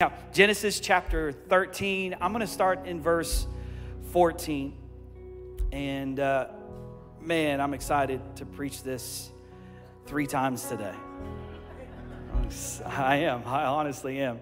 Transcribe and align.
Now, 0.00 0.12
Genesis 0.32 0.78
chapter 0.78 1.32
13, 1.32 2.18
I'm 2.20 2.30
going 2.30 2.46
to 2.46 2.46
start 2.46 2.86
in 2.86 3.02
verse 3.02 3.48
14. 4.12 4.72
And 5.72 6.20
uh, 6.20 6.46
man, 7.20 7.60
I'm 7.60 7.74
excited 7.74 8.20
to 8.36 8.46
preach 8.46 8.84
this 8.84 9.28
three 10.06 10.28
times 10.28 10.62
today. 10.68 10.94
I 12.86 13.16
am, 13.16 13.42
I 13.44 13.64
honestly 13.64 14.20
am. 14.20 14.38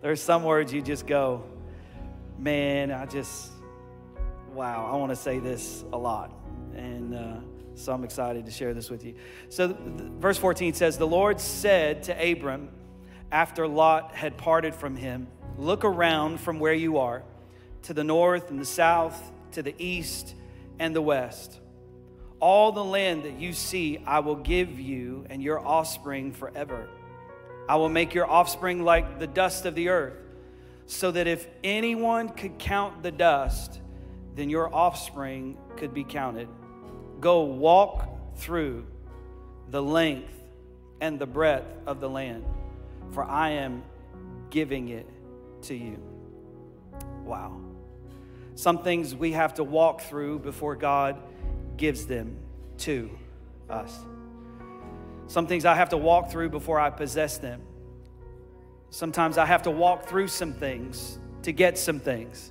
There's 0.00 0.22
some 0.22 0.44
words 0.44 0.72
you 0.72 0.80
just 0.80 1.08
go, 1.08 1.42
man, 2.38 2.92
I 2.92 3.04
just, 3.06 3.50
wow, 4.52 4.88
I 4.92 4.94
want 4.94 5.10
to 5.10 5.16
say 5.16 5.40
this 5.40 5.84
a 5.92 5.98
lot. 5.98 6.32
And 6.76 7.16
uh, 7.16 7.40
so 7.74 7.92
I'm 7.92 8.04
excited 8.04 8.46
to 8.46 8.52
share 8.52 8.74
this 8.74 8.88
with 8.90 9.04
you. 9.04 9.16
So, 9.48 9.76
verse 10.20 10.38
14 10.38 10.72
says, 10.74 10.98
The 10.98 11.06
Lord 11.08 11.40
said 11.40 12.04
to 12.04 12.30
Abram, 12.32 12.68
after 13.32 13.66
Lot 13.68 14.14
had 14.14 14.36
parted 14.36 14.74
from 14.74 14.96
him, 14.96 15.28
Look 15.60 15.84
around 15.84 16.40
from 16.40 16.58
where 16.58 16.72
you 16.72 16.98
are 16.98 17.22
to 17.82 17.92
the 17.92 18.02
north 18.02 18.50
and 18.50 18.58
the 18.58 18.64
south, 18.64 19.30
to 19.52 19.62
the 19.62 19.74
east 19.78 20.34
and 20.78 20.96
the 20.96 21.02
west. 21.02 21.60
All 22.40 22.72
the 22.72 22.84
land 22.84 23.24
that 23.24 23.38
you 23.38 23.52
see, 23.52 24.02
I 24.06 24.20
will 24.20 24.36
give 24.36 24.80
you 24.80 25.26
and 25.28 25.42
your 25.42 25.60
offspring 25.60 26.32
forever. 26.32 26.88
I 27.68 27.76
will 27.76 27.90
make 27.90 28.14
your 28.14 28.28
offspring 28.28 28.84
like 28.84 29.18
the 29.18 29.26
dust 29.26 29.66
of 29.66 29.74
the 29.74 29.90
earth, 29.90 30.16
so 30.86 31.10
that 31.10 31.26
if 31.26 31.46
anyone 31.62 32.30
could 32.30 32.58
count 32.58 33.02
the 33.02 33.12
dust, 33.12 33.80
then 34.34 34.48
your 34.48 34.74
offspring 34.74 35.58
could 35.76 35.92
be 35.92 36.04
counted. 36.04 36.48
Go 37.20 37.42
walk 37.42 38.36
through 38.36 38.86
the 39.68 39.82
length 39.82 40.32
and 41.02 41.18
the 41.18 41.26
breadth 41.26 41.70
of 41.86 42.00
the 42.00 42.08
land 42.08 42.44
for 43.12 43.24
I 43.24 43.50
am 43.50 43.82
giving 44.50 44.88
it 44.88 45.08
to 45.62 45.74
you. 45.74 46.02
Wow. 47.24 47.60
Some 48.54 48.82
things 48.82 49.14
we 49.14 49.32
have 49.32 49.54
to 49.54 49.64
walk 49.64 50.02
through 50.02 50.40
before 50.40 50.76
God 50.76 51.20
gives 51.76 52.06
them 52.06 52.36
to 52.78 53.10
us. 53.68 53.98
Some 55.28 55.46
things 55.46 55.64
I 55.64 55.74
have 55.74 55.90
to 55.90 55.96
walk 55.96 56.30
through 56.30 56.50
before 56.50 56.80
I 56.80 56.90
possess 56.90 57.38
them. 57.38 57.62
Sometimes 58.90 59.38
I 59.38 59.46
have 59.46 59.62
to 59.62 59.70
walk 59.70 60.06
through 60.06 60.28
some 60.28 60.52
things 60.52 61.18
to 61.42 61.52
get 61.52 61.78
some 61.78 62.00
things. 62.00 62.50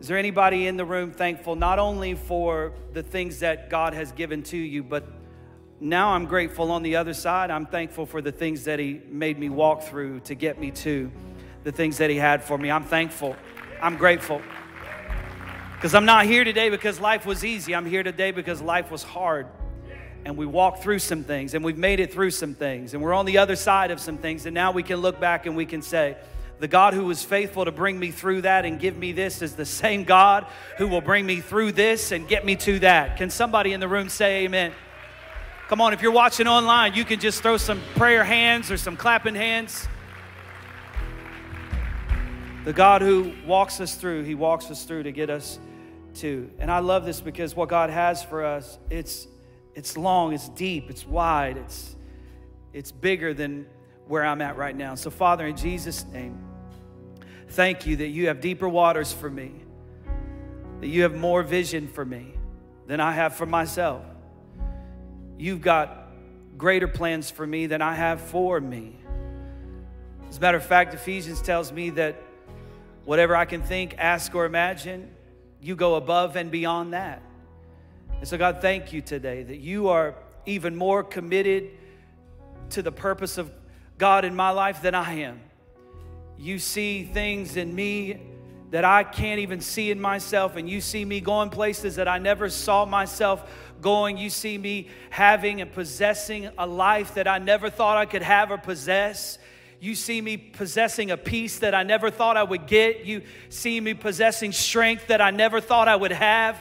Is 0.00 0.08
there 0.08 0.18
anybody 0.18 0.66
in 0.66 0.76
the 0.76 0.84
room 0.84 1.12
thankful 1.12 1.54
not 1.54 1.78
only 1.78 2.14
for 2.14 2.72
the 2.92 3.02
things 3.02 3.38
that 3.40 3.70
God 3.70 3.94
has 3.94 4.12
given 4.12 4.42
to 4.44 4.56
you, 4.56 4.82
but 4.82 5.06
now 5.80 6.10
I'm 6.10 6.26
grateful 6.26 6.70
on 6.70 6.82
the 6.82 6.96
other 6.96 7.14
side. 7.14 7.50
I'm 7.50 7.66
thankful 7.66 8.06
for 8.06 8.22
the 8.22 8.32
things 8.32 8.64
that 8.64 8.78
He 8.78 9.00
made 9.08 9.38
me 9.38 9.48
walk 9.48 9.82
through 9.82 10.20
to 10.20 10.34
get 10.34 10.60
me 10.60 10.70
to 10.70 11.10
the 11.64 11.72
things 11.72 11.98
that 11.98 12.10
He 12.10 12.16
had 12.16 12.42
for 12.42 12.56
me. 12.56 12.70
I'm 12.70 12.84
thankful. 12.84 13.36
I'm 13.82 13.96
grateful. 13.96 14.40
Because 15.74 15.94
I'm 15.94 16.06
not 16.06 16.24
here 16.24 16.44
today 16.44 16.70
because 16.70 16.98
life 16.98 17.26
was 17.26 17.44
easy. 17.44 17.74
I'm 17.74 17.84
here 17.84 18.02
today 18.02 18.30
because 18.30 18.62
life 18.62 18.90
was 18.90 19.02
hard. 19.02 19.46
And 20.24 20.38
we 20.38 20.46
walked 20.46 20.82
through 20.82 21.00
some 21.00 21.24
things 21.24 21.52
and 21.52 21.62
we've 21.62 21.76
made 21.76 22.00
it 22.00 22.10
through 22.10 22.30
some 22.30 22.54
things. 22.54 22.94
And 22.94 23.02
we're 23.02 23.12
on 23.12 23.26
the 23.26 23.36
other 23.36 23.56
side 23.56 23.90
of 23.90 24.00
some 24.00 24.16
things. 24.16 24.46
And 24.46 24.54
now 24.54 24.72
we 24.72 24.82
can 24.82 25.00
look 25.00 25.20
back 25.20 25.44
and 25.44 25.54
we 25.54 25.66
can 25.66 25.82
say, 25.82 26.16
the 26.60 26.68
God 26.68 26.94
who 26.94 27.04
was 27.04 27.22
faithful 27.22 27.64
to 27.64 27.72
bring 27.72 27.98
me 27.98 28.10
through 28.10 28.42
that 28.42 28.64
and 28.64 28.80
give 28.80 28.96
me 28.96 29.12
this 29.12 29.42
is 29.42 29.54
the 29.54 29.66
same 29.66 30.04
God 30.04 30.46
who 30.78 30.88
will 30.88 31.02
bring 31.02 31.26
me 31.26 31.40
through 31.40 31.72
this 31.72 32.12
and 32.12 32.26
get 32.26 32.46
me 32.46 32.56
to 32.56 32.78
that. 32.78 33.18
Can 33.18 33.28
somebody 33.28 33.72
in 33.72 33.80
the 33.80 33.88
room 33.88 34.08
say 34.08 34.44
amen? 34.44 34.72
Come 35.74 35.80
on, 35.80 35.92
if 35.92 36.02
you're 36.02 36.12
watching 36.12 36.46
online, 36.46 36.94
you 36.94 37.04
can 37.04 37.18
just 37.18 37.42
throw 37.42 37.56
some 37.56 37.82
prayer 37.96 38.22
hands 38.22 38.70
or 38.70 38.76
some 38.76 38.96
clapping 38.96 39.34
hands. 39.34 39.88
The 42.64 42.72
God 42.72 43.02
who 43.02 43.32
walks 43.44 43.80
us 43.80 43.96
through, 43.96 44.22
He 44.22 44.36
walks 44.36 44.70
us 44.70 44.84
through 44.84 45.02
to 45.02 45.10
get 45.10 45.30
us 45.30 45.58
to. 46.18 46.48
And 46.60 46.70
I 46.70 46.78
love 46.78 47.04
this 47.04 47.20
because 47.20 47.56
what 47.56 47.68
God 47.68 47.90
has 47.90 48.22
for 48.22 48.44
us, 48.44 48.78
it's 48.88 49.26
it's 49.74 49.96
long, 49.96 50.32
it's 50.32 50.48
deep, 50.50 50.90
it's 50.90 51.04
wide, 51.04 51.56
it's 51.56 51.96
it's 52.72 52.92
bigger 52.92 53.34
than 53.34 53.66
where 54.06 54.24
I'm 54.24 54.42
at 54.42 54.56
right 54.56 54.76
now. 54.76 54.94
So 54.94 55.10
Father, 55.10 55.44
in 55.44 55.56
Jesus' 55.56 56.04
name, 56.04 56.38
thank 57.48 57.84
you 57.84 57.96
that 57.96 58.10
you 58.10 58.28
have 58.28 58.40
deeper 58.40 58.68
waters 58.68 59.12
for 59.12 59.28
me. 59.28 59.50
That 60.82 60.86
you 60.86 61.02
have 61.02 61.16
more 61.16 61.42
vision 61.42 61.88
for 61.88 62.04
me 62.04 62.34
than 62.86 63.00
I 63.00 63.10
have 63.10 63.34
for 63.34 63.44
myself. 63.44 64.04
You've 65.38 65.60
got 65.60 66.08
greater 66.56 66.88
plans 66.88 67.30
for 67.30 67.46
me 67.46 67.66
than 67.66 67.82
I 67.82 67.94
have 67.94 68.20
for 68.20 68.60
me. 68.60 68.96
As 70.28 70.38
a 70.38 70.40
matter 70.40 70.56
of 70.56 70.64
fact, 70.64 70.94
Ephesians 70.94 71.42
tells 71.42 71.72
me 71.72 71.90
that 71.90 72.20
whatever 73.04 73.36
I 73.36 73.44
can 73.44 73.62
think, 73.62 73.94
ask, 73.98 74.34
or 74.34 74.44
imagine, 74.46 75.10
you 75.60 75.76
go 75.76 75.96
above 75.96 76.36
and 76.36 76.50
beyond 76.50 76.92
that. 76.92 77.22
And 78.18 78.28
so, 78.28 78.38
God, 78.38 78.58
thank 78.60 78.92
you 78.92 79.00
today 79.00 79.42
that 79.42 79.58
you 79.58 79.88
are 79.88 80.14
even 80.46 80.76
more 80.76 81.02
committed 81.02 81.70
to 82.70 82.82
the 82.82 82.92
purpose 82.92 83.38
of 83.38 83.50
God 83.98 84.24
in 84.24 84.34
my 84.34 84.50
life 84.50 84.82
than 84.82 84.94
I 84.94 85.20
am. 85.20 85.40
You 86.38 86.58
see 86.58 87.04
things 87.04 87.56
in 87.56 87.74
me 87.74 88.20
that 88.70 88.84
I 88.84 89.04
can't 89.04 89.40
even 89.40 89.60
see 89.60 89.90
in 89.90 90.00
myself, 90.00 90.56
and 90.56 90.68
you 90.68 90.80
see 90.80 91.04
me 91.04 91.20
going 91.20 91.50
places 91.50 91.96
that 91.96 92.08
I 92.08 92.18
never 92.18 92.48
saw 92.48 92.84
myself 92.84 93.48
going. 93.80 94.16
You 94.16 94.30
see 94.30 94.58
me 94.58 94.88
having 95.10 95.60
and 95.60 95.72
possessing 95.72 96.48
a 96.58 96.66
life 96.66 97.14
that 97.14 97.28
I 97.28 97.38
never 97.38 97.70
thought 97.70 97.96
I 97.96 98.06
could 98.06 98.22
have 98.22 98.50
or 98.50 98.58
possess. 98.58 99.38
You 99.80 99.94
see 99.94 100.20
me 100.20 100.36
possessing 100.38 101.10
a 101.10 101.16
peace 101.16 101.58
that 101.58 101.74
I 101.74 101.82
never 101.82 102.10
thought 102.10 102.36
I 102.36 102.42
would 102.42 102.66
get. 102.66 103.04
You 103.04 103.22
see 103.50 103.80
me 103.80 103.94
possessing 103.94 104.50
strength 104.50 105.08
that 105.08 105.20
I 105.20 105.30
never 105.30 105.60
thought 105.60 105.88
I 105.88 105.96
would 105.96 106.12
have. 106.12 106.60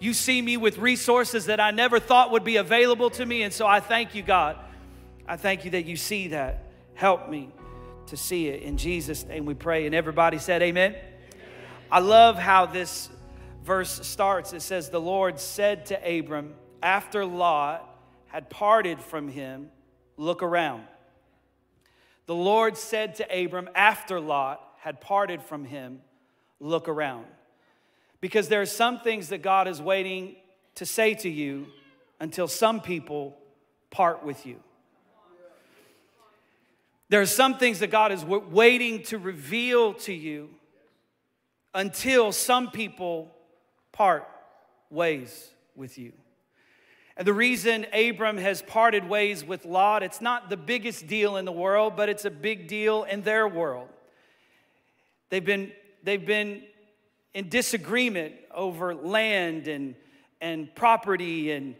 You 0.00 0.14
see 0.14 0.40
me 0.42 0.56
with 0.56 0.78
resources 0.78 1.46
that 1.46 1.60
I 1.60 1.70
never 1.70 2.00
thought 2.00 2.32
would 2.32 2.44
be 2.44 2.56
available 2.56 3.10
to 3.10 3.26
me. 3.26 3.42
And 3.42 3.52
so 3.52 3.66
I 3.66 3.80
thank 3.80 4.14
you, 4.14 4.22
God. 4.22 4.56
I 5.28 5.36
thank 5.36 5.64
you 5.64 5.72
that 5.72 5.84
you 5.84 5.96
see 5.96 6.28
that. 6.28 6.64
Help 6.94 7.28
me 7.28 7.50
to 8.06 8.16
see 8.16 8.48
it. 8.48 8.62
In 8.62 8.78
Jesus' 8.78 9.24
name 9.24 9.44
we 9.44 9.54
pray. 9.54 9.86
And 9.86 9.94
everybody 9.94 10.38
said, 10.38 10.62
Amen. 10.62 10.94
I 11.92 11.98
love 11.98 12.38
how 12.38 12.64
this 12.64 13.10
verse 13.62 14.06
starts. 14.06 14.54
It 14.54 14.62
says, 14.62 14.88
The 14.88 14.98
Lord 14.98 15.38
said 15.38 15.84
to 15.86 16.18
Abram, 16.18 16.54
after 16.82 17.26
Lot 17.26 17.86
had 18.28 18.48
parted 18.48 18.98
from 18.98 19.28
him, 19.28 19.68
Look 20.16 20.42
around. 20.42 20.84
The 22.24 22.34
Lord 22.34 22.78
said 22.78 23.16
to 23.16 23.44
Abram, 23.44 23.68
after 23.74 24.20
Lot 24.20 24.62
had 24.78 25.02
parted 25.02 25.42
from 25.42 25.66
him, 25.66 26.00
Look 26.60 26.88
around. 26.88 27.26
Because 28.22 28.48
there 28.48 28.62
are 28.62 28.66
some 28.66 29.00
things 29.00 29.28
that 29.28 29.42
God 29.42 29.68
is 29.68 29.82
waiting 29.82 30.36
to 30.76 30.86
say 30.86 31.12
to 31.16 31.28
you 31.28 31.66
until 32.18 32.48
some 32.48 32.80
people 32.80 33.36
part 33.90 34.24
with 34.24 34.46
you. 34.46 34.56
There 37.10 37.20
are 37.20 37.26
some 37.26 37.58
things 37.58 37.80
that 37.80 37.90
God 37.90 38.12
is 38.12 38.24
waiting 38.24 39.02
to 39.04 39.18
reveal 39.18 39.92
to 39.92 40.14
you 40.14 40.48
until 41.74 42.32
some 42.32 42.70
people 42.70 43.34
part 43.92 44.28
ways 44.90 45.50
with 45.74 45.98
you. 45.98 46.12
And 47.16 47.26
the 47.26 47.32
reason 47.32 47.86
Abram 47.92 48.38
has 48.38 48.62
parted 48.62 49.08
ways 49.08 49.44
with 49.44 49.64
Lot, 49.64 50.02
it's 50.02 50.20
not 50.20 50.48
the 50.48 50.56
biggest 50.56 51.06
deal 51.06 51.36
in 51.36 51.44
the 51.44 51.52
world, 51.52 51.94
but 51.96 52.08
it's 52.08 52.24
a 52.24 52.30
big 52.30 52.68
deal 52.68 53.04
in 53.04 53.22
their 53.22 53.46
world. 53.46 53.88
They've 55.28 55.44
been, 55.44 55.72
they've 56.02 56.24
been 56.24 56.62
in 57.34 57.48
disagreement 57.48 58.34
over 58.54 58.94
land 58.94 59.68
and, 59.68 59.94
and 60.40 60.74
property 60.74 61.52
and, 61.52 61.74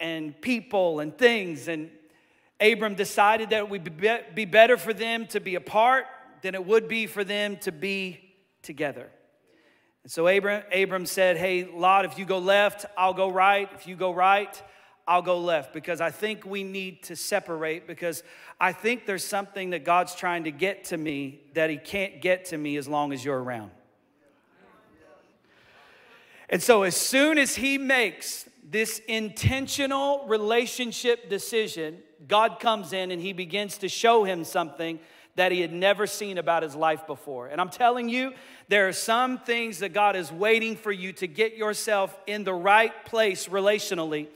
and 0.00 0.38
people 0.40 1.00
and 1.00 1.16
things. 1.16 1.68
And 1.68 1.90
Abram 2.60 2.94
decided 2.94 3.50
that 3.50 3.58
it 3.58 3.68
would 3.68 4.34
be 4.34 4.44
better 4.44 4.76
for 4.76 4.92
them 4.92 5.26
to 5.28 5.40
be 5.40 5.54
apart 5.54 6.06
than 6.42 6.54
it 6.54 6.64
would 6.64 6.88
be 6.88 7.06
for 7.06 7.24
them 7.24 7.56
to 7.58 7.72
be 7.72 8.20
together. 8.62 9.10
And 10.04 10.12
so 10.12 10.28
Abram, 10.28 10.62
Abram 10.70 11.06
said, 11.06 11.36
Hey, 11.38 11.64
Lot, 11.64 12.04
if 12.04 12.18
you 12.18 12.26
go 12.26 12.38
left, 12.38 12.84
I'll 12.96 13.14
go 13.14 13.30
right. 13.30 13.68
If 13.74 13.88
you 13.88 13.96
go 13.96 14.12
right, 14.12 14.62
I'll 15.08 15.22
go 15.22 15.38
left 15.38 15.72
because 15.72 16.00
I 16.00 16.10
think 16.10 16.46
we 16.46 16.62
need 16.62 17.02
to 17.04 17.16
separate 17.16 17.86
because 17.86 18.22
I 18.60 18.72
think 18.72 19.06
there's 19.06 19.24
something 19.24 19.70
that 19.70 19.84
God's 19.84 20.14
trying 20.14 20.44
to 20.44 20.50
get 20.50 20.84
to 20.84 20.96
me 20.96 21.40
that 21.54 21.70
He 21.70 21.78
can't 21.78 22.20
get 22.20 22.46
to 22.46 22.58
me 22.58 22.76
as 22.76 22.86
long 22.86 23.12
as 23.12 23.24
you're 23.24 23.42
around. 23.42 23.70
And 26.50 26.62
so, 26.62 26.82
as 26.82 26.96
soon 26.96 27.38
as 27.38 27.56
He 27.56 27.78
makes 27.78 28.48
this 28.62 29.00
intentional 29.08 30.26
relationship 30.26 31.30
decision, 31.30 31.98
God 32.28 32.60
comes 32.60 32.92
in 32.92 33.10
and 33.10 33.20
He 33.20 33.32
begins 33.32 33.78
to 33.78 33.88
show 33.88 34.24
him 34.24 34.44
something 34.44 35.00
that 35.36 35.52
he 35.52 35.60
had 35.60 35.72
never 35.72 36.06
seen 36.06 36.38
about 36.38 36.62
his 36.62 36.74
life 36.74 37.06
before. 37.06 37.48
And 37.48 37.60
I'm 37.60 37.70
telling 37.70 38.08
you, 38.08 38.32
there 38.68 38.88
are 38.88 38.92
some 38.92 39.38
things 39.38 39.80
that 39.80 39.92
God 39.92 40.16
is 40.16 40.30
waiting 40.30 40.76
for 40.76 40.92
you 40.92 41.12
to 41.14 41.26
get 41.26 41.56
yourself 41.56 42.16
in 42.26 42.44
the 42.44 42.54
right 42.54 43.04
place 43.04 43.48
relationally 43.48 44.28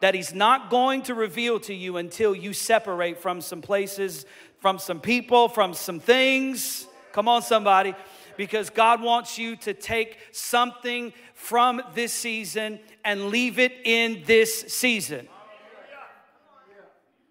that 0.00 0.14
He's 0.14 0.34
not 0.34 0.70
going 0.70 1.02
to 1.02 1.14
reveal 1.14 1.58
to 1.60 1.74
you 1.74 1.96
until 1.96 2.34
you 2.34 2.52
separate 2.52 3.18
from 3.18 3.40
some 3.40 3.62
places, 3.62 4.26
from 4.60 4.78
some 4.78 5.00
people, 5.00 5.48
from 5.48 5.74
some 5.74 6.00
things. 6.00 6.86
Come 7.12 7.28
on, 7.28 7.42
somebody. 7.42 7.94
Because 8.36 8.68
God 8.68 9.00
wants 9.00 9.38
you 9.38 9.56
to 9.56 9.72
take 9.72 10.18
something 10.32 11.14
from 11.32 11.80
this 11.94 12.12
season 12.12 12.78
and 13.04 13.28
leave 13.28 13.58
it 13.58 13.72
in 13.84 14.22
this 14.26 14.60
season. 14.74 15.28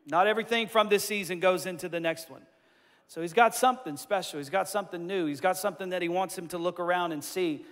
Not 0.08 0.28
everything 0.28 0.68
from 0.68 0.90
this 0.90 1.04
season 1.04 1.40
goes 1.40 1.66
into 1.66 1.90
the 1.90 2.00
next 2.00 2.30
one. 2.30 2.42
So 3.08 3.22
he's 3.22 3.34
got 3.34 3.56
something 3.56 3.98
special. 3.98 4.40
He's 4.40 4.50
got 4.50 4.68
something 4.68 5.06
new. 5.06 5.26
He's 5.26 5.42
got 5.42 5.58
something 5.58 5.90
that 5.90 6.02
he 6.02 6.10
wants 6.10 6.38
him 6.38 6.48
to 6.50 6.58
look 6.58 6.80
around 6.80 7.12
and 7.12 7.24
see. 7.24 7.66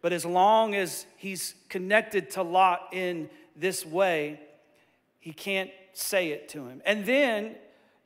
But 0.00 0.12
as 0.12 0.24
long 0.24 0.74
as 0.74 1.06
he's 1.16 1.54
connected 1.68 2.30
to 2.30 2.42
Lot 2.42 2.88
in 2.92 3.28
this 3.56 3.84
way, 3.84 4.40
he 5.18 5.32
can't 5.32 5.70
say 5.92 6.28
it 6.28 6.48
to 6.50 6.66
him. 6.66 6.80
And 6.86 7.04
then 7.04 7.56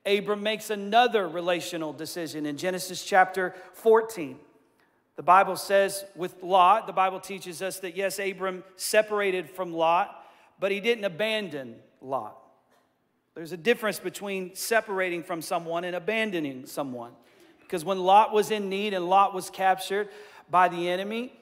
Abram 0.05 0.43
makes 0.43 0.71
another 0.71 1.29
relational 1.29 1.93
decision 1.93 2.47
in 2.47 2.57
Genesis 2.57 3.05
chapter 3.05 3.55
14. 3.75 4.39
The 5.17 5.23
Bible 5.23 5.57
says 5.57 6.05
with 6.17 6.43
Lot, 6.43 6.87
the 6.87 6.93
Bible 6.93 7.21
teaches 7.21 7.63
us 7.63 7.79
that 7.81 7.97
yes, 7.97 8.19
Abram 8.19 8.65
separated 8.77 9.51
from 9.51 9.73
Lot, 9.73 10.25
but 10.59 10.73
he 10.73 10.81
didn't 10.81 11.05
abandon 11.05 11.77
Lot. 12.01 12.42
There's 13.35 13.53
a 13.53 13.57
difference 13.57 13.99
between 13.99 14.55
separating 14.55 15.23
from 15.23 15.41
someone 15.41 15.85
and 15.85 15.97
abandoning 15.97 16.67
someone. 16.67 17.13
Because 17.61 17.85
when 17.85 17.99
Lot 17.99 18.33
was 18.33 18.51
in 18.51 18.69
need 18.69 18.93
and 18.93 19.09
Lot 19.09 19.33
was 19.35 19.49
captured 19.49 20.09
by 20.51 20.69
the 20.69 20.89
enemy, 20.91 21.33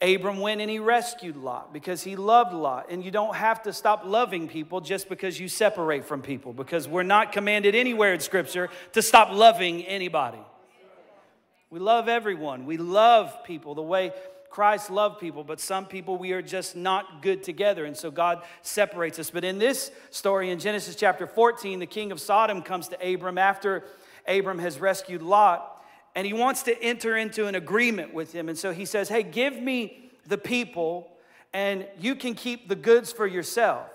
Abram 0.00 0.38
went 0.38 0.60
and 0.60 0.70
he 0.70 0.78
rescued 0.78 1.36
Lot 1.36 1.72
because 1.72 2.02
he 2.02 2.14
loved 2.14 2.52
Lot. 2.52 2.90
And 2.90 3.04
you 3.04 3.10
don't 3.10 3.34
have 3.34 3.62
to 3.64 3.72
stop 3.72 4.04
loving 4.04 4.46
people 4.46 4.80
just 4.80 5.08
because 5.08 5.40
you 5.40 5.48
separate 5.48 6.04
from 6.04 6.22
people, 6.22 6.52
because 6.52 6.86
we're 6.86 7.02
not 7.02 7.32
commanded 7.32 7.74
anywhere 7.74 8.14
in 8.14 8.20
Scripture 8.20 8.68
to 8.92 9.02
stop 9.02 9.32
loving 9.32 9.82
anybody. 9.84 10.38
We 11.70 11.80
love 11.80 12.08
everyone, 12.08 12.66
we 12.66 12.76
love 12.76 13.42
people 13.42 13.74
the 13.74 13.82
way 13.82 14.12
Christ 14.54 14.88
loved 14.88 15.18
people, 15.18 15.42
but 15.42 15.58
some 15.58 15.84
people 15.84 16.16
we 16.16 16.30
are 16.30 16.40
just 16.40 16.76
not 16.76 17.22
good 17.22 17.42
together. 17.42 17.84
And 17.86 17.96
so 17.96 18.08
God 18.08 18.44
separates 18.62 19.18
us. 19.18 19.28
But 19.28 19.42
in 19.42 19.58
this 19.58 19.90
story 20.10 20.50
in 20.50 20.60
Genesis 20.60 20.94
chapter 20.94 21.26
14, 21.26 21.80
the 21.80 21.86
king 21.86 22.12
of 22.12 22.20
Sodom 22.20 22.62
comes 22.62 22.86
to 22.86 23.14
Abram 23.14 23.36
after 23.36 23.82
Abram 24.28 24.60
has 24.60 24.78
rescued 24.78 25.22
Lot 25.22 25.84
and 26.14 26.24
he 26.24 26.32
wants 26.32 26.62
to 26.62 26.80
enter 26.80 27.16
into 27.16 27.48
an 27.48 27.56
agreement 27.56 28.14
with 28.14 28.32
him. 28.32 28.48
And 28.48 28.56
so 28.56 28.72
he 28.72 28.84
says, 28.84 29.08
Hey, 29.08 29.24
give 29.24 29.60
me 29.60 30.12
the 30.28 30.38
people, 30.38 31.10
and 31.52 31.84
you 31.98 32.14
can 32.14 32.36
keep 32.36 32.68
the 32.68 32.76
goods 32.76 33.10
for 33.12 33.26
yourself. 33.26 33.90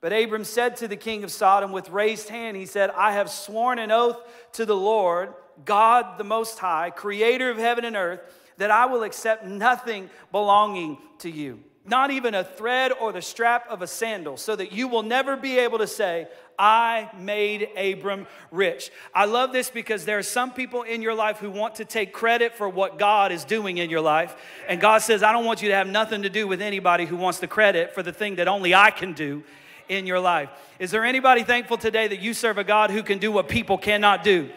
But 0.00 0.14
Abram 0.14 0.44
said 0.44 0.76
to 0.76 0.88
the 0.88 0.96
king 0.96 1.22
of 1.22 1.30
Sodom 1.30 1.70
with 1.70 1.90
raised 1.90 2.30
hand, 2.30 2.56
He 2.56 2.64
said, 2.64 2.88
I 2.96 3.12
have 3.12 3.28
sworn 3.28 3.78
an 3.78 3.92
oath 3.92 4.16
to 4.52 4.64
the 4.64 4.74
Lord, 4.74 5.34
God 5.64 6.18
the 6.18 6.24
Most 6.24 6.58
High, 6.58 6.90
creator 6.90 7.50
of 7.50 7.58
heaven 7.58 7.84
and 7.84 7.96
earth, 7.96 8.20
that 8.58 8.70
I 8.70 8.86
will 8.86 9.02
accept 9.02 9.44
nothing 9.44 10.10
belonging 10.32 10.98
to 11.18 11.30
you, 11.30 11.60
not 11.84 12.10
even 12.10 12.34
a 12.34 12.44
thread 12.44 12.92
or 13.00 13.12
the 13.12 13.22
strap 13.22 13.66
of 13.68 13.82
a 13.82 13.86
sandal, 13.86 14.36
so 14.36 14.56
that 14.56 14.72
you 14.72 14.88
will 14.88 15.02
never 15.02 15.36
be 15.36 15.58
able 15.58 15.78
to 15.78 15.86
say, 15.86 16.28
I 16.58 17.10
made 17.18 17.68
Abram 17.76 18.26
rich. 18.50 18.90
I 19.14 19.26
love 19.26 19.52
this 19.52 19.68
because 19.68 20.04
there 20.06 20.18
are 20.18 20.22
some 20.22 20.52
people 20.52 20.82
in 20.82 21.02
your 21.02 21.14
life 21.14 21.38
who 21.38 21.50
want 21.50 21.74
to 21.76 21.84
take 21.84 22.12
credit 22.12 22.54
for 22.54 22.68
what 22.68 22.98
God 22.98 23.30
is 23.30 23.44
doing 23.44 23.76
in 23.78 23.90
your 23.90 24.00
life. 24.00 24.34
And 24.68 24.80
God 24.80 25.02
says, 25.02 25.22
I 25.22 25.32
don't 25.32 25.44
want 25.44 25.60
you 25.60 25.68
to 25.68 25.74
have 25.74 25.86
nothing 25.86 26.22
to 26.22 26.30
do 26.30 26.46
with 26.48 26.62
anybody 26.62 27.04
who 27.04 27.16
wants 27.16 27.40
the 27.40 27.46
credit 27.46 27.94
for 27.94 28.02
the 28.02 28.12
thing 28.12 28.36
that 28.36 28.48
only 28.48 28.74
I 28.74 28.90
can 28.90 29.12
do 29.12 29.44
in 29.88 30.06
your 30.06 30.18
life. 30.18 30.48
Is 30.78 30.90
there 30.90 31.04
anybody 31.04 31.44
thankful 31.44 31.76
today 31.76 32.08
that 32.08 32.20
you 32.20 32.34
serve 32.34 32.58
a 32.58 32.64
God 32.64 32.90
who 32.90 33.02
can 33.02 33.18
do 33.18 33.30
what 33.30 33.48
people 33.48 33.78
cannot 33.78 34.24
do? 34.24 34.50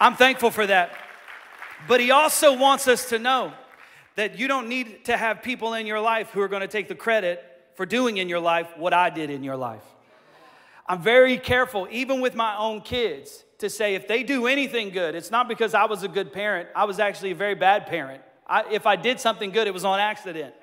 I'm 0.00 0.14
thankful 0.14 0.50
for 0.50 0.66
that. 0.66 0.92
But 1.86 2.00
He 2.00 2.10
also 2.10 2.56
wants 2.56 2.88
us 2.88 3.08
to 3.10 3.18
know 3.18 3.52
that 4.16 4.38
you 4.38 4.48
don't 4.48 4.68
need 4.68 5.04
to 5.04 5.16
have 5.16 5.42
people 5.42 5.74
in 5.74 5.86
your 5.86 6.00
life 6.00 6.30
who 6.30 6.40
are 6.40 6.48
going 6.48 6.62
to 6.62 6.68
take 6.68 6.88
the 6.88 6.94
credit 6.94 7.44
for 7.74 7.86
doing 7.86 8.16
in 8.16 8.28
your 8.28 8.40
life 8.40 8.68
what 8.76 8.92
I 8.92 9.10
did 9.10 9.30
in 9.30 9.44
your 9.44 9.56
life. 9.56 9.84
I'm 10.88 11.02
very 11.02 11.36
careful, 11.36 11.86
even 11.90 12.20
with 12.20 12.34
my 12.34 12.56
own 12.56 12.80
kids, 12.80 13.44
to 13.58 13.68
say 13.68 13.94
if 13.94 14.08
they 14.08 14.22
do 14.22 14.46
anything 14.46 14.90
good, 14.90 15.14
it's 15.14 15.30
not 15.30 15.46
because 15.46 15.74
I 15.74 15.84
was 15.84 16.02
a 16.02 16.08
good 16.08 16.32
parent. 16.32 16.68
I 16.74 16.84
was 16.84 16.98
actually 16.98 17.32
a 17.32 17.34
very 17.34 17.54
bad 17.54 17.86
parent. 17.86 18.22
I, 18.46 18.64
if 18.72 18.86
I 18.86 18.96
did 18.96 19.20
something 19.20 19.50
good, 19.50 19.66
it 19.66 19.74
was 19.74 19.84
on 19.84 20.00
accident. 20.00 20.54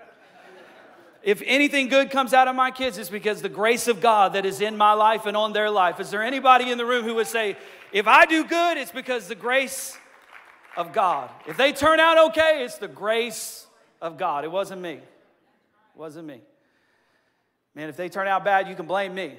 If 1.22 1.42
anything 1.46 1.88
good 1.88 2.12
comes 2.12 2.34
out 2.34 2.48
of 2.48 2.56
my 2.56 2.72
kids, 2.72 2.98
it's 2.98 3.10
because 3.10 3.42
the 3.42 3.50
grace 3.50 3.88
of 3.88 4.00
God 4.00 4.34
that 4.34 4.46
is 4.46 4.62
in 4.62 4.78
my 4.78 4.94
life 4.94 5.26
and 5.26 5.36
on 5.36 5.54
their 5.54 5.72
life. 5.72 6.00
Is 6.00 6.12
there 6.12 6.22
anybody 6.22 6.70
in 6.70 6.78
the 6.78 6.86
room 6.86 7.04
who 7.04 7.16
would 7.16 7.28
say, 7.28 7.58
if 7.95 8.09
I 8.09 8.25
do 8.25 8.44
good, 8.44 8.77
it's 8.77 8.92
because 8.92 9.30
the 9.30 9.36
grace 9.36 9.97
of 10.75 10.92
God? 10.92 11.30
If 11.47 11.56
they 11.56 11.71
turn 11.71 12.01
out 12.01 12.30
okay, 12.30 12.65
it's 12.65 12.77
the 12.77 12.89
grace 12.89 13.68
of 14.01 14.18
God. 14.18 14.44
It 14.44 14.51
wasn't 14.51 14.81
me. 14.81 14.95
It 14.95 15.01
wasn't 15.95 16.27
me. 16.27 16.42
Man, 17.74 17.88
if 17.88 17.95
they 17.95 18.09
turn 18.09 18.27
out 18.27 18.44
bad, 18.44 18.68
you 18.68 18.75
can 18.75 18.86
blame 18.86 19.15
me. 19.15 19.38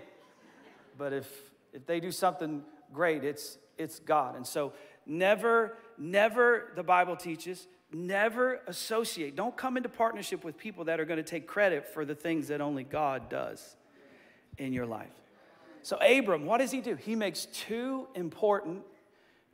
But 0.97 1.13
if, 1.13 1.29
if 1.75 1.85
they 1.85 2.01
do 2.01 2.11
something 2.11 2.63
great, 2.95 3.25
it's, 3.25 3.59
it's 3.77 3.99
God. 3.99 4.37
And 4.37 4.47
so 4.47 4.73
never, 5.05 5.77
never, 5.99 6.73
the 6.77 6.83
Bible 6.83 7.15
teaches, 7.15 7.69
never 7.93 8.63
associate. 8.67 9.37
Don't 9.37 9.55
come 9.55 9.77
into 9.77 9.91
partnership 9.91 10.45
with 10.45 10.57
people 10.57 10.85
that 10.85 10.99
are 10.99 11.05
going 11.05 11.19
to 11.19 11.31
take 11.31 11.47
credit 11.47 11.93
for 11.93 12.07
the 12.07 12.15
things 12.15 12.49
that 12.49 12.63
only 12.63 12.85
God 12.85 13.29
does 13.29 13.77
in 14.57 14.73
your 14.73 14.87
life. 14.87 15.13
So, 15.87 15.99
Abram, 15.99 16.47
what 16.47 16.59
does 16.59 16.73
he 16.73 16.81
do? 16.81 16.97
He 16.97 17.15
makes 17.15 17.47
two 17.47 18.09
important, 18.17 18.83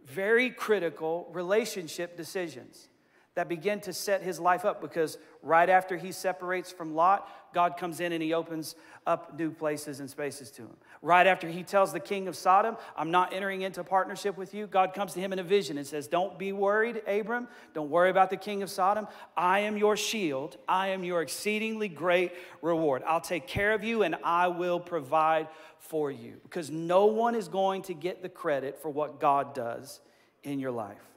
very 0.06 0.48
critical 0.48 1.28
relationship 1.30 2.16
decisions 2.16 2.88
that 3.34 3.48
begin 3.48 3.80
to 3.80 3.92
set 3.92 4.22
his 4.22 4.38
life 4.38 4.64
up 4.64 4.80
because 4.80 5.16
right 5.42 5.70
after 5.70 5.96
he 5.96 6.12
separates 6.12 6.70
from 6.70 6.94
Lot, 6.94 7.28
God 7.54 7.76
comes 7.78 8.00
in 8.00 8.12
and 8.12 8.22
he 8.22 8.34
opens 8.34 8.74
up 9.06 9.38
new 9.38 9.50
places 9.50 10.00
and 10.00 10.08
spaces 10.08 10.50
to 10.52 10.62
him. 10.62 10.76
Right 11.00 11.26
after 11.26 11.48
he 11.48 11.62
tells 11.62 11.92
the 11.92 12.00
king 12.00 12.28
of 12.28 12.36
Sodom, 12.36 12.76
I'm 12.96 13.10
not 13.10 13.32
entering 13.32 13.62
into 13.62 13.82
partnership 13.84 14.36
with 14.36 14.52
you, 14.52 14.66
God 14.66 14.92
comes 14.92 15.14
to 15.14 15.20
him 15.20 15.32
in 15.32 15.38
a 15.38 15.42
vision 15.42 15.78
and 15.78 15.86
says, 15.86 16.06
Don't 16.06 16.38
be 16.38 16.52
worried, 16.52 17.02
Abram. 17.06 17.48
Don't 17.74 17.90
worry 17.90 18.10
about 18.10 18.30
the 18.30 18.36
king 18.36 18.62
of 18.62 18.70
Sodom. 18.70 19.08
I 19.36 19.60
am 19.60 19.76
your 19.76 19.96
shield. 19.96 20.58
I 20.68 20.88
am 20.88 21.02
your 21.02 21.22
exceedingly 21.22 21.88
great 21.88 22.32
reward. 22.60 23.02
I'll 23.06 23.20
take 23.20 23.46
care 23.46 23.72
of 23.72 23.82
you 23.82 24.02
and 24.02 24.16
I 24.22 24.48
will 24.48 24.78
provide 24.78 25.48
for 25.78 26.10
you 26.10 26.38
because 26.42 26.70
no 26.70 27.06
one 27.06 27.34
is 27.34 27.48
going 27.48 27.82
to 27.82 27.94
get 27.94 28.22
the 28.22 28.28
credit 28.28 28.80
for 28.80 28.90
what 28.90 29.20
God 29.20 29.54
does 29.54 30.00
in 30.44 30.60
your 30.60 30.70
life. 30.70 31.11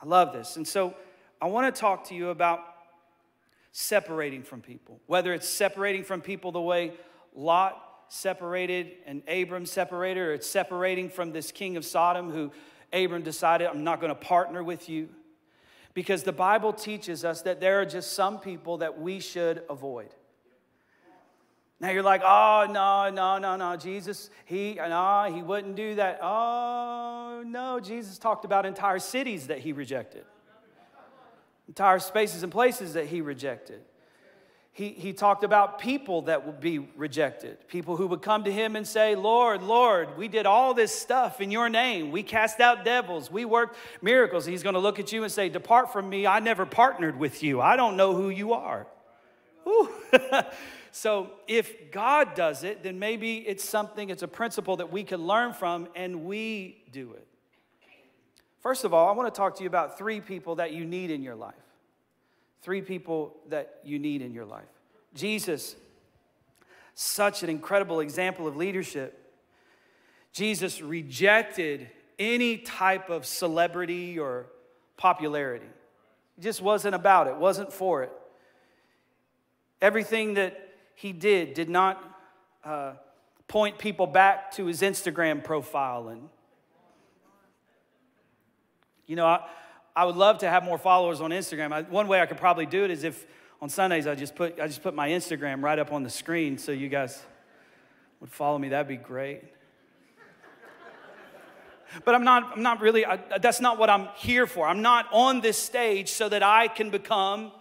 I 0.00 0.06
love 0.06 0.32
this. 0.32 0.56
And 0.56 0.66
so 0.66 0.94
I 1.40 1.46
want 1.46 1.74
to 1.74 1.80
talk 1.80 2.08
to 2.08 2.14
you 2.14 2.30
about 2.30 2.60
separating 3.72 4.42
from 4.42 4.62
people, 4.62 5.00
whether 5.06 5.34
it's 5.34 5.48
separating 5.48 6.04
from 6.04 6.20
people 6.20 6.52
the 6.52 6.60
way 6.60 6.92
Lot 7.34 7.82
separated 8.08 8.92
and 9.04 9.22
Abram 9.28 9.66
separated, 9.66 10.20
or 10.20 10.32
it's 10.32 10.46
separating 10.46 11.10
from 11.10 11.32
this 11.32 11.52
king 11.52 11.76
of 11.76 11.84
Sodom 11.84 12.30
who 12.30 12.52
Abram 12.92 13.22
decided, 13.22 13.68
I'm 13.68 13.84
not 13.84 14.00
going 14.00 14.14
to 14.14 14.20
partner 14.20 14.62
with 14.62 14.88
you. 14.88 15.08
Because 15.92 16.22
the 16.22 16.32
Bible 16.32 16.72
teaches 16.72 17.24
us 17.24 17.42
that 17.42 17.60
there 17.60 17.80
are 17.80 17.86
just 17.86 18.12
some 18.12 18.38
people 18.38 18.78
that 18.78 19.00
we 19.00 19.18
should 19.18 19.62
avoid. 19.68 20.10
Now 21.78 21.90
you're 21.90 22.02
like, 22.02 22.22
oh, 22.24 22.66
no, 22.70 23.10
no, 23.10 23.38
no, 23.38 23.56
no. 23.56 23.76
Jesus, 23.76 24.30
he, 24.46 24.74
no, 24.74 25.30
he 25.32 25.42
wouldn't 25.42 25.76
do 25.76 25.96
that. 25.96 26.20
Oh, 26.22 27.42
no. 27.46 27.80
Jesus 27.80 28.18
talked 28.18 28.44
about 28.44 28.64
entire 28.64 28.98
cities 28.98 29.48
that 29.48 29.58
he 29.58 29.72
rejected, 29.72 30.24
entire 31.68 31.98
spaces 31.98 32.42
and 32.42 32.50
places 32.50 32.94
that 32.94 33.06
he 33.06 33.20
rejected. 33.20 33.82
He, 34.72 34.90
he 34.90 35.14
talked 35.14 35.42
about 35.42 35.78
people 35.78 36.22
that 36.22 36.46
would 36.46 36.60
be 36.60 36.80
rejected, 36.96 37.66
people 37.66 37.96
who 37.96 38.06
would 38.08 38.20
come 38.20 38.44
to 38.44 38.52
him 38.52 38.76
and 38.76 38.86
say, 38.86 39.14
Lord, 39.14 39.62
Lord, 39.62 40.18
we 40.18 40.28
did 40.28 40.44
all 40.44 40.74
this 40.74 40.94
stuff 40.94 41.40
in 41.40 41.50
your 41.50 41.70
name. 41.70 42.10
We 42.10 42.22
cast 42.22 42.60
out 42.60 42.84
devils, 42.84 43.30
we 43.30 43.46
worked 43.46 43.78
miracles. 44.02 44.44
He's 44.44 44.62
going 44.62 44.74
to 44.74 44.78
look 44.78 44.98
at 44.98 45.12
you 45.12 45.22
and 45.22 45.32
say, 45.32 45.48
Depart 45.48 45.94
from 45.94 46.10
me. 46.10 46.26
I 46.26 46.40
never 46.40 46.66
partnered 46.66 47.18
with 47.18 47.42
you. 47.42 47.58
I 47.58 47.76
don't 47.76 47.96
know 47.96 48.14
who 48.14 48.28
you 48.28 48.52
are. 48.52 48.86
So 50.96 51.28
if 51.46 51.90
God 51.90 52.34
does 52.34 52.64
it, 52.64 52.82
then 52.82 52.98
maybe 52.98 53.46
it's 53.46 53.62
something, 53.62 54.08
it's 54.08 54.22
a 54.22 54.28
principle 54.28 54.76
that 54.78 54.90
we 54.90 55.04
can 55.04 55.26
learn 55.26 55.52
from 55.52 55.88
and 55.94 56.24
we 56.24 56.84
do 56.90 57.12
it. 57.12 57.26
First 58.60 58.82
of 58.82 58.94
all, 58.94 59.06
I 59.06 59.12
want 59.12 59.32
to 59.32 59.36
talk 59.36 59.56
to 59.56 59.62
you 59.62 59.68
about 59.68 59.98
three 59.98 60.22
people 60.22 60.54
that 60.54 60.72
you 60.72 60.86
need 60.86 61.10
in 61.10 61.22
your 61.22 61.34
life. 61.34 61.52
Three 62.62 62.80
people 62.80 63.36
that 63.50 63.80
you 63.84 63.98
need 63.98 64.22
in 64.22 64.32
your 64.32 64.46
life. 64.46 64.64
Jesus, 65.14 65.76
such 66.94 67.42
an 67.42 67.50
incredible 67.50 68.00
example 68.00 68.48
of 68.48 68.56
leadership. 68.56 69.34
Jesus 70.32 70.80
rejected 70.80 71.90
any 72.18 72.56
type 72.56 73.10
of 73.10 73.26
celebrity 73.26 74.18
or 74.18 74.46
popularity. 74.96 75.68
He 76.36 76.42
just 76.42 76.62
wasn't 76.62 76.94
about 76.94 77.26
it, 77.26 77.36
wasn't 77.36 77.70
for 77.70 78.02
it. 78.02 78.12
Everything 79.82 80.32
that 80.34 80.65
he 80.96 81.12
did 81.12 81.54
did 81.54 81.68
not 81.68 82.02
uh, 82.64 82.94
point 83.46 83.78
people 83.78 84.08
back 84.08 84.50
to 84.52 84.66
his 84.66 84.82
Instagram 84.82 85.44
profile 85.44 86.08
and 86.08 86.28
You 89.06 89.14
know, 89.14 89.26
I, 89.26 89.46
I 89.94 90.04
would 90.04 90.16
love 90.16 90.38
to 90.38 90.48
have 90.48 90.64
more 90.64 90.78
followers 90.78 91.20
on 91.20 91.30
Instagram. 91.30 91.72
I, 91.72 91.82
one 91.82 92.08
way 92.08 92.20
I 92.20 92.26
could 92.26 92.38
probably 92.38 92.66
do 92.66 92.84
it 92.84 92.90
is 92.90 93.04
if 93.04 93.24
on 93.62 93.68
Sundays 93.68 94.08
I 94.08 94.16
just 94.16 94.34
put 94.34 94.58
I 94.58 94.66
just 94.66 94.82
put 94.82 94.94
my 94.94 95.10
Instagram 95.10 95.62
right 95.62 95.78
up 95.78 95.92
on 95.92 96.02
the 96.02 96.10
screen 96.10 96.58
so 96.58 96.72
you 96.72 96.88
guys 96.88 97.22
would 98.20 98.30
follow 98.30 98.58
me. 98.58 98.70
That'd 98.70 98.88
be 98.88 98.96
great. 98.96 99.42
But 102.04 102.14
I'm 102.14 102.24
not, 102.24 102.56
I'm 102.56 102.62
not 102.62 102.80
really, 102.80 103.06
I, 103.06 103.16
that's 103.38 103.60
not 103.60 103.78
what 103.78 103.88
I'm 103.88 104.08
here 104.16 104.46
for. 104.46 104.66
I'm 104.66 104.82
not 104.82 105.06
on 105.12 105.40
this 105.40 105.56
stage 105.56 106.10
so 106.10 106.28
that 106.28 106.42
I 106.42 106.68
can 106.68 106.90
become 106.90 107.52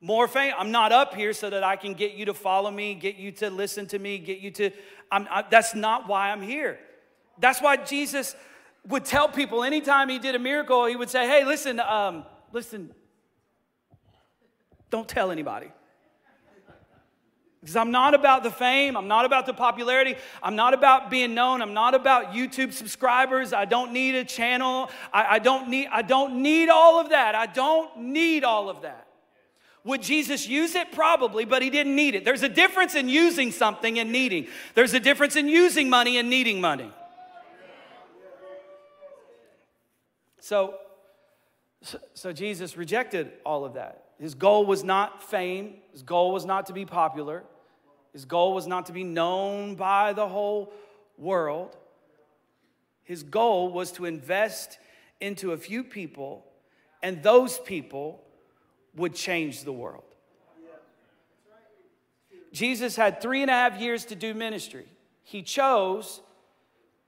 more 0.00 0.28
fame. 0.28 0.52
I'm 0.56 0.70
not 0.70 0.92
up 0.92 1.14
here 1.14 1.32
so 1.32 1.50
that 1.50 1.62
I 1.62 1.76
can 1.76 1.94
get 1.94 2.14
you 2.14 2.26
to 2.26 2.34
follow 2.34 2.70
me, 2.70 2.94
get 2.94 3.16
you 3.16 3.32
to 3.32 3.50
listen 3.50 3.86
to 3.88 3.98
me, 3.98 4.18
get 4.18 4.38
you 4.38 4.50
to, 4.52 4.70
I'm, 5.10 5.26
I, 5.30 5.44
that's 5.48 5.74
not 5.74 6.08
why 6.08 6.30
I'm 6.30 6.42
here. 6.42 6.78
That's 7.38 7.60
why 7.60 7.76
Jesus 7.76 8.36
would 8.86 9.04
tell 9.04 9.28
people 9.28 9.64
anytime 9.64 10.08
he 10.08 10.18
did 10.18 10.34
a 10.34 10.38
miracle, 10.38 10.86
he 10.86 10.96
would 10.96 11.10
say, 11.10 11.26
hey, 11.26 11.44
listen, 11.44 11.80
um, 11.80 12.24
listen, 12.52 12.92
don't 14.90 15.08
tell 15.08 15.30
anybody. 15.30 15.68
Because 17.60 17.74
I'm 17.74 17.90
not 17.90 18.14
about 18.14 18.44
the 18.44 18.50
fame, 18.50 18.96
I'm 18.96 19.08
not 19.08 19.24
about 19.24 19.44
the 19.44 19.52
popularity, 19.52 20.14
I'm 20.40 20.54
not 20.54 20.72
about 20.72 21.10
being 21.10 21.34
known, 21.34 21.62
I'm 21.62 21.74
not 21.74 21.94
about 21.94 22.32
YouTube 22.32 22.72
subscribers, 22.72 23.52
I 23.52 23.64
don't 23.64 23.92
need 23.92 24.14
a 24.14 24.24
channel, 24.24 24.88
I, 25.12 25.24
I, 25.24 25.38
don't, 25.40 25.68
need, 25.68 25.88
I 25.90 26.02
don't 26.02 26.42
need 26.42 26.68
all 26.68 27.00
of 27.00 27.08
that. 27.08 27.34
I 27.34 27.46
don't 27.46 27.98
need 27.98 28.44
all 28.44 28.70
of 28.70 28.82
that. 28.82 29.05
Would 29.86 30.02
Jesus 30.02 30.48
use 30.48 30.74
it? 30.74 30.90
Probably, 30.90 31.44
but 31.44 31.62
he 31.62 31.70
didn't 31.70 31.94
need 31.94 32.16
it. 32.16 32.24
There's 32.24 32.42
a 32.42 32.48
difference 32.48 32.96
in 32.96 33.08
using 33.08 33.52
something 33.52 34.00
and 34.00 34.10
needing. 34.10 34.48
There's 34.74 34.94
a 34.94 35.00
difference 35.00 35.36
in 35.36 35.46
using 35.48 35.88
money 35.88 36.18
and 36.18 36.28
needing 36.28 36.60
money. 36.60 36.90
So, 40.40 40.74
so 42.14 42.32
Jesus 42.32 42.76
rejected 42.76 43.30
all 43.44 43.64
of 43.64 43.74
that. 43.74 44.06
His 44.18 44.34
goal 44.34 44.66
was 44.66 44.82
not 44.82 45.22
fame, 45.22 45.74
his 45.92 46.02
goal 46.02 46.32
was 46.32 46.44
not 46.44 46.66
to 46.66 46.72
be 46.72 46.84
popular. 46.84 47.44
His 48.12 48.24
goal 48.24 48.54
was 48.54 48.66
not 48.66 48.86
to 48.86 48.92
be 48.92 49.04
known 49.04 49.76
by 49.76 50.14
the 50.14 50.26
whole 50.26 50.72
world. 51.18 51.76
His 53.04 53.22
goal 53.22 53.70
was 53.70 53.92
to 53.92 54.04
invest 54.06 54.78
into 55.20 55.52
a 55.52 55.56
few 55.56 55.84
people, 55.84 56.44
and 57.02 57.22
those 57.22 57.58
people 57.60 58.25
would 58.96 59.14
change 59.14 59.64
the 59.64 59.72
world. 59.72 60.02
Jesus 62.52 62.96
had 62.96 63.20
three 63.20 63.42
and 63.42 63.50
a 63.50 63.54
half 63.54 63.78
years 63.80 64.06
to 64.06 64.14
do 64.14 64.32
ministry. 64.32 64.86
He 65.22 65.42
chose 65.42 66.20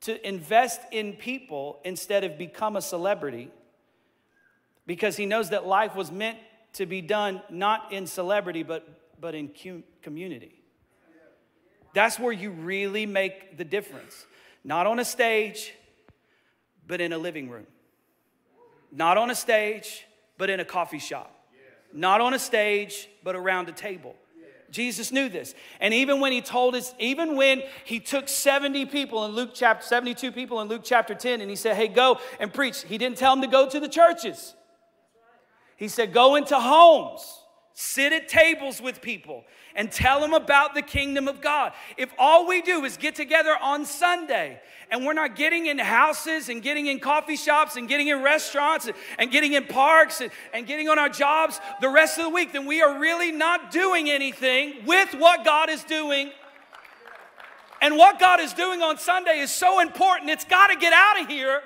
to 0.02 0.28
invest 0.28 0.80
in 0.92 1.14
people 1.14 1.80
instead 1.84 2.22
of 2.22 2.36
become 2.36 2.76
a 2.76 2.82
celebrity 2.82 3.50
because 4.86 5.16
he 5.16 5.26
knows 5.26 5.50
that 5.50 5.66
life 5.66 5.94
was 5.96 6.12
meant 6.12 6.38
to 6.74 6.86
be 6.86 7.00
done 7.00 7.40
not 7.50 7.92
in 7.92 8.06
celebrity, 8.06 8.62
but, 8.62 8.86
but 9.20 9.34
in 9.34 9.50
community. 10.02 10.54
That's 11.94 12.18
where 12.18 12.32
you 12.32 12.50
really 12.50 13.06
make 13.06 13.56
the 13.56 13.64
difference. 13.64 14.26
Not 14.64 14.86
on 14.86 14.98
a 14.98 15.04
stage, 15.04 15.72
but 16.86 17.00
in 17.00 17.12
a 17.12 17.18
living 17.18 17.48
room. 17.48 17.66
Not 18.92 19.16
on 19.18 19.30
a 19.30 19.34
stage, 19.34 20.06
but 20.36 20.50
in 20.50 20.60
a 20.60 20.64
coffee 20.64 20.98
shop. 20.98 21.37
Not 21.92 22.20
on 22.20 22.34
a 22.34 22.38
stage, 22.38 23.08
but 23.22 23.34
around 23.34 23.68
a 23.68 23.72
table. 23.72 24.14
Jesus 24.70 25.10
knew 25.10 25.30
this. 25.30 25.54
And 25.80 25.94
even 25.94 26.20
when 26.20 26.30
he 26.30 26.42
told 26.42 26.74
us, 26.74 26.94
even 26.98 27.36
when 27.36 27.62
he 27.84 28.00
took 28.00 28.28
70 28.28 28.86
people 28.86 29.24
in 29.24 29.32
Luke 29.32 29.50
chapter, 29.54 29.86
72 29.86 30.30
people 30.32 30.60
in 30.60 30.68
Luke 30.68 30.82
chapter 30.84 31.14
10, 31.14 31.40
and 31.40 31.48
he 31.48 31.56
said, 31.56 31.74
Hey, 31.74 31.88
go 31.88 32.18
and 32.38 32.52
preach. 32.52 32.82
He 32.82 32.98
didn't 32.98 33.16
tell 33.16 33.34
them 33.34 33.42
to 33.42 33.48
go 33.48 33.68
to 33.68 33.80
the 33.80 33.88
churches. 33.88 34.54
He 35.76 35.88
said, 35.88 36.12
Go 36.12 36.36
into 36.36 36.58
homes 36.58 37.40
sit 37.80 38.12
at 38.12 38.26
tables 38.26 38.80
with 38.82 39.00
people 39.00 39.44
and 39.74 39.90
tell 39.90 40.20
them 40.20 40.34
about 40.34 40.74
the 40.74 40.82
kingdom 40.82 41.28
of 41.28 41.40
God. 41.40 41.72
If 41.96 42.12
all 42.18 42.46
we 42.46 42.62
do 42.62 42.84
is 42.84 42.96
get 42.96 43.14
together 43.14 43.56
on 43.60 43.84
Sunday 43.84 44.60
and 44.90 45.04
we're 45.04 45.12
not 45.12 45.36
getting 45.36 45.66
in 45.66 45.78
houses 45.78 46.48
and 46.48 46.62
getting 46.62 46.86
in 46.86 46.98
coffee 46.98 47.36
shops 47.36 47.76
and 47.76 47.88
getting 47.88 48.08
in 48.08 48.22
restaurants 48.22 48.88
and 49.18 49.30
getting 49.30 49.52
in 49.52 49.64
parks 49.64 50.20
and, 50.20 50.30
and 50.52 50.66
getting 50.66 50.88
on 50.88 50.98
our 50.98 51.08
jobs 51.08 51.60
the 51.80 51.88
rest 51.88 52.18
of 52.18 52.24
the 52.24 52.30
week, 52.30 52.52
then 52.52 52.66
we 52.66 52.80
are 52.80 52.98
really 52.98 53.32
not 53.32 53.70
doing 53.70 54.08
anything 54.08 54.84
with 54.86 55.14
what 55.14 55.44
God 55.44 55.68
is 55.68 55.84
doing. 55.84 56.30
And 57.80 57.96
what 57.96 58.18
God 58.18 58.40
is 58.40 58.52
doing 58.54 58.82
on 58.82 58.98
Sunday 58.98 59.38
is 59.38 59.50
so 59.50 59.80
important, 59.80 60.30
it's 60.30 60.44
got 60.44 60.68
to 60.68 60.76
get 60.76 60.92
out 60.92 61.20
of 61.20 61.28
here. 61.28 61.60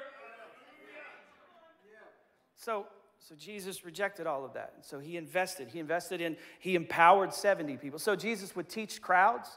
So, 2.59 2.87
so 3.33 3.37
Jesus 3.39 3.83
rejected 3.83 4.27
all 4.27 4.45
of 4.45 4.53
that. 4.53 4.75
So 4.83 4.99
he 4.99 5.17
invested. 5.17 5.69
He 5.69 5.79
invested 5.79 6.21
in, 6.21 6.37
he 6.59 6.75
empowered 6.75 7.33
70 7.33 7.79
people. 7.79 7.99
So 7.99 8.15
Jesus 8.15 8.55
would 8.55 8.69
teach 8.69 9.01
crowds. 9.01 9.49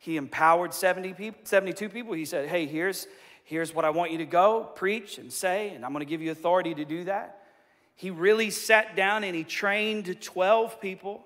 He 0.00 0.16
empowered 0.16 0.74
70 0.74 1.14
people, 1.14 1.40
72 1.44 1.88
people. 1.88 2.14
He 2.14 2.24
said, 2.24 2.48
Hey, 2.48 2.66
here's, 2.66 3.06
here's 3.44 3.72
what 3.72 3.84
I 3.84 3.90
want 3.90 4.10
you 4.10 4.18
to 4.18 4.26
go, 4.26 4.72
preach 4.74 5.18
and 5.18 5.32
say, 5.32 5.68
and 5.68 5.84
I'm 5.84 5.92
going 5.92 6.04
to 6.04 6.10
give 6.10 6.20
you 6.20 6.32
authority 6.32 6.74
to 6.74 6.84
do 6.84 7.04
that. 7.04 7.44
He 7.94 8.10
really 8.10 8.50
sat 8.50 8.96
down 8.96 9.22
and 9.22 9.36
he 9.36 9.44
trained 9.44 10.20
12 10.20 10.80
people. 10.80 11.24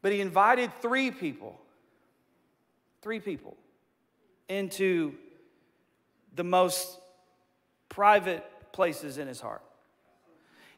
But 0.00 0.12
he 0.12 0.20
invited 0.20 0.70
three 0.80 1.10
people, 1.10 1.60
three 3.02 3.18
people, 3.18 3.56
into 4.48 5.14
the 6.36 6.44
most 6.44 7.00
private 7.88 8.48
places 8.76 9.16
in 9.16 9.26
his 9.26 9.40
heart. 9.40 9.62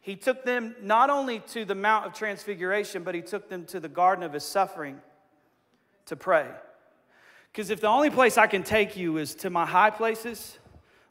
He 0.00 0.14
took 0.16 0.44
them 0.44 0.76
not 0.80 1.10
only 1.10 1.40
to 1.48 1.64
the 1.64 1.74
Mount 1.74 2.06
of 2.06 2.14
Transfiguration, 2.14 3.02
but 3.02 3.14
he 3.14 3.20
took 3.20 3.50
them 3.50 3.66
to 3.66 3.80
the 3.80 3.88
Garden 3.88 4.24
of 4.24 4.32
his 4.32 4.44
suffering 4.44 5.00
to 6.06 6.16
pray. 6.16 6.46
Because 7.52 7.70
if 7.70 7.80
the 7.80 7.88
only 7.88 8.08
place 8.08 8.38
I 8.38 8.46
can 8.46 8.62
take 8.62 8.96
you 8.96 9.18
is 9.18 9.34
to 9.36 9.50
my 9.50 9.66
high 9.66 9.90
places, 9.90 10.56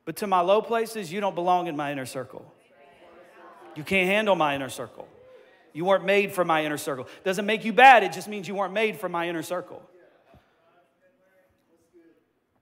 but 0.05 0.15
to 0.15 0.27
my 0.27 0.39
low 0.39 0.61
places, 0.61 1.11
you 1.11 1.19
don't 1.19 1.35
belong 1.35 1.67
in 1.67 1.75
my 1.75 1.91
inner 1.91 2.05
circle. 2.05 2.51
You 3.75 3.83
can't 3.83 4.07
handle 4.07 4.35
my 4.35 4.55
inner 4.55 4.69
circle. 4.69 5.07
You 5.73 5.83
weren't 5.83 6.05
made 6.05 6.31
for 6.31 6.45
my 6.45 6.63
inner 6.63 6.77
circle. 6.77 7.07
Doesn't 7.25 7.45
make 7.45 7.65
you 7.65 7.73
bad, 7.73 8.03
it 8.03 8.13
just 8.13 8.29
means 8.29 8.47
you 8.47 8.55
weren't 8.55 8.73
made 8.73 8.97
for 8.97 9.09
my 9.09 9.27
inner 9.27 9.43
circle. 9.43 9.83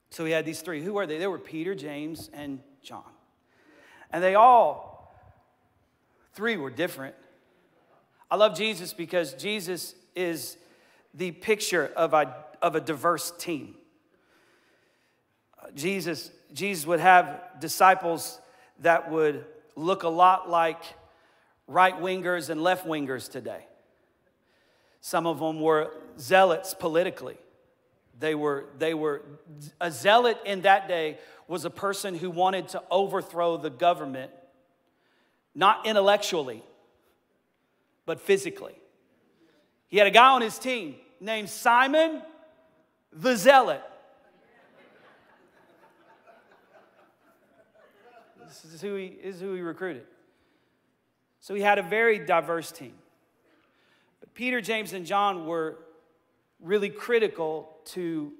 So 0.09 0.25
he 0.25 0.31
had 0.31 0.45
these 0.45 0.61
three. 0.61 0.81
Who 0.81 0.93
were 0.93 1.05
they? 1.05 1.17
They 1.17 1.27
were 1.27 1.37
Peter, 1.37 1.75
James, 1.75 2.29
and 2.33 2.59
John. 2.81 3.14
And 4.11 4.23
they 4.23 4.35
all, 4.35 5.15
three 6.33 6.57
were 6.57 6.69
different. 6.69 7.15
I 8.29 8.35
love 8.35 8.57
Jesus 8.57 8.93
because 8.93 9.33
Jesus 9.33 9.95
is 10.15 10.57
the 11.13 11.31
picture 11.31 11.91
of 11.95 12.13
a, 12.13 12.35
of 12.61 12.75
a 12.75 12.81
diverse 12.81 13.31
team. 13.37 13.75
Jesus, 15.73 16.31
Jesus 16.53 16.85
would 16.85 16.99
have 16.99 17.41
disciples 17.59 18.39
that 18.79 19.09
would 19.09 19.45
look 19.75 20.03
a 20.03 20.09
lot 20.09 20.49
like 20.49 20.81
right 21.67 21.95
wingers 21.95 22.49
and 22.49 22.61
left 22.61 22.85
wingers 22.85 23.29
today. 23.29 23.65
Some 25.01 25.27
of 25.27 25.39
them 25.39 25.59
were 25.59 25.91
zealots 26.19 26.73
politically. 26.73 27.37
They 28.19 28.35
were, 28.35 28.65
they 28.77 28.93
were, 28.93 29.23
a 29.81 29.91
zealot 29.91 30.37
in 30.45 30.61
that 30.61 30.87
day 30.87 31.17
was 31.47 31.65
a 31.65 31.69
person 31.69 32.15
who 32.15 32.31
wanted 32.31 32.69
to 32.69 32.81
overthrow 32.89 33.57
the 33.57 33.69
government, 33.69 34.31
not 35.53 35.85
intellectually, 35.85 36.63
but 38.05 38.21
physically. 38.21 38.75
He 39.87 39.97
had 39.97 40.07
a 40.07 40.11
guy 40.11 40.29
on 40.29 40.41
his 40.41 40.57
team 40.57 40.95
named 41.19 41.49
Simon 41.49 42.21
the 43.11 43.35
Zealot. 43.35 43.81
This 48.45 48.73
is 48.73 48.81
who 48.81 48.95
he, 48.95 49.05
is 49.05 49.39
who 49.41 49.53
he 49.53 49.61
recruited. 49.61 50.03
So 51.41 51.53
he 51.53 51.61
had 51.61 51.77
a 51.77 51.83
very 51.83 52.19
diverse 52.19 52.71
team. 52.71 52.93
But 54.19 54.33
Peter, 54.33 54.61
James, 54.61 54.93
and 54.93 55.05
John 55.05 55.45
were 55.45 55.77
really 56.59 56.89
critical 56.89 57.74
to 57.87 58.33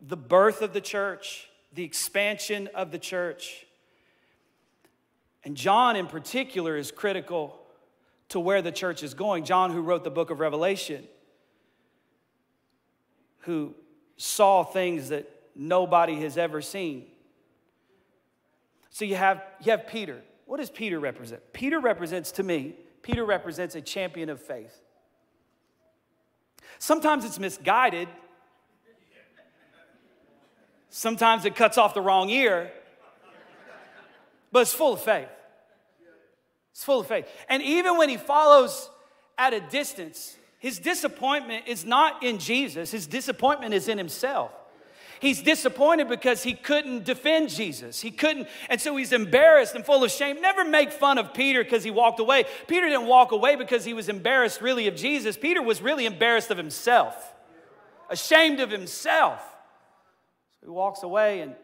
the 0.00 0.16
birth 0.16 0.62
of 0.62 0.72
the 0.72 0.80
church, 0.80 1.48
the 1.72 1.84
expansion 1.84 2.68
of 2.74 2.90
the 2.90 2.98
church. 2.98 3.66
And 5.44 5.56
John, 5.56 5.96
in 5.96 6.06
particular, 6.06 6.76
is 6.76 6.90
critical 6.90 7.60
to 8.30 8.40
where 8.40 8.62
the 8.62 8.72
church 8.72 9.02
is 9.02 9.14
going. 9.14 9.44
John, 9.44 9.70
who 9.70 9.80
wrote 9.80 10.04
the 10.04 10.10
book 10.10 10.30
of 10.30 10.40
Revelation, 10.40 11.04
who 13.40 13.74
saw 14.16 14.64
things 14.64 15.10
that 15.10 15.30
nobody 15.54 16.20
has 16.20 16.36
ever 16.36 16.60
seen. 16.60 17.06
So 18.90 19.04
you 19.04 19.14
have, 19.14 19.42
you 19.62 19.70
have 19.70 19.86
Peter. 19.86 20.22
What 20.46 20.58
does 20.58 20.70
Peter 20.70 20.98
represent? 20.98 21.42
Peter 21.52 21.78
represents, 21.78 22.32
to 22.32 22.42
me, 22.42 22.74
Peter 23.02 23.24
represents 23.24 23.74
a 23.74 23.80
champion 23.80 24.28
of 24.28 24.40
faith. 24.40 24.80
Sometimes 26.78 27.24
it's 27.24 27.38
misguided. 27.38 28.08
Sometimes 30.90 31.44
it 31.44 31.54
cuts 31.54 31.78
off 31.78 31.94
the 31.94 32.00
wrong 32.00 32.30
ear. 32.30 32.70
but 34.52 34.60
it's 34.60 34.72
full 34.72 34.94
of 34.94 35.02
faith. 35.02 35.28
It's 36.72 36.84
full 36.84 37.00
of 37.00 37.06
faith. 37.06 37.26
And 37.48 37.62
even 37.62 37.96
when 37.96 38.08
he 38.08 38.16
follows 38.16 38.90
at 39.38 39.54
a 39.54 39.60
distance, 39.60 40.36
his 40.58 40.78
disappointment 40.78 41.64
is 41.66 41.84
not 41.84 42.22
in 42.22 42.38
Jesus, 42.38 42.90
his 42.90 43.06
disappointment 43.06 43.74
is 43.74 43.88
in 43.88 43.98
himself. 43.98 44.52
He's 45.20 45.40
disappointed 45.40 46.08
because 46.08 46.42
he 46.42 46.52
couldn't 46.52 47.04
defend 47.04 47.48
Jesus. 47.48 48.00
He 48.00 48.10
couldn't, 48.10 48.48
and 48.68 48.78
so 48.80 48.94
he's 48.96 49.12
embarrassed 49.12 49.74
and 49.74 49.84
full 49.84 50.04
of 50.04 50.10
shame. 50.10 50.42
Never 50.42 50.64
make 50.64 50.92
fun 50.92 51.16
of 51.16 51.32
Peter 51.32 51.64
because 51.64 51.84
he 51.84 51.90
walked 51.90 52.20
away. 52.20 52.44
Peter 52.66 52.86
didn't 52.86 53.06
walk 53.06 53.32
away 53.32 53.56
because 53.56 53.84
he 53.84 53.94
was 53.94 54.10
embarrassed 54.10 54.60
really 54.60 54.88
of 54.88 54.94
Jesus. 54.94 55.36
Peter 55.36 55.62
was 55.62 55.80
really 55.80 56.04
embarrassed 56.04 56.50
of 56.50 56.58
himself, 56.58 57.32
ashamed 58.10 58.60
of 58.60 58.70
himself. 58.70 59.55
He 60.66 60.70
walks 60.70 61.04
away 61.04 61.42
and 61.42 61.54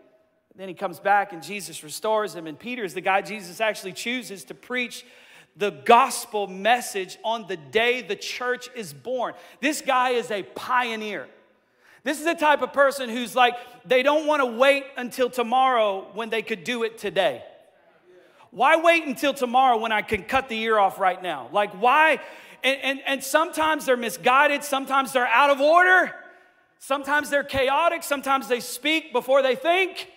then 0.54 0.68
he 0.68 0.74
comes 0.74 1.00
back 1.00 1.32
and 1.32 1.42
Jesus 1.42 1.82
restores 1.82 2.36
him. 2.36 2.46
And 2.46 2.56
Peter 2.56 2.84
is 2.84 2.94
the 2.94 3.00
guy 3.00 3.20
Jesus 3.20 3.60
actually 3.60 3.94
chooses 3.94 4.44
to 4.44 4.54
preach 4.54 5.04
the 5.56 5.72
gospel 5.72 6.46
message 6.46 7.18
on 7.24 7.48
the 7.48 7.56
day 7.56 8.02
the 8.02 8.14
church 8.14 8.70
is 8.76 8.92
born. 8.92 9.34
This 9.60 9.80
guy 9.80 10.10
is 10.10 10.30
a 10.30 10.44
pioneer. 10.44 11.26
This 12.04 12.20
is 12.20 12.24
the 12.24 12.34
type 12.34 12.62
of 12.62 12.72
person 12.72 13.08
who's 13.08 13.34
like, 13.34 13.54
they 13.84 14.04
don't 14.04 14.28
want 14.28 14.40
to 14.40 14.46
wait 14.46 14.84
until 14.96 15.28
tomorrow 15.28 16.06
when 16.14 16.30
they 16.30 16.42
could 16.42 16.62
do 16.62 16.84
it 16.84 16.96
today. 16.96 17.42
Why 18.52 18.76
wait 18.76 19.04
until 19.04 19.34
tomorrow 19.34 19.78
when 19.78 19.90
I 19.90 20.02
can 20.02 20.22
cut 20.22 20.48
the 20.48 20.60
ear 20.60 20.78
off 20.78 21.00
right 21.00 21.20
now? 21.20 21.48
Like, 21.50 21.72
why? 21.72 22.20
And, 22.62 22.78
and, 22.82 23.00
and 23.04 23.24
sometimes 23.24 23.86
they're 23.86 23.96
misguided, 23.96 24.62
sometimes 24.62 25.12
they're 25.12 25.26
out 25.26 25.50
of 25.50 25.60
order, 25.60 26.14
sometimes 26.82 27.30
they're 27.30 27.44
chaotic, 27.44 28.02
sometimes 28.02 28.48
they 28.48 28.60
speak 28.60 29.12
before 29.12 29.40
they 29.40 29.54
think. 29.54 30.08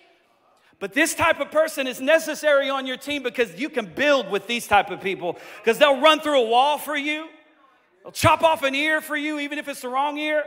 But 0.78 0.92
this 0.92 1.14
type 1.14 1.40
of 1.40 1.50
person 1.50 1.86
is 1.86 2.00
necessary 2.00 2.68
on 2.68 2.86
your 2.86 2.98
team 2.98 3.22
because 3.22 3.58
you 3.58 3.70
can 3.70 3.86
build 3.86 4.30
with 4.30 4.46
these 4.46 4.66
type 4.66 4.90
of 4.90 5.00
people 5.00 5.38
because 5.62 5.78
they'll 5.78 6.00
run 6.00 6.20
through 6.20 6.42
a 6.42 6.48
wall 6.48 6.76
for 6.76 6.96
you. 6.96 7.28
They'll 8.02 8.12
chop 8.12 8.42
off 8.42 8.62
an 8.62 8.74
ear 8.74 9.00
for 9.00 9.16
you 9.16 9.38
even 9.38 9.58
if 9.58 9.68
it's 9.68 9.80
the 9.80 9.88
wrong 9.88 10.18
ear. 10.18 10.44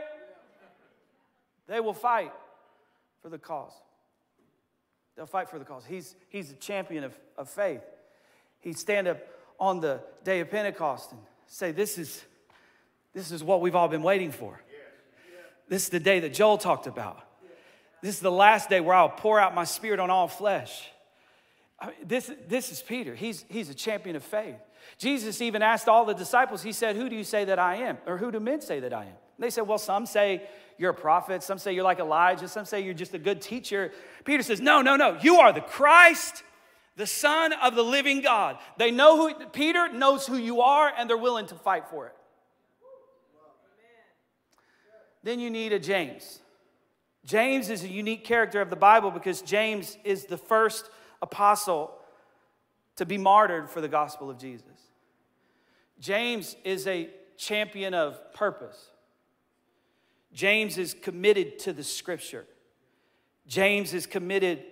They 1.66 1.80
will 1.80 1.94
fight 1.94 2.32
for 3.22 3.28
the 3.28 3.38
cause. 3.38 3.72
They'll 5.16 5.26
fight 5.26 5.48
for 5.48 5.58
the 5.58 5.64
cause. 5.64 5.84
He's, 5.84 6.14
he's 6.28 6.52
a 6.52 6.54
champion 6.54 7.02
of, 7.02 7.18
of 7.36 7.48
faith. 7.48 7.82
He'd 8.60 8.78
stand 8.78 9.08
up 9.08 9.18
on 9.58 9.80
the 9.80 10.00
day 10.22 10.40
of 10.40 10.50
Pentecost 10.50 11.12
and 11.12 11.20
say, 11.46 11.72
This 11.72 11.98
is, 11.98 12.24
this 13.14 13.32
is 13.32 13.42
what 13.42 13.60
we've 13.60 13.74
all 13.74 13.88
been 13.88 14.02
waiting 14.02 14.30
for. 14.30 14.60
This 15.70 15.84
is 15.84 15.88
the 15.88 16.00
day 16.00 16.18
that 16.20 16.34
Joel 16.34 16.58
talked 16.58 16.88
about. 16.88 17.22
This 18.02 18.16
is 18.16 18.20
the 18.20 18.32
last 18.32 18.68
day 18.68 18.80
where 18.80 18.96
I'll 18.96 19.08
pour 19.08 19.38
out 19.38 19.54
my 19.54 19.64
spirit 19.64 20.00
on 20.00 20.10
all 20.10 20.26
flesh. 20.26 20.90
I 21.78 21.86
mean, 21.86 21.96
this, 22.04 22.30
this 22.48 22.72
is 22.72 22.82
Peter. 22.82 23.14
He's, 23.14 23.44
he's 23.48 23.70
a 23.70 23.74
champion 23.74 24.16
of 24.16 24.24
faith. 24.24 24.56
Jesus 24.98 25.40
even 25.40 25.62
asked 25.62 25.88
all 25.88 26.04
the 26.04 26.12
disciples, 26.12 26.62
He 26.62 26.72
said, 26.72 26.96
Who 26.96 27.08
do 27.08 27.14
you 27.14 27.22
say 27.22 27.44
that 27.44 27.60
I 27.60 27.76
am? 27.76 27.98
Or 28.06 28.18
who 28.18 28.32
do 28.32 28.40
men 28.40 28.60
say 28.60 28.80
that 28.80 28.92
I 28.92 29.02
am? 29.02 29.08
And 29.08 29.44
they 29.44 29.50
said, 29.50 29.62
Well, 29.62 29.78
some 29.78 30.06
say 30.06 30.42
you're 30.76 30.90
a 30.90 30.94
prophet. 30.94 31.42
Some 31.44 31.58
say 31.58 31.72
you're 31.72 31.84
like 31.84 32.00
Elijah. 32.00 32.48
Some 32.48 32.64
say 32.64 32.80
you're 32.80 32.92
just 32.92 33.14
a 33.14 33.18
good 33.18 33.40
teacher. 33.40 33.92
Peter 34.24 34.42
says, 34.42 34.60
No, 34.60 34.82
no, 34.82 34.96
no. 34.96 35.18
You 35.22 35.36
are 35.36 35.52
the 35.52 35.60
Christ, 35.60 36.42
the 36.96 37.06
Son 37.06 37.52
of 37.52 37.76
the 37.76 37.84
living 37.84 38.22
God. 38.22 38.58
They 38.76 38.90
know 38.90 39.28
who, 39.28 39.46
Peter 39.46 39.88
knows 39.88 40.26
who 40.26 40.36
you 40.36 40.62
are, 40.62 40.92
and 40.98 41.08
they're 41.08 41.16
willing 41.16 41.46
to 41.46 41.54
fight 41.54 41.88
for 41.88 42.08
it. 42.08 42.16
Then 45.22 45.40
you 45.40 45.50
need 45.50 45.72
a 45.72 45.78
James. 45.78 46.40
James 47.24 47.68
is 47.68 47.84
a 47.84 47.88
unique 47.88 48.24
character 48.24 48.60
of 48.60 48.70
the 48.70 48.76
Bible 48.76 49.10
because 49.10 49.42
James 49.42 49.98
is 50.04 50.24
the 50.24 50.38
first 50.38 50.90
apostle 51.20 51.92
to 52.96 53.04
be 53.04 53.18
martyred 53.18 53.68
for 53.68 53.80
the 53.80 53.88
gospel 53.88 54.30
of 54.30 54.38
Jesus. 54.38 54.66
James 55.98 56.56
is 56.64 56.86
a 56.86 57.10
champion 57.36 57.92
of 57.94 58.32
purpose. 58.32 58.90
James 60.32 60.78
is 60.78 60.94
committed 60.94 61.58
to 61.60 61.72
the 61.72 61.84
scripture. 61.84 62.46
James 63.46 63.92
is 63.94 64.06
committed 64.06 64.62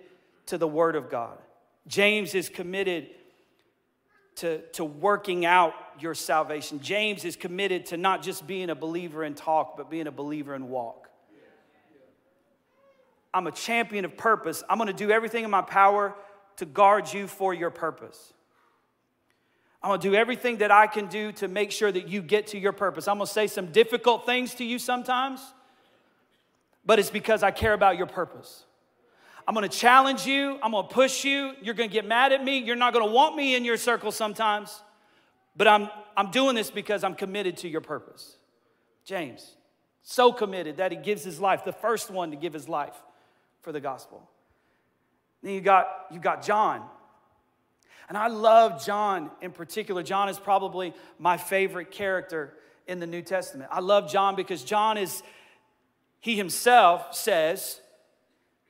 to 0.47 0.57
the 0.57 0.67
word 0.67 0.95
of 0.95 1.09
God. 1.09 1.37
James 1.87 2.33
is 2.33 2.49
committed 2.49 3.09
to, 4.35 4.61
to 4.69 4.85
working 4.85 5.45
out 5.45 5.73
your 6.01 6.15
salvation. 6.15 6.79
James 6.79 7.25
is 7.25 7.35
committed 7.35 7.87
to 7.87 7.97
not 7.97 8.23
just 8.23 8.45
being 8.47 8.69
a 8.69 8.75
believer 8.75 9.23
in 9.23 9.35
talk, 9.35 9.77
but 9.77 9.89
being 9.89 10.07
a 10.07 10.11
believer 10.11 10.55
in 10.55 10.69
walk. 10.69 11.09
I'm 13.33 13.47
a 13.47 13.51
champion 13.51 14.05
of 14.05 14.17
purpose. 14.17 14.63
I'm 14.69 14.77
gonna 14.77 14.93
do 14.93 15.11
everything 15.11 15.43
in 15.43 15.51
my 15.51 15.61
power 15.61 16.15
to 16.57 16.65
guard 16.65 17.11
you 17.13 17.27
for 17.27 17.53
your 17.53 17.69
purpose. 17.69 18.33
I'm 19.81 19.89
gonna 19.89 20.01
do 20.01 20.15
everything 20.15 20.57
that 20.57 20.71
I 20.71 20.87
can 20.87 21.07
do 21.07 21.31
to 21.33 21.47
make 21.47 21.71
sure 21.71 21.91
that 21.91 22.09
you 22.09 22.21
get 22.21 22.47
to 22.47 22.59
your 22.59 22.73
purpose. 22.73 23.07
I'm 23.07 23.17
gonna 23.17 23.27
say 23.27 23.47
some 23.47 23.67
difficult 23.67 24.25
things 24.25 24.55
to 24.55 24.65
you 24.65 24.79
sometimes, 24.79 25.41
but 26.85 26.99
it's 26.99 27.09
because 27.09 27.43
I 27.43 27.51
care 27.51 27.73
about 27.73 27.97
your 27.97 28.07
purpose. 28.07 28.65
I'm 29.47 29.53
gonna 29.53 29.69
challenge 29.69 30.25
you, 30.25 30.59
I'm 30.61 30.71
gonna 30.71 30.87
push 30.87 31.23
you. 31.23 31.53
You're 31.61 31.75
gonna 31.75 31.87
get 31.87 32.05
mad 32.05 32.33
at 32.33 32.43
me, 32.43 32.57
you're 32.57 32.75
not 32.75 32.93
gonna 32.93 33.11
want 33.11 33.35
me 33.35 33.55
in 33.55 33.63
your 33.63 33.77
circle 33.77 34.11
sometimes, 34.11 34.81
but 35.59 35.67
I'm, 35.67 35.89
I'm 36.15 36.31
doing 36.31 36.55
this 36.55 36.71
because 36.71 37.03
I'm 37.03 37.15
committed 37.15 37.57
to 37.57 37.67
your 37.67 37.81
purpose. 37.81 38.37
James, 39.03 39.57
so 40.03 40.31
committed 40.31 40.77
that 40.77 40.93
he 40.93 40.97
gives 40.97 41.21
his 41.21 41.41
life, 41.41 41.65
the 41.65 41.73
first 41.73 42.09
one 42.09 42.31
to 42.31 42.37
give 42.37 42.53
his 42.53 42.69
life 42.69 42.95
for 43.59 43.73
the 43.73 43.81
gospel. 43.81 44.23
Then 45.43 45.53
you 45.53 45.59
got, 45.59 46.05
you 46.11 46.19
got 46.21 46.45
John. 46.45 46.81
And 48.07 48.17
I 48.17 48.27
love 48.27 48.85
John 48.85 49.31
in 49.41 49.51
particular. 49.51 50.01
John 50.01 50.29
is 50.29 50.39
probably 50.39 50.93
my 51.17 51.35
favorite 51.35 51.91
character 51.91 52.53
in 52.87 53.01
the 53.01 53.07
New 53.07 53.21
Testament. 53.21 53.69
I 53.69 53.81
love 53.81 54.09
John 54.09 54.37
because 54.37 54.63
John 54.63 54.97
is, 54.97 55.21
he 56.21 56.37
himself 56.37 57.13
says, 57.13 57.81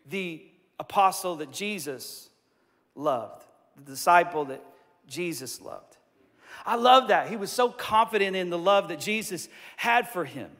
the 0.07 0.43
apostle 0.79 1.35
that 1.35 1.53
Jesus 1.53 2.31
loved, 2.95 3.45
the 3.77 3.91
disciple 3.91 4.45
that 4.45 4.63
Jesus 5.07 5.61
loved. 5.61 5.88
I 6.69 6.75
love 6.75 7.07
that. 7.07 7.29
He 7.29 7.35
was 7.35 7.51
so 7.51 7.69
confident 7.69 8.35
in 8.35 8.51
the 8.51 8.57
love 8.57 8.89
that 8.89 8.99
Jesus 8.99 9.49
had 9.75 10.07
for 10.07 10.23
him. 10.23 10.51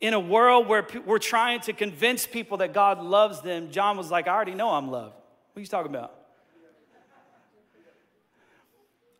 In 0.00 0.14
a 0.14 0.20
world 0.20 0.68
where 0.68 0.86
we're 1.04 1.18
trying 1.18 1.58
to 1.62 1.72
convince 1.72 2.24
people 2.24 2.58
that 2.58 2.72
God 2.72 3.02
loves 3.02 3.40
them, 3.40 3.72
John 3.72 3.96
was 3.96 4.12
like, 4.12 4.28
I 4.28 4.30
already 4.30 4.54
know 4.54 4.70
I'm 4.70 4.88
loved. 4.88 5.16
What 5.16 5.58
are 5.58 5.60
you 5.60 5.66
talking 5.66 5.90
about? 5.90 6.14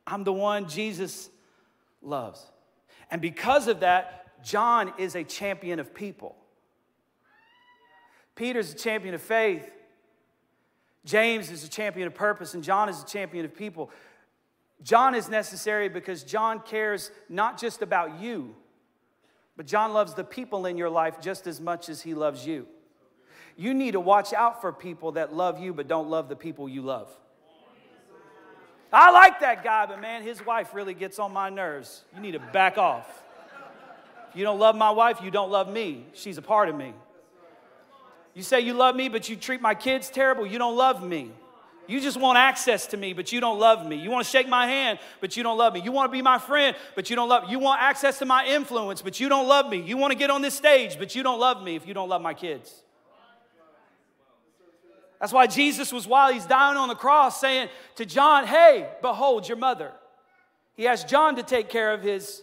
I'm 0.06 0.22
the 0.22 0.32
one 0.32 0.68
Jesus 0.68 1.30
loves. 2.00 2.46
And 3.10 3.20
because 3.20 3.66
of 3.66 3.80
that, 3.80 4.44
John 4.44 4.92
is 4.98 5.16
a 5.16 5.24
champion 5.24 5.80
of 5.80 5.92
people. 5.92 6.36
Peter's 8.36 8.72
a 8.72 8.76
champion 8.76 9.14
of 9.14 9.20
faith. 9.20 9.68
James 11.04 11.50
is 11.50 11.64
a 11.64 11.68
champion 11.68 12.06
of 12.06 12.14
purpose, 12.14 12.54
and 12.54 12.62
John 12.62 12.88
is 12.88 13.02
a 13.02 13.06
champion 13.06 13.44
of 13.44 13.52
people. 13.52 13.90
John 14.82 15.14
is 15.14 15.28
necessary 15.28 15.88
because 15.88 16.22
John 16.22 16.60
cares 16.60 17.10
not 17.28 17.58
just 17.58 17.82
about 17.82 18.20
you, 18.20 18.54
but 19.56 19.66
John 19.66 19.92
loves 19.92 20.14
the 20.14 20.24
people 20.24 20.66
in 20.66 20.76
your 20.76 20.90
life 20.90 21.20
just 21.20 21.46
as 21.46 21.60
much 21.60 21.88
as 21.88 22.02
he 22.02 22.14
loves 22.14 22.46
you. 22.46 22.66
You 23.56 23.72
need 23.72 23.92
to 23.92 24.00
watch 24.00 24.34
out 24.34 24.60
for 24.60 24.72
people 24.72 25.12
that 25.12 25.34
love 25.34 25.58
you 25.58 25.72
but 25.72 25.88
don't 25.88 26.10
love 26.10 26.28
the 26.28 26.36
people 26.36 26.68
you 26.68 26.82
love. 26.82 27.10
I 28.92 29.10
like 29.10 29.40
that 29.40 29.64
guy, 29.64 29.86
but 29.86 30.00
man, 30.00 30.22
his 30.22 30.44
wife 30.44 30.72
really 30.74 30.94
gets 30.94 31.18
on 31.18 31.32
my 31.32 31.50
nerves. 31.50 32.04
You 32.14 32.20
need 32.20 32.32
to 32.32 32.38
back 32.38 32.78
off. 32.78 33.22
If 34.30 34.36
you 34.36 34.44
don't 34.44 34.58
love 34.58 34.76
my 34.76 34.90
wife, 34.90 35.20
you 35.22 35.30
don't 35.30 35.50
love 35.50 35.70
me. 35.70 36.06
She's 36.12 36.38
a 36.38 36.42
part 36.42 36.68
of 36.68 36.76
me. 36.76 36.92
You 38.34 38.42
say 38.42 38.60
you 38.60 38.74
love 38.74 38.94
me, 38.94 39.08
but 39.08 39.28
you 39.28 39.36
treat 39.36 39.62
my 39.62 39.74
kids 39.74 40.10
terrible, 40.10 40.46
you 40.46 40.58
don't 40.58 40.76
love 40.76 41.02
me. 41.02 41.32
You 41.86 42.00
just 42.00 42.18
want 42.18 42.38
access 42.38 42.86
to 42.88 42.96
me, 42.96 43.12
but 43.12 43.32
you 43.32 43.40
don't 43.40 43.58
love 43.58 43.86
me. 43.86 43.96
You 43.96 44.10
want 44.10 44.24
to 44.24 44.30
shake 44.30 44.48
my 44.48 44.66
hand, 44.66 44.98
but 45.20 45.36
you 45.36 45.42
don't 45.42 45.56
love 45.56 45.74
me. 45.74 45.80
You 45.80 45.92
want 45.92 46.10
to 46.10 46.12
be 46.12 46.22
my 46.22 46.38
friend, 46.38 46.76
but 46.94 47.08
you 47.10 47.16
don't 47.16 47.28
love 47.28 47.44
me. 47.44 47.50
You 47.50 47.58
want 47.58 47.80
access 47.80 48.18
to 48.18 48.26
my 48.26 48.46
influence, 48.46 49.02
but 49.02 49.20
you 49.20 49.28
don't 49.28 49.46
love 49.46 49.68
me. 49.68 49.80
You 49.80 49.96
want 49.96 50.12
to 50.12 50.18
get 50.18 50.30
on 50.30 50.42
this 50.42 50.54
stage, 50.54 50.98
but 50.98 51.14
you 51.14 51.22
don't 51.22 51.38
love 51.38 51.62
me 51.62 51.76
if 51.76 51.86
you 51.86 51.94
don't 51.94 52.08
love 52.08 52.22
my 52.22 52.34
kids. 52.34 52.82
That's 55.20 55.32
why 55.32 55.46
Jesus 55.46 55.92
was, 55.92 56.06
while 56.06 56.32
he's 56.32 56.44
dying 56.44 56.76
on 56.76 56.88
the 56.88 56.94
cross, 56.94 57.40
saying 57.40 57.68
to 57.96 58.04
John, 58.04 58.46
Hey, 58.46 58.88
behold 59.00 59.48
your 59.48 59.56
mother. 59.56 59.92
He 60.76 60.86
asked 60.86 61.08
John 61.08 61.36
to 61.36 61.42
take 61.42 61.70
care 61.70 61.94
of 61.94 62.02
his 62.02 62.42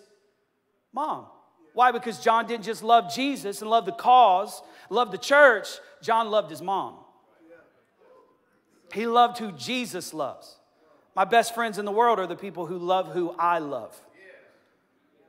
mom. 0.91 1.25
Why? 1.73 1.91
Because 1.91 2.19
John 2.19 2.47
didn't 2.47 2.63
just 2.63 2.83
love 2.83 3.13
Jesus 3.13 3.61
and 3.61 3.69
love 3.69 3.85
the 3.85 3.91
cause, 3.91 4.61
love 4.89 5.11
the 5.11 5.17
church, 5.17 5.67
John 6.01 6.31
loved 6.31 6.49
his 6.49 6.61
mom. 6.61 6.95
He 8.93 9.07
loved 9.07 9.39
who 9.39 9.51
Jesus 9.51 10.13
loves. 10.13 10.55
My 11.15 11.25
best 11.25 11.55
friends 11.55 11.79
in 11.79 11.85
the 11.85 11.91
world 11.91 12.19
are 12.19 12.27
the 12.27 12.35
people 12.35 12.67
who 12.67 12.77
love 12.77 13.11
who 13.11 13.31
I 13.31 13.57
love. 13.57 13.99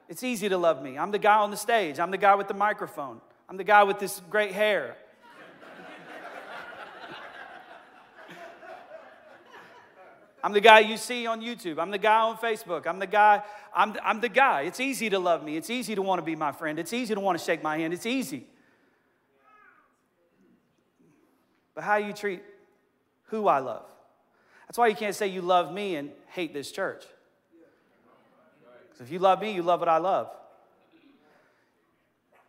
It's 0.09 0.23
easy 0.23 0.51
to 0.51 0.59
love 0.59 0.83
me. 0.83 0.99
I'm 0.99 1.11
the 1.11 1.19
guy 1.19 1.39
on 1.39 1.51
the 1.51 1.57
stage, 1.57 1.99
I'm 1.99 2.11
the 2.11 2.19
guy 2.19 2.35
with 2.35 2.47
the 2.47 2.55
microphone, 2.55 3.21
I'm 3.49 3.57
the 3.57 3.65
guy 3.65 3.83
with 3.85 3.99
this 3.99 4.21
great 4.31 4.53
hair. 4.53 4.97
I'm 10.43 10.53
the 10.53 10.61
guy 10.61 10.81
you 10.81 10.99
see 10.99 11.27
on 11.27 11.41
YouTube. 11.41 11.79
I'm 11.79 11.91
the 11.91 11.97
guy 11.97 12.21
on 12.21 12.37
Facebook. 12.37 12.87
I'm 12.87 12.99
the 12.99 13.07
guy, 13.07 13.43
I'm, 13.75 13.97
I'm 14.05 14.21
the 14.21 14.29
guy. 14.29 14.63
It's 14.63 14.79
easy 14.79 15.09
to 15.09 15.19
love 15.19 15.43
me. 15.43 15.57
It's 15.57 15.71
easy 15.71 15.95
to 15.95 16.03
want 16.03 16.19
to 16.19 16.23
be 16.23 16.37
my 16.37 16.53
friend. 16.53 16.79
It's 16.79 16.93
easy 16.93 17.15
to 17.15 17.21
want 17.21 17.39
to 17.39 17.43
shake 17.43 17.63
my 17.63 17.79
hand. 17.79 17.95
It's 17.95 18.05
easy. 18.05 18.47
But 21.75 21.85
how 21.85 21.97
you 21.97 22.13
treat 22.13 22.43
who 23.35 23.49
I 23.49 23.59
love. 23.59 23.87
That's 24.67 24.79
why 24.79 24.87
you 24.87 24.95
can't 24.95 25.15
say 25.15 25.27
you 25.27 25.43
love 25.43 25.73
me 25.73 25.97
and 25.97 26.11
hate 26.29 26.53
this 26.53 26.71
church. 26.71 27.05
Because 28.91 29.07
if 29.07 29.13
you 29.13 29.19
love 29.19 29.41
me, 29.41 29.53
you 29.53 29.63
love 29.63 29.81
what 29.81 29.89
I 29.89 29.99
love. 29.99 30.31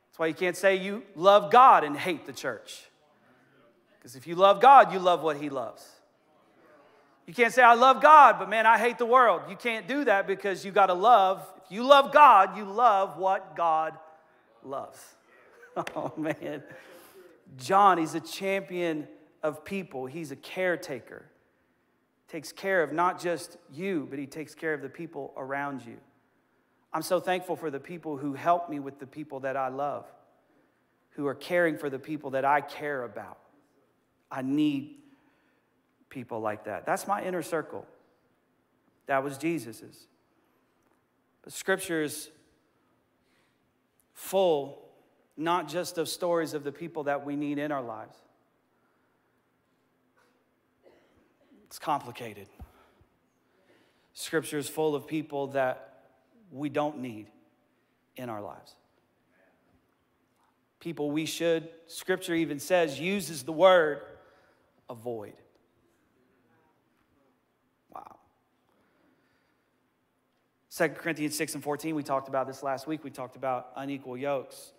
That's 0.08 0.19
why 0.19 0.28
you 0.28 0.34
can't 0.34 0.56
say 0.56 0.76
you 0.76 1.04
love 1.15 1.52
God 1.52 1.84
and 1.84 1.98
hate 1.98 2.26
the 2.26 2.34
church. 2.34 2.84
Because 3.98 4.15
if 4.15 4.28
you 4.28 4.36
love 4.36 4.62
God, 4.62 4.93
you 4.93 5.00
love 5.00 5.24
what 5.24 5.38
He 5.38 5.50
loves. 5.50 5.86
You 7.26 7.34
can't 7.34 7.52
say, 7.52 7.63
I 7.63 7.74
love 7.74 8.04
God, 8.04 8.38
but 8.38 8.50
man, 8.50 8.67
I 8.67 8.78
hate 8.78 9.00
the 9.00 9.06
world. 9.06 9.41
You 9.50 9.56
can't 9.56 9.88
do 9.88 10.06
that 10.06 10.28
because 10.28 10.63
you 10.63 10.71
got 10.71 10.88
to 10.88 10.93
love. 10.93 11.41
If 11.65 11.71
you 11.71 11.84
love 11.84 12.13
God, 12.13 12.56
you 12.56 12.65
love 12.65 13.17
what 13.17 13.56
God 13.56 13.93
loves. 14.63 15.00
Oh, 15.93 16.13
man. 16.15 16.63
John, 17.58 17.98
he's 17.98 18.15
a 18.15 18.21
champion 18.21 19.10
of 19.45 19.63
people, 19.63 20.08
he's 20.08 20.31
a 20.31 20.36
caretaker. 20.36 21.23
Takes 22.27 22.51
care 22.51 22.81
of 22.81 22.91
not 22.91 23.21
just 23.21 23.58
you, 23.71 24.08
but 24.10 24.17
he 24.17 24.25
takes 24.25 24.55
care 24.55 24.73
of 24.73 24.81
the 24.81 24.89
people 24.89 25.34
around 25.38 25.86
you. 25.86 25.97
I'm 26.91 27.03
so 27.03 27.19
thankful 27.19 27.55
for 27.55 27.69
the 27.69 27.79
people 27.79 28.17
who 28.17 28.34
help 28.34 28.71
me 28.71 28.79
with 28.79 28.97
the 28.97 29.05
people 29.05 29.41
that 29.41 29.55
I 29.55 29.67
love, 29.67 30.08
who 31.12 31.27
are 31.27 31.36
caring 31.36 31.77
for 31.77 31.91
the 31.91 31.99
people 31.99 32.31
that 32.31 32.43
I 32.43 32.60
care 32.60 33.03
about. 33.03 33.38
I 34.31 34.41
need 34.41 34.95
people 36.10 36.39
like 36.39 36.63
that. 36.63 36.88
That's 36.88 37.05
my 37.05 37.23
inner 37.23 37.43
circle. 37.43 37.86
That 39.05 39.23
was 39.23 39.38
Jesus's. 39.38 40.08
The 41.43 41.51
scripture 41.51 42.01
is 42.01 42.31
full 44.13 44.81
not 45.38 45.67
just 45.67 45.99
of 45.99 46.10
stories 46.10 46.55
of 46.55 46.63
the 46.63 46.71
people 46.71 47.03
that 47.03 47.23
we 47.23 47.36
need 47.36 47.60
in 47.60 47.71
our 47.71 47.84
lives. 47.84 48.17
It's 51.76 51.80
complicated. 51.84 52.48
Scripture 54.14 54.58
is 54.58 54.70
full 54.70 54.96
of 54.96 55.08
people 55.08 55.48
that 55.48 56.04
we 56.50 56.70
don't 56.70 57.00
need 57.00 57.28
in 58.16 58.30
our 58.30 58.42
lives. 58.42 58.76
People 60.80 61.12
we 61.12 61.26
should, 61.26 61.68
scripture 61.88 62.34
even 62.34 62.60
says, 62.60 62.98
uses 62.98 63.44
the 63.44 63.52
word 63.52 64.00
avoid. 64.90 65.34
Wow. 67.94 68.20
2 70.78 70.88
Corinthians 70.92 71.36
6 71.36 71.56
and 71.56 71.64
14, 71.64 71.94
we 71.94 72.04
talked 72.04 72.30
about 72.30 72.48
this 72.48 72.64
last 72.64 72.88
week. 72.88 73.04
We 73.04 73.10
talked 73.10 73.36
about 73.36 73.72
unequal 73.76 74.16
yokes. 74.16 74.72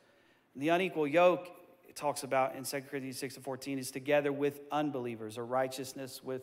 And 0.55 0.63
the 0.63 0.71
unequal 0.71 1.07
yoke, 1.07 1.51
it 1.87 1.95
talks 1.95 2.23
about 2.23 2.55
in 2.55 2.65
2 2.65 2.81
Corinthians 2.91 3.19
6 3.19 3.37
and 3.37 3.45
14, 3.45 3.79
is 3.79 3.91
together 3.91 4.33
with 4.33 4.61
unbelievers, 4.73 5.37
or 5.37 5.45
righteousness 5.45 6.25
with 6.25 6.41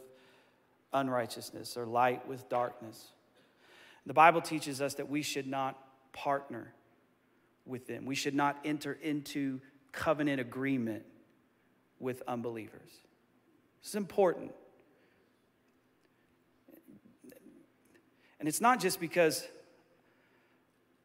unrighteousness, 0.94 1.78
or 1.78 1.86
light 1.86 2.28
with 2.28 2.48
darkness. 2.50 3.12
The 4.06 4.14
Bible 4.14 4.42
teaches 4.42 4.82
us 4.82 4.96
that 4.96 5.10
we 5.10 5.22
should 5.22 5.48
not 5.48 5.78
partner 6.12 6.74
with 7.66 7.88
them. 7.88 8.06
We 8.06 8.16
should 8.16 8.36
not 8.36 8.60
enter 8.66 8.98
into 9.02 9.62
covenant 9.92 10.42
agreement 10.42 11.04
with 12.00 12.22
unbelievers. 12.28 12.92
It's 13.82 13.96
important. 13.96 14.52
And 18.40 18.50
it's 18.50 18.60
not 18.60 18.82
just 18.82 19.00
because 19.00 19.48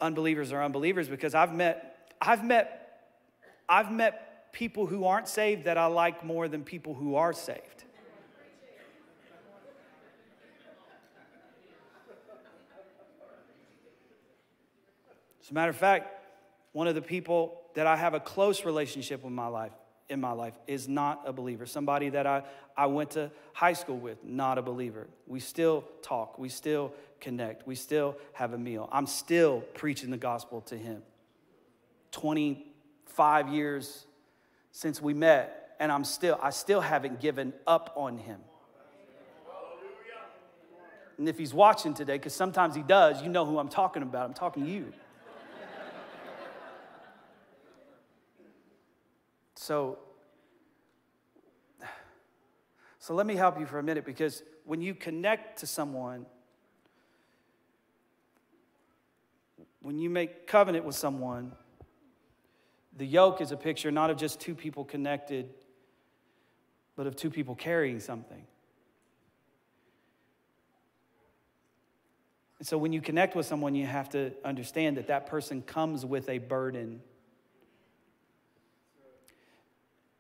unbelievers 0.01 0.53
are 0.53 0.62
unbelievers, 0.62 1.09
because 1.09 1.35
I've 1.35 1.55
met, 1.55 2.12
I've 2.20 2.44
met, 2.44 3.01
I've 3.68 3.92
met 3.92 4.53
people 4.53 4.87
who 4.87 5.05
aren't 5.05 5.29
saved 5.29 5.64
that 5.64 5.79
I 5.79 5.87
like 5.87 6.24
more 6.24 6.48
than 6.48 6.64
people 6.64 6.94
who 6.94 7.14
are 7.14 7.33
saved. 7.33 7.85
As 15.49 15.53
a 15.53 15.55
matter 15.55 15.71
of 15.71 15.77
fact, 15.79 16.13
one 16.73 16.89
of 16.89 16.95
the 16.95 17.01
people 17.01 17.63
that 17.73 17.87
I 17.87 17.97
have 17.97 18.13
a 18.13 18.21
close 18.21 18.67
relationship 18.67 19.25
with 19.25 19.33
my 19.33 19.47
life 19.47 19.73
in 20.11 20.21
my 20.21 20.33
life 20.33 20.53
is 20.67 20.89
not 20.89 21.23
a 21.25 21.33
believer. 21.33 21.65
Somebody 21.65 22.11
that 22.11 22.27
I, 22.27 22.43
I 22.77 22.85
went 22.85 23.13
to 23.13 23.31
high 23.55 23.73
school 23.73 23.97
with, 23.97 24.23
not 24.23 24.59
a 24.59 24.63
believer. 24.63 25.07
We 25.27 25.41
still 25.41 25.87
talk, 26.03 26.39
we 26.39 26.51
still 26.51 26.93
connect, 27.19 27.67
we 27.67 27.77
still 27.77 28.19
have 28.35 28.53
a 28.53 28.59
meal. 28.59 28.91
I'm 28.93 29.07
still 29.07 29.63
preaching 29.73 30.11
the 30.11 30.19
gospel 30.19 30.61
to 30.63 30.77
him. 30.77 31.01
25 32.11 33.49
years 33.49 34.05
since 34.71 35.01
we 35.01 35.15
met, 35.15 35.77
and 35.81 35.91
I'm 35.91 36.05
still, 36.05 36.39
I 36.43 36.51
still 36.51 36.83
haven't 36.83 37.21
given 37.21 37.55
up 37.67 37.95
on 37.97 38.19
him. 38.19 38.41
And 41.17 41.27
if 41.27 41.39
he's 41.39 41.55
watching 41.55 41.95
today, 41.95 42.19
because 42.19 42.35
sometimes 42.35 42.75
he 42.75 42.83
does, 42.83 43.23
you 43.23 43.31
know 43.31 43.47
who 43.47 43.59
I'm 43.59 43.71
talking 43.71 44.03
about. 44.03 44.27
I'm 44.27 44.35
talking 44.35 44.67
to 44.67 44.71
you. 44.71 44.93
So, 49.68 49.98
so 52.98 53.12
let 53.12 53.26
me 53.26 53.35
help 53.35 53.61
you 53.61 53.66
for 53.66 53.78
a 53.78 53.83
minute 53.83 54.07
because 54.07 54.42
when 54.64 54.81
you 54.81 54.94
connect 54.94 55.59
to 55.59 55.66
someone, 55.66 56.24
when 59.83 59.98
you 59.98 60.09
make 60.09 60.46
covenant 60.46 60.87
with 60.87 60.94
someone, 60.94 61.52
the 62.96 63.04
yoke 63.04 63.42
is 63.42 63.52
a 63.52 63.59
picture 63.59 63.90
not 63.90 64.09
of 64.09 64.16
just 64.16 64.40
two 64.40 64.54
people 64.54 64.87
connected, 64.87 65.50
but 66.96 67.07
of 67.07 67.14
two 67.14 67.28
people 67.28 67.54
carrying 67.54 68.00
something. 68.00 68.46
And 72.59 72.66
so 72.66 72.78
when 72.78 72.94
you 72.94 73.02
connect 73.02 73.37
with 73.37 73.44
someone, 73.44 73.74
you 73.74 73.85
have 73.85 74.09
to 74.12 74.33
understand 74.46 74.96
that 74.96 75.09
that 75.09 75.26
person 75.26 75.61
comes 75.61 76.07
with 76.07 76.26
a 76.31 76.38
burden 76.38 77.02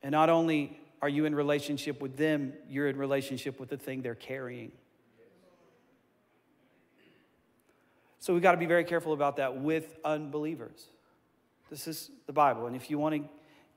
And 0.02 0.12
not 0.12 0.30
only 0.30 0.78
are 1.00 1.08
you 1.08 1.24
in 1.24 1.34
relationship 1.34 2.00
with 2.00 2.16
them, 2.16 2.52
you're 2.68 2.88
in 2.88 2.96
relationship 2.96 3.60
with 3.60 3.68
the 3.68 3.76
thing 3.76 4.02
they're 4.02 4.14
carrying. 4.14 4.72
So 8.20 8.32
we've 8.32 8.42
got 8.42 8.52
to 8.52 8.58
be 8.58 8.66
very 8.66 8.84
careful 8.84 9.12
about 9.12 9.36
that 9.36 9.60
with 9.60 9.96
unbelievers. 10.04 10.86
This 11.70 11.86
is 11.86 12.10
the 12.26 12.32
Bible. 12.32 12.66
And 12.66 12.74
if 12.74 12.90
you 12.90 12.98
want 12.98 13.14
to 13.14 13.28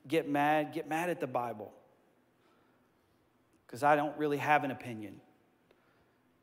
get 0.08 0.28
mad, 0.28 0.72
get 0.72 0.88
mad 0.88 1.10
at 1.10 1.20
the 1.20 1.26
Bible. 1.26 1.72
Because 3.66 3.82
I 3.82 3.96
don't 3.96 4.16
really 4.18 4.38
have 4.38 4.64
an 4.64 4.70
opinion. 4.70 5.20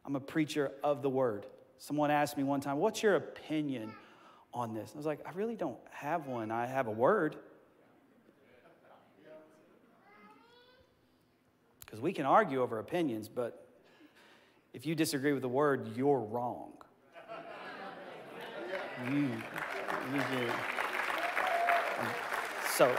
I'm 0.06 0.16
a 0.16 0.20
preacher 0.20 0.72
of 0.84 1.02
the 1.02 1.10
word. 1.10 1.46
Someone 1.78 2.10
asked 2.10 2.38
me 2.38 2.44
one 2.44 2.62
time, 2.62 2.78
What's 2.78 3.04
your 3.04 3.16
opinion 3.16 3.92
on 4.54 4.74
this? 4.74 4.92
I 4.94 4.98
was 4.98 5.06
like, 5.06 5.20
I 5.26 5.32
really 5.32 5.56
don't 5.56 5.78
have 5.92 6.28
one. 6.28 6.52
I 6.52 6.66
have 6.66 6.88
a 6.88 6.92
word. 6.92 7.36
Because 11.90 12.02
we 12.02 12.14
can 12.14 12.28
argue 12.28 12.62
over 12.62 12.78
opinions, 12.78 13.28
but 13.28 13.66
if 14.76 14.86
you 14.86 14.94
disagree 14.94 15.34
with 15.34 15.42
the 15.42 15.50
word, 15.50 15.90
you're 15.96 16.20
wrong. 16.20 16.70
you, 19.12 19.22
you 20.14 20.22
do. 20.38 20.52
So, 22.76 22.96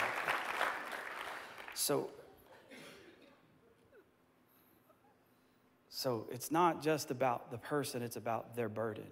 so, 1.73 2.11
so 5.89 6.27
it's 6.33 6.51
not 6.51 6.83
just 6.83 7.13
about 7.13 7.53
the 7.53 7.59
person, 7.59 8.03
it's 8.03 8.17
about 8.17 8.57
their 8.57 8.69
burden. 8.69 9.07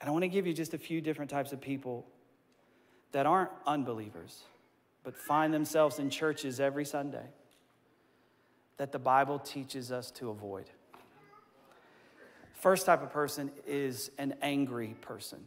And 0.00 0.08
I 0.08 0.12
want 0.12 0.22
to 0.22 0.28
give 0.28 0.46
you 0.46 0.52
just 0.52 0.72
a 0.72 0.78
few 0.78 1.00
different 1.00 1.32
types 1.32 1.52
of 1.52 1.60
people 1.60 2.06
that 3.10 3.26
aren't 3.26 3.50
unbelievers, 3.66 4.44
but 5.02 5.16
find 5.16 5.52
themselves 5.52 5.98
in 5.98 6.10
churches 6.10 6.60
every 6.60 6.84
Sunday 6.84 7.26
that 8.76 8.92
the 8.92 8.98
Bible 8.98 9.38
teaches 9.38 9.92
us 9.92 10.10
to 10.12 10.30
avoid. 10.30 10.70
First 12.54 12.86
type 12.86 13.02
of 13.02 13.10
person 13.10 13.50
is 13.66 14.10
an 14.18 14.34
angry 14.40 14.94
person. 15.00 15.40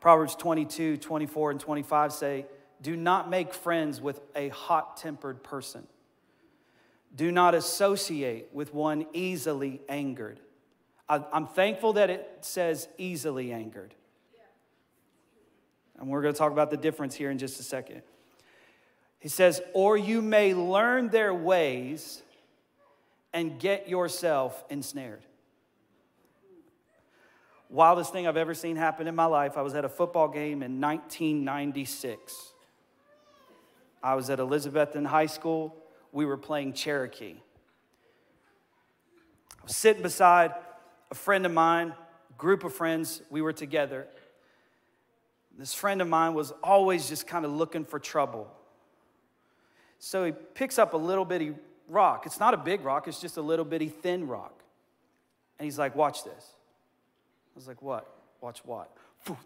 Proverbs 0.00 0.34
22, 0.34 0.96
24, 0.96 1.50
and 1.52 1.60
25 1.60 2.12
say, 2.12 2.46
Do 2.82 2.96
not 2.96 3.30
make 3.30 3.54
friends 3.54 4.00
with 4.00 4.20
a 4.34 4.48
hot 4.48 4.96
tempered 4.96 5.44
person. 5.44 5.86
Do 7.14 7.30
not 7.30 7.54
associate 7.54 8.48
with 8.52 8.72
one 8.72 9.06
easily 9.12 9.80
angered. 9.88 10.40
I'm 11.08 11.48
thankful 11.48 11.94
that 11.94 12.08
it 12.08 12.38
says 12.40 12.88
easily 12.96 13.52
angered. 13.52 13.94
And 15.98 16.08
we're 16.08 16.22
going 16.22 16.32
to 16.32 16.38
talk 16.38 16.52
about 16.52 16.70
the 16.70 16.76
difference 16.76 17.14
here 17.14 17.30
in 17.30 17.38
just 17.38 17.60
a 17.60 17.62
second. 17.62 18.02
He 19.20 19.28
says, 19.28 19.60
Or 19.74 19.96
you 19.96 20.20
may 20.22 20.54
learn 20.54 21.10
their 21.10 21.32
ways 21.32 22.22
and 23.32 23.60
get 23.60 23.88
yourself 23.88 24.64
ensnared. 24.68 25.22
Wildest 27.68 28.12
thing 28.12 28.26
I've 28.26 28.36
ever 28.36 28.54
seen 28.54 28.74
happen 28.74 29.06
in 29.06 29.14
my 29.14 29.26
life. 29.26 29.56
I 29.56 29.62
was 29.62 29.76
at 29.76 29.84
a 29.84 29.88
football 29.88 30.26
game 30.26 30.62
in 30.62 30.80
1996. 30.80 32.52
I 34.02 34.14
was 34.16 34.28
at 34.28 34.40
Elizabethton 34.40 35.06
High 35.06 35.26
School. 35.26 35.76
We 36.10 36.26
were 36.26 36.38
playing 36.38 36.72
Cherokee. 36.72 37.36
I 39.60 39.62
was 39.62 39.76
sitting 39.76 40.02
beside 40.02 40.52
a 41.12 41.14
friend 41.14 41.46
of 41.46 41.52
mine, 41.52 41.94
group 42.36 42.64
of 42.64 42.72
friends. 42.72 43.22
We 43.30 43.40
were 43.40 43.52
together. 43.52 44.08
This 45.56 45.74
friend 45.74 46.02
of 46.02 46.08
mine 46.08 46.34
was 46.34 46.52
always 46.64 47.08
just 47.08 47.28
kind 47.28 47.44
of 47.44 47.52
looking 47.52 47.84
for 47.84 48.00
trouble. 48.00 48.50
So 50.00 50.24
he 50.24 50.32
picks 50.32 50.78
up 50.78 50.94
a 50.94 50.96
little 50.96 51.24
bitty 51.24 51.54
rock. 51.88 52.26
It's 52.26 52.40
not 52.40 52.54
a 52.54 52.56
big 52.56 52.84
rock, 52.84 53.06
it's 53.06 53.20
just 53.20 53.36
a 53.36 53.42
little 53.42 53.64
bitty 53.64 53.88
thin 53.88 54.26
rock. 54.26 54.62
And 55.58 55.64
he's 55.64 55.78
like, 55.78 55.94
Watch 55.94 56.24
this. 56.24 56.54
I 57.54 57.54
was 57.54 57.68
like, 57.68 57.80
What? 57.80 58.12
Watch 58.40 58.64
what? 58.64 58.90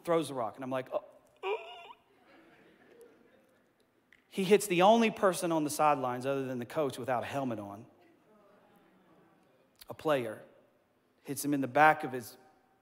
Throws 0.05 0.29
the 0.29 0.35
rock. 0.35 0.55
And 0.57 0.65
I'm 0.65 0.71
like, 0.71 0.87
oh, 0.93 1.03
oh. 1.43 1.57
He 4.31 4.45
hits 4.45 4.67
the 4.67 4.83
only 4.83 5.11
person 5.11 5.53
on 5.53 5.65
the 5.65 5.71
sidelines 5.71 6.27
other 6.27 6.45
than 6.45 6.59
the 6.59 6.65
coach 6.65 6.99
without 6.99 7.23
a 7.23 7.27
helmet 7.27 7.59
on. 7.59 7.85
A 9.91 9.95
player. 9.95 10.41
Hits 11.25 11.45
him 11.45 11.55
in 11.55 11.61
the 11.61 11.69
back 11.69 12.05
of 12.05 12.13
his, 12.13 12.37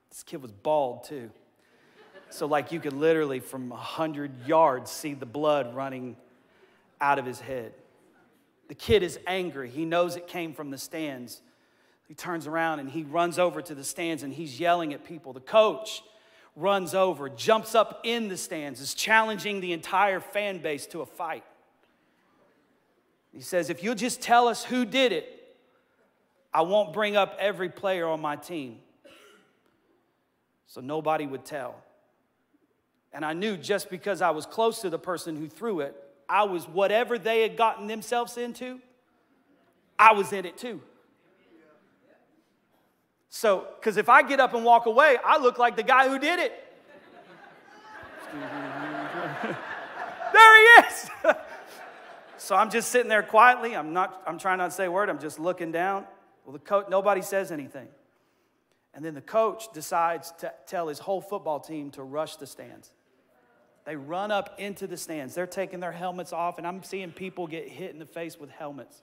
this 0.09 0.23
kid 0.23 0.41
was 0.41 0.51
bald 0.51 1.05
too. 1.05 1.31
So, 2.29 2.47
like, 2.47 2.71
you 2.71 2.79
could 2.79 2.93
literally 2.93 3.39
from 3.39 3.69
100 3.69 4.47
yards 4.47 4.89
see 4.89 5.13
the 5.13 5.25
blood 5.25 5.75
running 5.75 6.17
out 6.99 7.19
of 7.19 7.25
his 7.25 7.39
head. 7.39 7.73
The 8.67 8.75
kid 8.75 9.03
is 9.03 9.19
angry. 9.27 9.69
He 9.69 9.85
knows 9.85 10.15
it 10.15 10.27
came 10.27 10.53
from 10.53 10.71
the 10.71 10.77
stands. 10.77 11.41
He 12.07 12.13
turns 12.13 12.47
around 12.47 12.79
and 12.79 12.89
he 12.89 13.03
runs 13.03 13.39
over 13.39 13.61
to 13.61 13.75
the 13.75 13.83
stands 13.83 14.23
and 14.23 14.33
he's 14.33 14.59
yelling 14.59 14.93
at 14.93 15.05
people. 15.05 15.33
The 15.33 15.39
coach 15.39 16.03
runs 16.55 16.93
over, 16.93 17.29
jumps 17.29 17.75
up 17.75 18.01
in 18.03 18.27
the 18.27 18.37
stands, 18.37 18.79
is 18.79 18.93
challenging 18.93 19.59
the 19.59 19.73
entire 19.73 20.19
fan 20.19 20.59
base 20.59 20.85
to 20.87 21.01
a 21.01 21.05
fight. 21.05 21.43
He 23.31 23.41
says, 23.41 23.69
If 23.69 23.83
you'll 23.83 23.95
just 23.95 24.21
tell 24.21 24.47
us 24.47 24.63
who 24.63 24.85
did 24.85 25.11
it, 25.11 25.55
I 26.53 26.61
won't 26.61 26.93
bring 26.93 27.15
up 27.15 27.35
every 27.39 27.69
player 27.69 28.07
on 28.07 28.21
my 28.21 28.35
team. 28.35 28.77
So 30.67 30.81
nobody 30.81 31.25
would 31.25 31.45
tell. 31.45 31.75
And 33.11 33.25
I 33.25 33.33
knew 33.33 33.57
just 33.57 33.89
because 33.89 34.21
I 34.21 34.31
was 34.31 34.45
close 34.45 34.81
to 34.81 34.89
the 34.89 34.99
person 34.99 35.35
who 35.35 35.47
threw 35.47 35.81
it, 35.81 35.95
I 36.33 36.45
was 36.45 36.67
whatever 36.67 37.19
they 37.19 37.43
had 37.43 37.55
gotten 37.55 37.85
themselves 37.85 38.37
into, 38.37 38.79
I 39.99 40.13
was 40.13 40.33
in 40.33 40.45
it 40.45 40.57
too. 40.57 40.81
So, 43.29 43.67
because 43.75 43.97
if 43.97 44.09
I 44.09 44.23
get 44.23 44.39
up 44.39 44.55
and 44.55 44.65
walk 44.65 44.87
away, 44.87 45.17
I 45.23 45.37
look 45.37 45.59
like 45.59 45.75
the 45.75 45.83
guy 45.83 46.09
who 46.09 46.17
did 46.17 46.39
it. 46.39 46.53
there 50.33 50.57
he 50.57 50.87
is. 50.87 51.09
so 52.39 52.55
I'm 52.55 52.71
just 52.71 52.89
sitting 52.89 53.09
there 53.09 53.21
quietly. 53.21 53.75
I'm 53.75 53.93
not, 53.93 54.23
I'm 54.25 54.39
trying 54.39 54.57
not 54.57 54.71
to 54.71 54.75
say 54.75 54.85
a 54.85 54.91
word. 54.91 55.11
I'm 55.11 55.19
just 55.19 55.37
looking 55.39 55.71
down. 55.71 56.03
Well, 56.45 56.53
the 56.53 56.59
coach, 56.59 56.87
nobody 56.89 57.21
says 57.21 57.51
anything. 57.51 57.89
And 58.95 59.05
then 59.05 59.13
the 59.13 59.21
coach 59.21 59.71
decides 59.71 60.31
to 60.39 60.51
tell 60.65 60.87
his 60.87 60.97
whole 60.97 61.21
football 61.21 61.59
team 61.59 61.91
to 61.91 62.01
rush 62.01 62.37
the 62.37 62.47
stands. 62.47 62.91
They 63.85 63.95
run 63.95 64.31
up 64.31 64.59
into 64.59 64.87
the 64.87 64.95
stands. 64.95 65.35
They're 65.35 65.45
taking 65.45 65.79
their 65.79 65.91
helmets 65.91 66.31
off, 66.31 66.57
and 66.57 66.65
I'm 66.65 66.83
seeing 66.83 67.11
people 67.11 67.47
get 67.47 67.67
hit 67.67 67.91
in 67.91 67.99
the 67.99 68.05
face 68.05 68.39
with 68.39 68.49
helmets. 68.49 69.01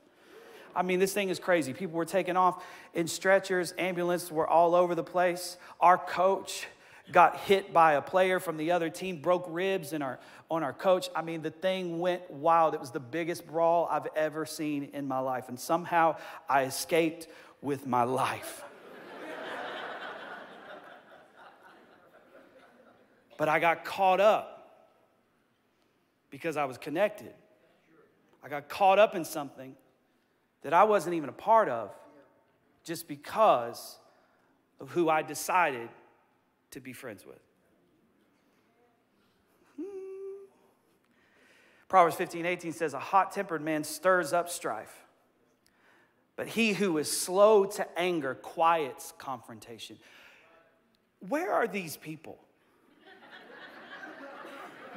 I 0.75 0.83
mean, 0.83 1.01
this 1.01 1.13
thing 1.13 1.29
is 1.29 1.39
crazy. 1.39 1.73
People 1.73 1.97
were 1.97 2.05
taken 2.05 2.37
off 2.37 2.65
in 2.95 3.07
stretchers, 3.07 3.75
ambulances 3.77 4.31
were 4.31 4.47
all 4.47 4.75
over 4.75 4.95
the 4.95 5.05
place. 5.05 5.57
Our 5.81 5.99
coach 5.99 6.67
got 7.13 7.37
hit 7.41 7.73
by 7.73 7.95
a 7.95 8.03
player 8.03 8.39
from 8.39 8.57
the 8.57 8.71
other 8.71 8.89
team, 8.89 9.21
broke 9.21 9.45
ribs 9.49 9.93
in 9.93 10.01
our, 10.01 10.21
on 10.51 10.63
our 10.63 10.73
coach. 10.73 11.11
I 11.15 11.23
mean, 11.23 11.43
the 11.43 11.51
thing 11.51 11.99
went 11.99 12.31
wild. 12.31 12.75
It 12.75 12.81
was 12.81 12.93
the 12.93 13.01
biggest 13.01 13.47
brawl 13.47 13.89
I've 13.91 14.07
ever 14.15 14.47
seen 14.47 14.91
in 14.95 15.09
my 15.09 15.19
life. 15.19 15.49
And 15.49 15.59
somehow 15.59 16.17
I 16.49 16.65
escaped 16.65 17.27
with 17.61 17.87
my 17.87 18.05
life. 18.05 18.63
but 23.37 23.49
I 23.49 23.59
got 23.59 23.85
caught 23.85 24.21
up 24.21 24.60
because 26.31 26.57
I 26.57 26.65
was 26.65 26.79
connected. 26.79 27.35
I 28.43 28.49
got 28.49 28.69
caught 28.69 28.99
up 28.99 29.15
in 29.15 29.25
something 29.25 29.75
that 30.63 30.73
I 30.73 30.85
wasn't 30.85 31.15
even 31.15 31.29
a 31.29 31.33
part 31.33 31.69
of 31.69 31.95
just 32.85 33.09
because 33.09 33.99
of 34.81 34.91
who 34.91 35.09
I 35.09 35.23
decided 35.23 35.89
to 36.71 36.81
be 36.81 36.93
friends 36.93 37.27
with. 37.27 37.41
Hmm. 39.77 40.45
Proverbs 41.89 42.17
15 42.17 42.47
18 42.47 42.73
says, 42.73 42.95
A 42.95 42.99
hot 42.99 43.33
tempered 43.33 43.63
man 43.63 43.85
stirs 43.85 44.33
up 44.33 44.49
strife, 44.49 45.05
but 46.37 46.47
he 46.47 46.73
who 46.73 46.97
is 46.99 47.11
slow 47.11 47.65
to 47.67 47.99
anger 47.99 48.35
quiets 48.35 49.13
confrontation. 49.19 49.99
Where 51.29 51.53
are 51.53 51.69
these 51.69 51.97
people? 51.97 52.39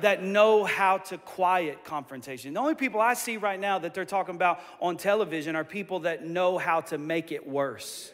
That 0.02 0.24
know 0.24 0.64
how 0.64 0.98
to 0.98 1.18
quiet 1.18 1.84
confrontation. 1.84 2.54
The 2.54 2.60
only 2.60 2.76
people 2.76 3.00
I 3.00 3.14
see 3.14 3.38
right 3.38 3.60
now 3.60 3.80
that 3.80 3.94
they're 3.94 4.06
talking 4.06 4.36
about 4.36 4.60
on 4.80 4.98
television 4.98 5.56
are 5.56 5.64
people 5.64 6.02
that 6.02 6.26
know 6.26 6.58
how 6.58 6.82
to 6.82 6.98
make 6.98 7.32
it 7.32 7.48
worse. 7.48 8.12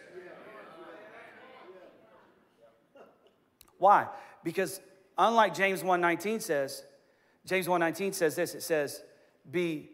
Why? 3.78 4.08
Because 4.44 4.82
unlike 5.18 5.54
James 5.54 5.84
1:19 5.84 6.42
says, 6.42 6.84
James 7.46 7.68
1:19 7.68 8.14
says 8.14 8.36
this, 8.36 8.54
it 8.54 8.62
says, 8.62 9.02
"Be 9.50 9.90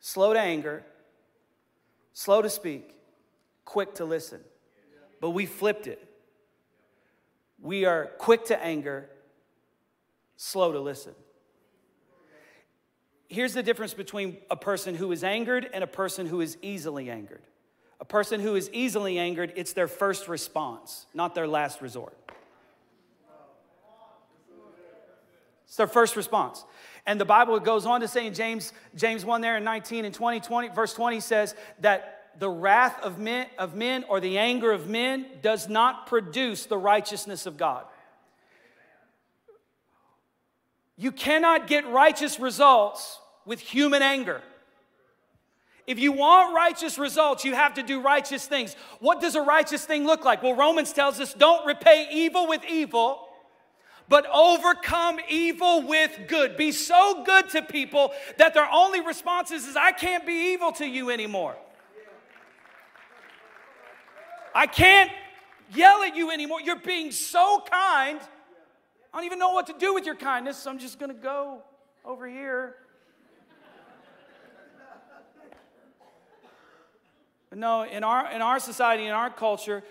slow 0.00 0.34
to 0.34 0.40
anger, 0.40 0.84
slow 2.12 2.42
to 2.42 2.50
speak, 2.50 2.94
quick 3.64 3.94
to 3.94 4.04
listen." 4.04 4.44
But 5.20 5.30
we 5.30 5.46
flipped 5.46 5.86
it. 5.86 6.06
We 7.58 7.86
are 7.86 8.08
quick 8.18 8.44
to 8.46 8.62
anger, 8.62 9.08
slow 10.36 10.72
to 10.72 10.80
listen. 10.80 11.14
Here's 13.28 13.54
the 13.54 13.62
difference 13.62 13.94
between 13.94 14.36
a 14.50 14.56
person 14.56 14.94
who 14.94 15.10
is 15.10 15.24
angered 15.24 15.68
and 15.72 15.82
a 15.82 15.88
person 15.88 16.26
who 16.26 16.40
is 16.40 16.56
easily 16.62 17.10
angered. 17.10 17.42
A 18.00 18.04
person 18.04 18.40
who 18.40 18.54
is 18.54 18.70
easily 18.72 19.18
angered, 19.18 19.52
it's 19.56 19.72
their 19.72 19.88
first 19.88 20.28
response, 20.28 21.06
not 21.14 21.34
their 21.34 21.48
last 21.48 21.80
resort. 21.80 22.16
It's 25.66 25.76
their 25.76 25.86
first 25.86 26.16
response. 26.16 26.64
And 27.06 27.20
the 27.20 27.24
Bible 27.24 27.58
goes 27.60 27.86
on 27.86 28.00
to 28.00 28.08
say 28.08 28.26
in 28.26 28.34
James, 28.34 28.72
James 28.94 29.24
1 29.24 29.40
there 29.40 29.56
in 29.56 29.64
19 29.64 30.04
and 30.04 30.14
20, 30.14 30.40
20, 30.40 30.68
verse 30.68 30.94
20 30.94 31.20
says 31.20 31.54
that 31.80 32.30
the 32.38 32.48
wrath 32.48 33.00
of 33.00 33.18
men, 33.18 33.46
of 33.58 33.74
men 33.74 34.04
or 34.08 34.20
the 34.20 34.38
anger 34.38 34.72
of 34.72 34.88
men 34.88 35.26
does 35.42 35.68
not 35.68 36.06
produce 36.06 36.66
the 36.66 36.78
righteousness 36.78 37.46
of 37.46 37.56
God. 37.56 37.84
You 40.96 41.12
cannot 41.12 41.66
get 41.66 41.86
righteous 41.88 42.38
results 42.38 43.18
with 43.44 43.60
human 43.60 44.02
anger. 44.02 44.40
If 45.86 45.98
you 45.98 46.12
want 46.12 46.54
righteous 46.54 46.98
results, 46.98 47.44
you 47.44 47.54
have 47.54 47.74
to 47.74 47.82
do 47.82 48.00
righteous 48.00 48.46
things. 48.46 48.74
What 49.00 49.20
does 49.20 49.34
a 49.34 49.42
righteous 49.42 49.84
thing 49.84 50.06
look 50.06 50.24
like? 50.24 50.42
Well, 50.42 50.54
Romans 50.54 50.92
tells 50.92 51.20
us 51.20 51.34
don't 51.34 51.66
repay 51.66 52.08
evil 52.10 52.48
with 52.48 52.64
evil, 52.64 53.28
but 54.08 54.26
overcome 54.32 55.18
evil 55.28 55.86
with 55.86 56.18
good. 56.26 56.56
Be 56.56 56.72
so 56.72 57.22
good 57.24 57.50
to 57.50 57.62
people 57.62 58.12
that 58.38 58.54
their 58.54 58.68
only 58.70 59.00
response 59.00 59.50
is, 59.50 59.76
I 59.76 59.92
can't 59.92 60.24
be 60.26 60.52
evil 60.52 60.72
to 60.72 60.86
you 60.86 61.10
anymore. 61.10 61.56
I 64.54 64.66
can't 64.68 65.10
yell 65.74 66.02
at 66.02 66.16
you 66.16 66.30
anymore. 66.30 66.60
You're 66.62 66.76
being 66.76 67.10
so 67.10 67.62
kind 67.70 68.20
I 69.14 69.18
don't 69.18 69.26
even 69.26 69.38
know 69.38 69.50
what 69.50 69.68
to 69.68 69.74
do 69.78 69.94
with 69.94 70.06
your 70.06 70.16
kindness, 70.16 70.56
so 70.56 70.68
I'm 70.68 70.80
just 70.80 70.98
going 70.98 71.14
to 71.14 71.16
go 71.16 71.62
over 72.04 72.28
here. 72.28 72.74
But 77.48 77.60
no, 77.60 77.84
in 77.84 78.02
our, 78.02 78.28
in 78.32 78.42
our 78.42 78.58
society, 78.58 79.04
in 79.04 79.12
our 79.12 79.30
culture, 79.30 79.84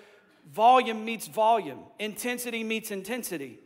volume 0.51 1.05
meets 1.05 1.27
volume, 1.27 1.79
intensity 1.99 2.65
meets 2.65 2.91
intensity. 2.91 3.59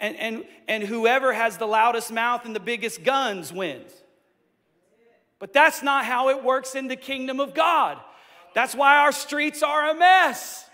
And, 0.00 0.16
and, 0.16 0.44
and 0.66 0.82
whoever 0.82 1.34
has 1.34 1.58
the 1.58 1.66
loudest 1.66 2.10
mouth 2.10 2.46
and 2.46 2.56
the 2.56 2.60
biggest 2.60 3.04
guns 3.04 3.52
wins. 3.52 3.92
But 5.38 5.52
that's 5.52 5.82
not 5.82 6.06
how 6.06 6.30
it 6.30 6.42
works 6.42 6.74
in 6.74 6.88
the 6.88 6.96
kingdom 6.96 7.38
of 7.38 7.52
God. 7.52 7.98
That's 8.54 8.74
why 8.74 8.96
our 8.96 9.12
streets 9.12 9.62
are 9.62 9.90
a 9.90 9.94
mess 9.94 10.70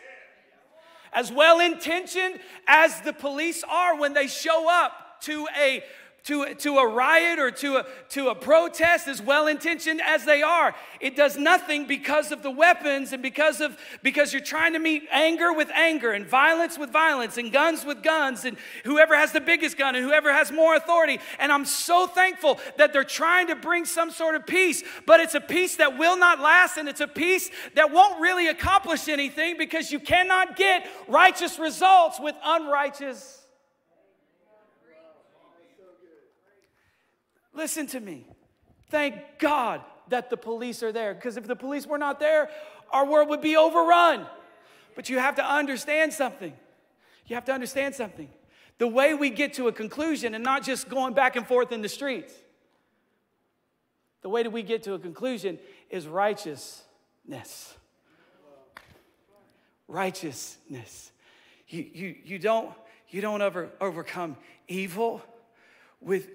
as 1.12 1.30
well 1.32 1.60
intentioned 1.60 2.38
as 2.66 3.00
the 3.02 3.12
police 3.12 3.62
are 3.68 3.98
when 3.98 4.14
they 4.14 4.26
show 4.26 4.68
up 4.70 5.20
to 5.22 5.46
a 5.58 5.82
to, 6.24 6.54
to 6.54 6.78
a 6.78 6.86
riot 6.86 7.40
or 7.40 7.50
to 7.50 7.78
a, 7.78 7.86
to 8.10 8.28
a 8.28 8.34
protest, 8.34 9.08
as 9.08 9.20
well 9.20 9.48
intentioned 9.48 10.00
as 10.00 10.24
they 10.24 10.40
are, 10.40 10.74
it 11.00 11.16
does 11.16 11.36
nothing 11.36 11.84
because 11.86 12.30
of 12.30 12.44
the 12.44 12.50
weapons 12.50 13.12
and 13.12 13.20
because, 13.20 13.60
of, 13.60 13.76
because 14.04 14.32
you're 14.32 14.40
trying 14.40 14.72
to 14.74 14.78
meet 14.78 15.02
anger 15.10 15.52
with 15.52 15.68
anger 15.74 16.12
and 16.12 16.24
violence 16.24 16.78
with 16.78 16.90
violence 16.90 17.38
and 17.38 17.52
guns 17.52 17.84
with 17.84 18.04
guns 18.04 18.44
and 18.44 18.56
whoever 18.84 19.16
has 19.16 19.32
the 19.32 19.40
biggest 19.40 19.76
gun 19.76 19.96
and 19.96 20.04
whoever 20.04 20.32
has 20.32 20.52
more 20.52 20.76
authority. 20.76 21.18
And 21.40 21.50
I'm 21.50 21.64
so 21.64 22.06
thankful 22.06 22.60
that 22.76 22.92
they're 22.92 23.02
trying 23.02 23.48
to 23.48 23.56
bring 23.56 23.84
some 23.84 24.12
sort 24.12 24.36
of 24.36 24.46
peace, 24.46 24.84
but 25.06 25.18
it's 25.18 25.34
a 25.34 25.40
peace 25.40 25.76
that 25.76 25.98
will 25.98 26.16
not 26.16 26.38
last 26.38 26.76
and 26.76 26.88
it's 26.88 27.00
a 27.00 27.08
peace 27.08 27.50
that 27.74 27.90
won't 27.90 28.20
really 28.20 28.46
accomplish 28.46 29.08
anything 29.08 29.56
because 29.58 29.90
you 29.90 29.98
cannot 29.98 30.56
get 30.56 30.86
righteous 31.08 31.58
results 31.58 32.20
with 32.20 32.36
unrighteous 32.44 33.41
Listen 37.54 37.86
to 37.88 38.00
me. 38.00 38.26
Thank 38.90 39.16
God 39.38 39.82
that 40.08 40.30
the 40.30 40.36
police 40.36 40.82
are 40.82 40.92
there 40.92 41.14
because 41.14 41.36
if 41.36 41.46
the 41.46 41.56
police 41.56 41.86
were 41.86 41.98
not 41.98 42.20
there, 42.20 42.50
our 42.90 43.06
world 43.06 43.28
would 43.28 43.40
be 43.40 43.56
overrun. 43.56 44.26
But 44.94 45.08
you 45.08 45.18
have 45.18 45.36
to 45.36 45.44
understand 45.44 46.12
something. 46.12 46.52
You 47.26 47.34
have 47.34 47.44
to 47.46 47.52
understand 47.52 47.94
something. 47.94 48.28
The 48.78 48.88
way 48.88 49.14
we 49.14 49.30
get 49.30 49.54
to 49.54 49.68
a 49.68 49.72
conclusion 49.72 50.34
and 50.34 50.44
not 50.44 50.62
just 50.62 50.88
going 50.88 51.14
back 51.14 51.36
and 51.36 51.46
forth 51.46 51.72
in 51.72 51.82
the 51.82 51.88
streets, 51.88 52.34
the 54.22 54.28
way 54.28 54.42
that 54.42 54.50
we 54.50 54.62
get 54.62 54.82
to 54.84 54.94
a 54.94 54.98
conclusion 54.98 55.58
is 55.90 56.06
righteousness. 56.06 57.74
Righteousness. 59.88 61.12
You, 61.68 61.86
you, 61.92 62.14
you, 62.24 62.38
don't, 62.38 62.70
you 63.08 63.20
don't 63.20 63.42
ever 63.42 63.70
overcome 63.80 64.36
evil 64.68 65.22
with 66.00 66.28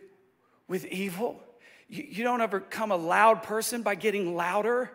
with 0.68 0.86
evil. 0.86 1.42
You, 1.88 2.06
you 2.10 2.24
don't 2.24 2.42
overcome 2.42 2.92
a 2.92 2.98
loud 2.98 3.44
person 3.44 3.82
by 3.82 3.96
getting 3.96 4.36
louder. 4.36 4.92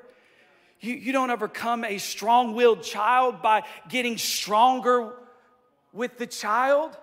You, 0.81 0.95
you 0.95 1.13
don't 1.13 1.31
overcome 1.31 1.85
a 1.85 1.99
strong 1.99 2.55
willed 2.55 2.83
child 2.83 3.43
by 3.43 3.63
getting 3.89 4.19
stronger 4.19 5.15
with 5.93 6.19
the 6.19 6.27
child. 6.27 6.97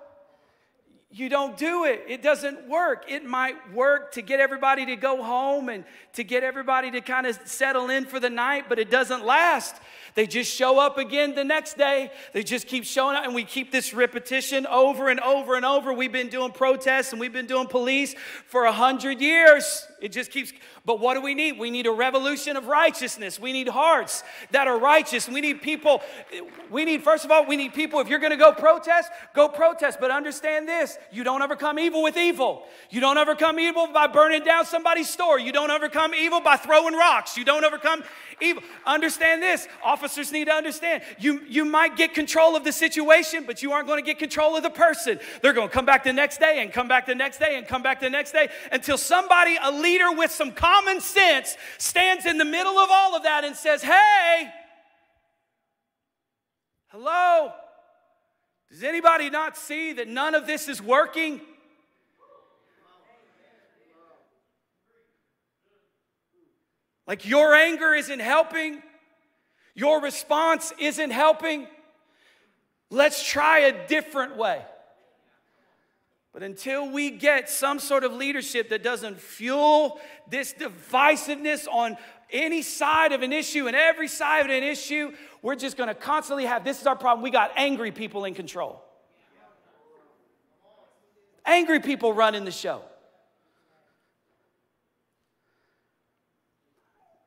You 1.12 1.28
don't 1.28 1.58
do 1.58 1.86
it. 1.86 2.04
It 2.08 2.22
doesn't 2.22 2.70
work. 2.70 3.06
It 3.08 3.26
might 3.26 3.74
work 3.74 4.12
to 4.12 4.22
get 4.22 4.40
everybody 4.40 4.86
to 4.86 4.96
go 4.96 5.24
home 5.24 5.68
and 5.68 5.84
to 6.14 6.24
get 6.24 6.44
everybody 6.44 6.92
to 6.92 7.02
kind 7.02 7.26
of 7.26 7.40
settle 7.46 7.90
in 7.90 8.06
for 8.06 8.20
the 8.20 8.30
night, 8.30 8.66
but 8.70 8.78
it 8.78 8.92
doesn't 8.92 9.26
last. 9.26 9.76
They 10.14 10.28
just 10.28 10.54
show 10.54 10.78
up 10.78 11.00
again 11.00 11.34
the 11.34 11.44
next 11.44 11.78
day. 11.78 12.12
They 12.32 12.44
just 12.44 12.68
keep 12.68 12.84
showing 12.84 13.16
up, 13.16 13.26
and 13.26 13.34
we 13.34 13.44
keep 13.44 13.72
this 13.72 13.92
repetition 13.92 14.68
over 14.68 15.10
and 15.10 15.20
over 15.22 15.56
and 15.56 15.66
over. 15.66 15.92
We've 15.94 16.12
been 16.12 16.30
doing 16.30 16.52
protests 16.52 17.12
and 17.12 17.20
we've 17.20 17.34
been 17.34 17.48
doing 17.48 17.66
police 17.66 18.14
for 18.46 18.66
a 18.66 18.72
hundred 18.72 19.20
years. 19.20 19.88
It 20.02 20.12
just 20.12 20.32
keeps, 20.32 20.54
but 20.86 21.00
what 21.00 21.16
do 21.16 21.22
we 21.22 21.34
need? 21.34 21.60
We 21.60 21.72
need 21.72 21.86
a 21.86 21.92
revolution 21.92 22.58
of 22.58 22.68
righteousness. 22.68 23.40
We 23.40 23.54
need 23.54 23.68
hearts 23.68 24.24
that 24.52 24.68
are 24.68 24.80
righteous. 24.80 25.28
We 25.28 25.42
need 25.42 25.62
people, 25.62 26.02
we 26.70 26.86
need, 26.86 27.04
first 27.04 27.26
of 27.26 27.32
all, 27.32 27.46
we 27.46 27.58
need 27.58 27.74
people, 27.74 28.00
if 28.00 28.08
you're 28.08 28.20
gonna 28.20 28.38
go 28.38 28.52
protest, 28.52 29.10
go 29.34 29.48
protest. 29.48 30.00
But 30.00 30.12
understand 30.12 30.68
this 30.68 30.98
you 31.12 31.24
don't 31.24 31.42
overcome 31.42 31.80
evil 31.80 32.04
with 32.04 32.18
evil. 32.18 32.64
You 32.90 33.02
don't 33.02 33.18
overcome 33.18 33.60
evil 33.60 33.88
by 33.88 34.08
burning 34.08 34.44
down 34.44 34.66
somebody's 34.66 35.10
store. 35.10 35.40
You 35.40 35.52
don't 35.52 35.72
overcome 35.72 36.14
evil 36.14 36.42
by 36.42 36.58
throwing 36.58 36.94
rocks. 36.94 37.38
You 37.38 37.46
don't 37.46 37.64
overcome 37.64 38.04
evil. 38.42 38.64
Understand 38.86 39.42
this. 39.42 39.68
Officers 39.84 40.32
need 40.32 40.46
to 40.46 40.54
understand. 40.54 41.04
You, 41.20 41.42
you 41.48 41.66
might 41.66 41.98
get 41.98 42.14
control 42.14 42.56
of 42.56 42.64
the 42.64 42.72
situation, 42.72 43.44
but 43.46 43.62
you 43.62 43.72
aren't 43.72 43.88
going 43.88 44.04
to 44.04 44.06
get 44.06 44.20
control 44.20 44.56
of 44.56 44.64
the 44.64 44.70
person. 44.70 45.20
They're 45.42 45.54
going 45.54 45.68
to 45.68 45.74
come 45.74 45.86
back 45.86 46.04
the 46.04 46.14
next 46.14 46.40
day 46.40 46.62
and 46.62 46.72
come 46.72 46.88
back 46.88 47.06
the 47.06 47.16
next 47.16 47.40
day 47.40 47.58
and 47.58 47.68
come 47.68 47.82
back 47.82 48.00
the 48.00 48.10
next 48.10 48.32
day 48.32 48.50
until 48.72 48.98
somebody, 48.98 49.58
a 49.62 49.72
leader 49.90 50.12
with 50.12 50.32
some 50.32 50.52
common 50.52 51.02
sense, 51.02 51.58
stands 51.78 52.26
in 52.26 52.38
the 52.38 52.46
middle 52.46 52.78
of 52.78 52.90
all 52.92 53.16
of 53.16 53.24
that 53.24 53.44
and 53.44 53.56
says, 53.56 53.82
Hey, 53.82 54.50
hello. 56.90 57.52
Does 58.72 58.84
anybody 58.84 59.32
not 59.32 59.58
see 59.58 59.94
that 59.94 60.08
none 60.08 60.36
of 60.36 60.46
this 60.46 60.70
is 60.70 60.82
working? 60.82 61.42
Like 67.08 67.26
your 67.26 67.56
anger 67.56 67.96
isn't 67.96 68.20
helping, 68.20 68.84
your 69.74 70.00
response 70.00 70.72
isn't 70.78 71.10
helping. 71.10 71.68
Let's 72.92 73.28
try 73.28 73.60
a 73.60 73.88
different 73.88 74.38
way. 74.38 74.64
But 76.32 76.44
until 76.44 76.90
we 76.90 77.10
get 77.10 77.50
some 77.50 77.80
sort 77.80 78.04
of 78.04 78.14
leadership 78.14 78.70
that 78.70 78.84
doesn't 78.84 79.20
fuel 79.20 80.00
this 80.30 80.54
divisiveness 80.54 81.68
on 81.68 81.98
any 82.32 82.62
side 82.62 83.12
of 83.12 83.24
an 83.24 83.34
issue 83.34 83.68
and 83.68 83.76
every 83.76 84.08
side 84.08 84.46
of 84.46 84.52
an 84.52 84.64
issue, 84.64 85.12
we're 85.42 85.56
just 85.56 85.76
gonna 85.76 85.96
constantly 85.96 86.46
have 86.46 86.64
this 86.64 86.82
is 86.82 86.88
our 86.88 86.96
problem. 86.96 87.24
We 87.24 87.32
got 87.32 87.52
angry 87.56 87.92
people 87.92 88.26
in 88.26 88.36
control. 88.36 88.84
Angry 91.46 91.80
people 91.80 92.14
running 92.14 92.46
the 92.46 92.52
show. 92.52 92.84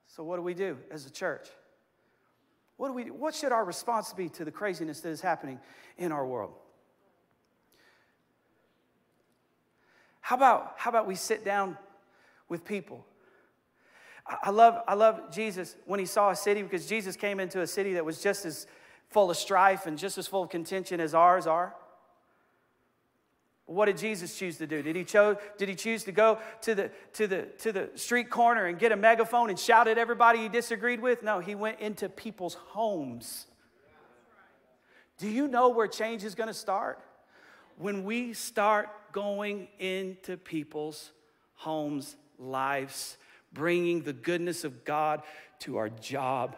So, 0.06 0.22
what 0.22 0.36
do 0.36 0.42
we 0.42 0.54
do 0.54 0.76
as 0.90 1.06
a 1.06 1.10
church? 1.10 1.48
What, 2.76 2.88
do 2.88 2.94
we, 2.94 3.04
what 3.10 3.34
should 3.34 3.50
our 3.50 3.64
response 3.64 4.12
be 4.12 4.28
to 4.30 4.44
the 4.44 4.50
craziness 4.50 5.00
that 5.00 5.08
is 5.08 5.20
happening 5.20 5.58
in 5.98 6.12
our 6.12 6.26
world? 6.26 6.52
How 10.22 10.36
about, 10.36 10.74
how 10.76 10.88
about 10.88 11.06
we 11.06 11.16
sit 11.16 11.44
down 11.44 11.76
with 12.48 12.64
people? 12.64 13.04
I 14.42 14.50
love, 14.50 14.82
I 14.86 14.94
love 14.94 15.32
Jesus 15.32 15.74
when 15.84 15.98
he 15.98 16.06
saw 16.06 16.30
a 16.30 16.36
city 16.36 16.62
because 16.62 16.86
Jesus 16.86 17.16
came 17.16 17.40
into 17.40 17.60
a 17.60 17.66
city 17.66 17.94
that 17.94 18.04
was 18.04 18.22
just 18.22 18.46
as 18.46 18.68
full 19.10 19.30
of 19.30 19.36
strife 19.36 19.86
and 19.86 19.98
just 19.98 20.16
as 20.18 20.28
full 20.28 20.44
of 20.44 20.48
contention 20.48 21.00
as 21.00 21.12
ours 21.12 21.46
are. 21.46 21.74
What 23.66 23.86
did 23.86 23.98
Jesus 23.98 24.38
choose 24.38 24.58
to 24.58 24.66
do? 24.66 24.80
Did 24.80 24.94
he, 24.94 25.04
cho- 25.04 25.38
did 25.58 25.68
he 25.68 25.74
choose 25.74 26.04
to 26.04 26.12
go 26.12 26.38
to 26.62 26.74
the, 26.74 26.90
to, 27.14 27.26
the, 27.26 27.42
to 27.58 27.72
the 27.72 27.90
street 27.96 28.30
corner 28.30 28.66
and 28.66 28.78
get 28.78 28.92
a 28.92 28.96
megaphone 28.96 29.50
and 29.50 29.58
shout 29.58 29.88
at 29.88 29.98
everybody 29.98 30.38
he 30.38 30.48
disagreed 30.48 31.00
with? 31.00 31.24
No, 31.24 31.40
he 31.40 31.56
went 31.56 31.80
into 31.80 32.08
people's 32.08 32.54
homes. 32.54 33.46
Do 35.18 35.28
you 35.28 35.48
know 35.48 35.70
where 35.70 35.88
change 35.88 36.22
is 36.22 36.36
going 36.36 36.48
to 36.48 36.54
start? 36.54 37.00
When 37.76 38.04
we 38.04 38.34
start 38.34 38.88
going 39.12 39.68
into 39.78 40.36
people's 40.36 41.12
homes, 41.54 42.16
lives, 42.38 43.16
bringing 43.52 44.02
the 44.02 44.12
goodness 44.12 44.64
of 44.64 44.84
God 44.84 45.22
to 45.60 45.76
our 45.76 45.88
job, 45.88 46.56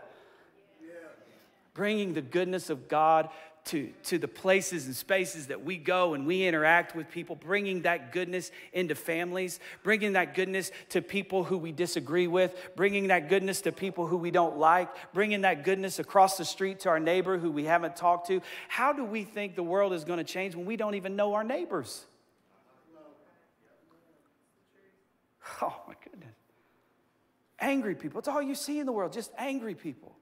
bringing 1.75 2.15
the 2.15 2.23
goodness 2.23 2.71
of 2.71 2.89
God 2.89 3.29
to, 3.67 3.91
to 4.05 4.19
the 4.19 4.29
places 4.29 4.87
and 4.87 4.95
spaces 4.95 5.47
that 5.47 5.65
we 5.65 5.79
go 5.79 6.15
and 6.15 6.27
we 6.27 6.47
interact 6.47 6.95
with 6.95 7.11
people, 7.11 7.35
bringing 7.35 7.83
that 7.83 8.13
goodness 8.13 8.51
into 8.75 8.95
families, 8.95 9.59
bringing 9.83 10.13
that 10.13 10.35
goodness 10.35 10.71
to 10.91 11.01
people 11.01 11.45
who 11.45 11.57
we 11.57 11.73
disagree 11.73 12.27
with, 12.27 12.55
bringing 12.77 13.09
that 13.09 13.31
goodness 13.31 13.63
to 13.63 13.73
people 13.73 14.07
who 14.07 14.19
we 14.19 14.31
don't 14.31 14.59
like, 14.59 14.91
bringing 15.15 15.43
that 15.43 15.65
goodness 15.65 15.99
across 15.99 16.37
the 16.37 16.45
street 16.45 16.81
to 16.81 16.91
our 16.91 17.01
neighbor 17.01 17.39
who 17.39 17.51
we 17.51 17.65
haven't 17.65 17.97
talked 17.97 18.27
to. 18.29 18.43
How 18.69 18.93
do 18.93 19.05
we 19.05 19.25
think 19.25 19.57
the 19.57 19.63
world 19.63 19.95
is 19.95 20.05
going 20.05 20.19
to 20.19 20.25
change 20.25 20.55
when 20.55 20.67
we 20.67 20.77
don't 20.77 20.95
even 20.95 21.17
know 21.17 21.33
our 21.35 21.45
neighbors? 21.45 22.05
Oh 25.63 25.83
my 25.87 25.95
goodness. 26.03 26.35
Angry 27.61 27.95
people. 27.95 28.19
It's 28.19 28.29
all 28.29 28.43
you 28.43 28.55
see 28.55 28.79
in 28.79 28.87
the 28.87 28.93
world, 28.93 29.13
just 29.13 29.31
angry 29.39 29.75
people. 29.75 30.17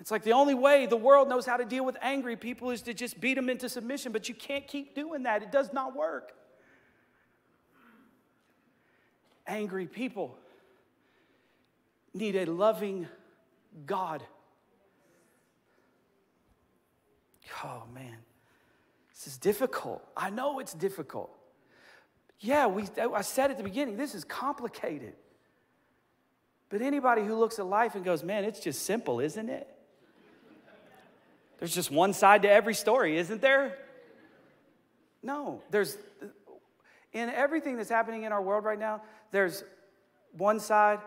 It's 0.00 0.10
like 0.10 0.22
the 0.22 0.32
only 0.32 0.54
way 0.54 0.86
the 0.86 0.96
world 0.96 1.28
knows 1.28 1.46
how 1.46 1.56
to 1.56 1.64
deal 1.64 1.84
with 1.84 1.96
angry 2.02 2.36
people 2.36 2.70
is 2.70 2.82
to 2.82 2.94
just 2.94 3.20
beat 3.20 3.34
them 3.34 3.48
into 3.48 3.68
submission, 3.68 4.12
but 4.12 4.28
you 4.28 4.34
can't 4.34 4.66
keep 4.66 4.94
doing 4.94 5.22
that. 5.22 5.42
It 5.42 5.50
does 5.50 5.72
not 5.72 5.96
work. 5.96 6.32
Angry 9.46 9.86
people 9.86 10.36
need 12.12 12.36
a 12.36 12.46
loving 12.46 13.08
God. 13.86 14.22
Oh, 17.62 17.84
man. 17.94 18.16
This 19.10 19.26
is 19.26 19.38
difficult. 19.38 20.06
I 20.16 20.30
know 20.30 20.58
it's 20.58 20.74
difficult. 20.74 21.30
Yeah, 22.40 22.66
we, 22.66 22.84
I 23.14 23.22
said 23.22 23.50
at 23.50 23.56
the 23.56 23.64
beginning, 23.64 23.96
this 23.96 24.14
is 24.14 24.24
complicated. 24.24 25.14
But 26.68 26.82
anybody 26.82 27.24
who 27.24 27.34
looks 27.36 27.58
at 27.58 27.66
life 27.66 27.94
and 27.94 28.04
goes, 28.04 28.22
man, 28.22 28.44
it's 28.44 28.60
just 28.60 28.84
simple, 28.84 29.20
isn't 29.20 29.48
it? 29.48 29.68
There's 31.58 31.74
just 31.74 31.90
one 31.90 32.12
side 32.12 32.42
to 32.42 32.50
every 32.50 32.74
story, 32.74 33.16
isn't 33.16 33.40
there? 33.40 33.78
No, 35.22 35.62
there's 35.70 35.96
in 37.14 37.30
everything 37.30 37.76
that's 37.76 37.88
happening 37.88 38.24
in 38.24 38.32
our 38.32 38.42
world 38.42 38.64
right 38.64 38.78
now, 38.78 39.00
there's 39.30 39.64
one 40.36 40.58
side, 40.58 40.98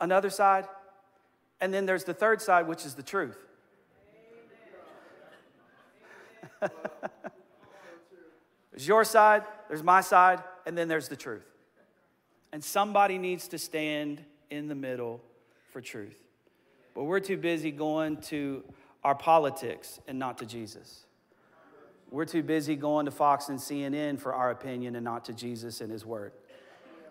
another 0.00 0.30
side, 0.30 0.66
and 1.60 1.72
then 1.72 1.86
there's 1.86 2.04
the 2.04 2.14
third 2.14 2.42
side, 2.42 2.68
which 2.68 2.84
is 2.84 2.94
the 2.94 3.02
truth. 3.02 3.38
there's 8.70 8.86
your 8.86 9.02
side, 9.02 9.44
there's 9.68 9.82
my 9.82 10.02
side, 10.02 10.42
and 10.66 10.76
then 10.76 10.88
there's 10.88 11.08
the 11.08 11.16
truth. 11.16 11.46
And 12.52 12.62
somebody 12.62 13.16
needs 13.16 13.48
to 13.48 13.58
stand 13.58 14.22
in 14.50 14.68
the 14.68 14.74
middle 14.74 15.22
for 15.72 15.80
truth. 15.80 16.20
But 16.94 17.04
we're 17.04 17.20
too 17.20 17.36
busy 17.36 17.70
going 17.70 18.18
to 18.22 18.64
our 19.04 19.14
politics 19.14 20.00
and 20.08 20.18
not 20.18 20.38
to 20.38 20.46
Jesus. 20.46 21.04
We're 22.10 22.24
too 22.24 22.42
busy 22.42 22.76
going 22.76 23.06
to 23.06 23.12
Fox 23.12 23.48
and 23.48 23.58
CNN 23.58 24.18
for 24.18 24.34
our 24.34 24.50
opinion 24.50 24.96
and 24.96 25.04
not 25.04 25.24
to 25.26 25.32
Jesus 25.32 25.80
and 25.80 25.90
His 25.90 26.04
Word. 26.04 26.32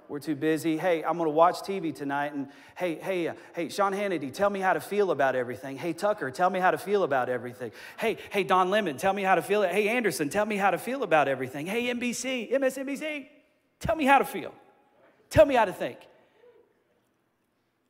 We're 0.08 0.20
too 0.20 0.36
busy. 0.36 0.78
Hey, 0.78 1.04
I'm 1.04 1.18
going 1.18 1.28
to 1.28 1.36
watch 1.36 1.56
TV 1.62 1.94
tonight, 1.94 2.34
and 2.34 2.48
hey, 2.78 2.96
hey, 2.96 3.28
uh, 3.28 3.34
hey, 3.56 3.70
Sean 3.70 3.92
Hannity, 3.92 4.32
tell 4.32 4.52
me 4.52 4.60
how 4.60 4.74
to 4.74 4.80
feel 4.80 5.10
about 5.10 5.36
everything. 5.36 5.78
Hey, 5.78 5.94
Tucker, 5.94 6.30
tell 6.30 6.50
me 6.50 6.60
how 6.60 6.70
to 6.72 6.78
feel 6.78 7.04
about 7.04 7.28
everything. 7.28 7.72
Hey, 7.98 8.18
hey, 8.30 8.44
Don 8.44 8.70
Lemon, 8.70 8.98
tell 8.98 9.14
me 9.14 9.24
how 9.24 9.36
to 9.36 9.42
feel. 9.42 9.64
It. 9.64 9.72
Hey, 9.72 9.90
Anderson, 9.90 10.30
tell 10.30 10.46
me 10.46 10.58
how 10.58 10.70
to 10.72 10.78
feel 10.78 11.02
about 11.02 11.28
everything. 11.28 11.66
Hey, 11.66 11.86
NBC, 11.86 12.52
MSNBC, 12.54 13.28
tell 13.80 13.96
me 13.96 14.06
how 14.06 14.20
to 14.20 14.26
feel. 14.26 14.54
Tell 15.30 15.46
me 15.46 15.56
how 15.56 15.66
to 15.66 15.74
think. 15.74 15.98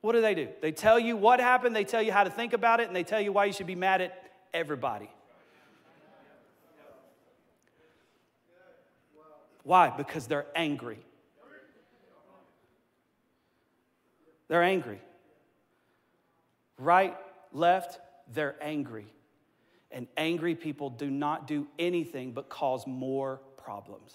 What 0.01 0.13
do 0.13 0.21
they 0.21 0.35
do? 0.35 0.49
They 0.61 0.71
tell 0.71 0.99
you 0.99 1.17
what 1.17 1.39
happened, 1.39 1.75
they 1.75 1.83
tell 1.83 2.01
you 2.01 2.11
how 2.11 2.23
to 2.23 2.29
think 2.29 2.53
about 2.53 2.79
it, 2.79 2.87
and 2.87 2.95
they 2.95 3.03
tell 3.03 3.19
you 3.19 3.31
why 3.31 3.45
you 3.45 3.53
should 3.53 3.67
be 3.67 3.75
mad 3.75 4.01
at 4.01 4.31
everybody. 4.53 5.09
Why? 9.63 9.89
Because 9.89 10.27
they're 10.27 10.45
angry. 10.55 10.99
They're 14.47 14.61
angry. 14.61 15.01
Right, 16.77 17.17
left, 17.51 17.99
they're 18.31 18.55
angry. 18.61 19.07
And 19.91 20.07
angry 20.17 20.55
people 20.55 20.89
do 20.89 21.09
not 21.09 21.47
do 21.47 21.67
anything 21.79 22.31
but 22.31 22.47
cause 22.49 22.85
more 22.85 23.39
problems. 23.57 24.13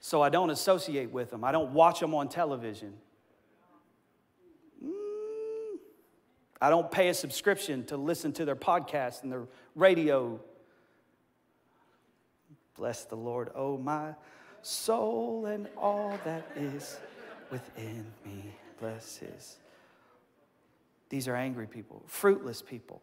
So 0.00 0.22
I 0.22 0.30
don't 0.30 0.50
associate 0.50 1.10
with 1.10 1.30
them. 1.30 1.44
I 1.44 1.52
don't 1.52 1.72
watch 1.72 2.00
them 2.00 2.14
on 2.14 2.28
television. 2.28 2.94
Mm. 4.82 5.76
I 6.60 6.70
don't 6.70 6.90
pay 6.90 7.08
a 7.08 7.14
subscription 7.14 7.84
to 7.86 7.98
listen 7.98 8.32
to 8.32 8.46
their 8.46 8.56
podcast 8.56 9.22
and 9.22 9.30
their 9.30 9.46
radio. 9.74 10.40
Bless 12.76 13.04
the 13.04 13.16
Lord, 13.16 13.50
oh 13.54 13.76
my 13.76 14.14
soul, 14.62 15.46
and 15.46 15.68
all 15.76 16.18
that 16.24 16.46
is 16.56 16.98
within 17.50 18.06
me. 18.24 18.44
Bless 18.80 19.18
his. 19.18 19.58
These 21.10 21.28
are 21.28 21.36
angry 21.36 21.66
people, 21.66 22.02
fruitless 22.06 22.62
people 22.62 23.02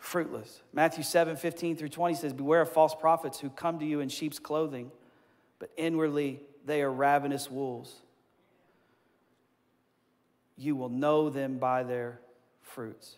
fruitless. 0.00 0.62
Matthew 0.72 1.04
7 1.04 1.36
15 1.36 1.76
through 1.76 1.90
20 1.90 2.14
says, 2.16 2.32
Beware 2.32 2.62
of 2.62 2.72
false 2.72 2.94
prophets 2.94 3.38
who 3.38 3.50
come 3.50 3.78
to 3.78 3.84
you 3.84 4.00
in 4.00 4.08
sheep's 4.08 4.40
clothing, 4.40 4.90
but 5.60 5.70
inwardly 5.76 6.40
they 6.64 6.82
are 6.82 6.90
ravenous 6.90 7.50
wolves. 7.50 7.94
You 10.56 10.74
will 10.74 10.88
know 10.88 11.30
them 11.30 11.58
by 11.58 11.84
their 11.84 12.20
fruits. 12.62 13.16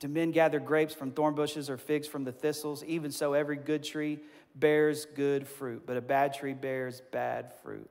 Do 0.00 0.08
men 0.08 0.30
gather 0.30 0.60
grapes 0.60 0.94
from 0.94 1.10
thorn 1.10 1.34
bushes 1.34 1.68
or 1.68 1.76
figs 1.76 2.06
from 2.06 2.24
the 2.24 2.32
thistles? 2.32 2.84
Even 2.84 3.10
so, 3.10 3.32
every 3.32 3.56
good 3.56 3.82
tree 3.82 4.20
bears 4.54 5.06
good 5.06 5.48
fruit, 5.48 5.82
but 5.86 5.96
a 5.96 6.00
bad 6.00 6.34
tree 6.34 6.54
bears 6.54 7.02
bad 7.10 7.52
fruit. 7.62 7.90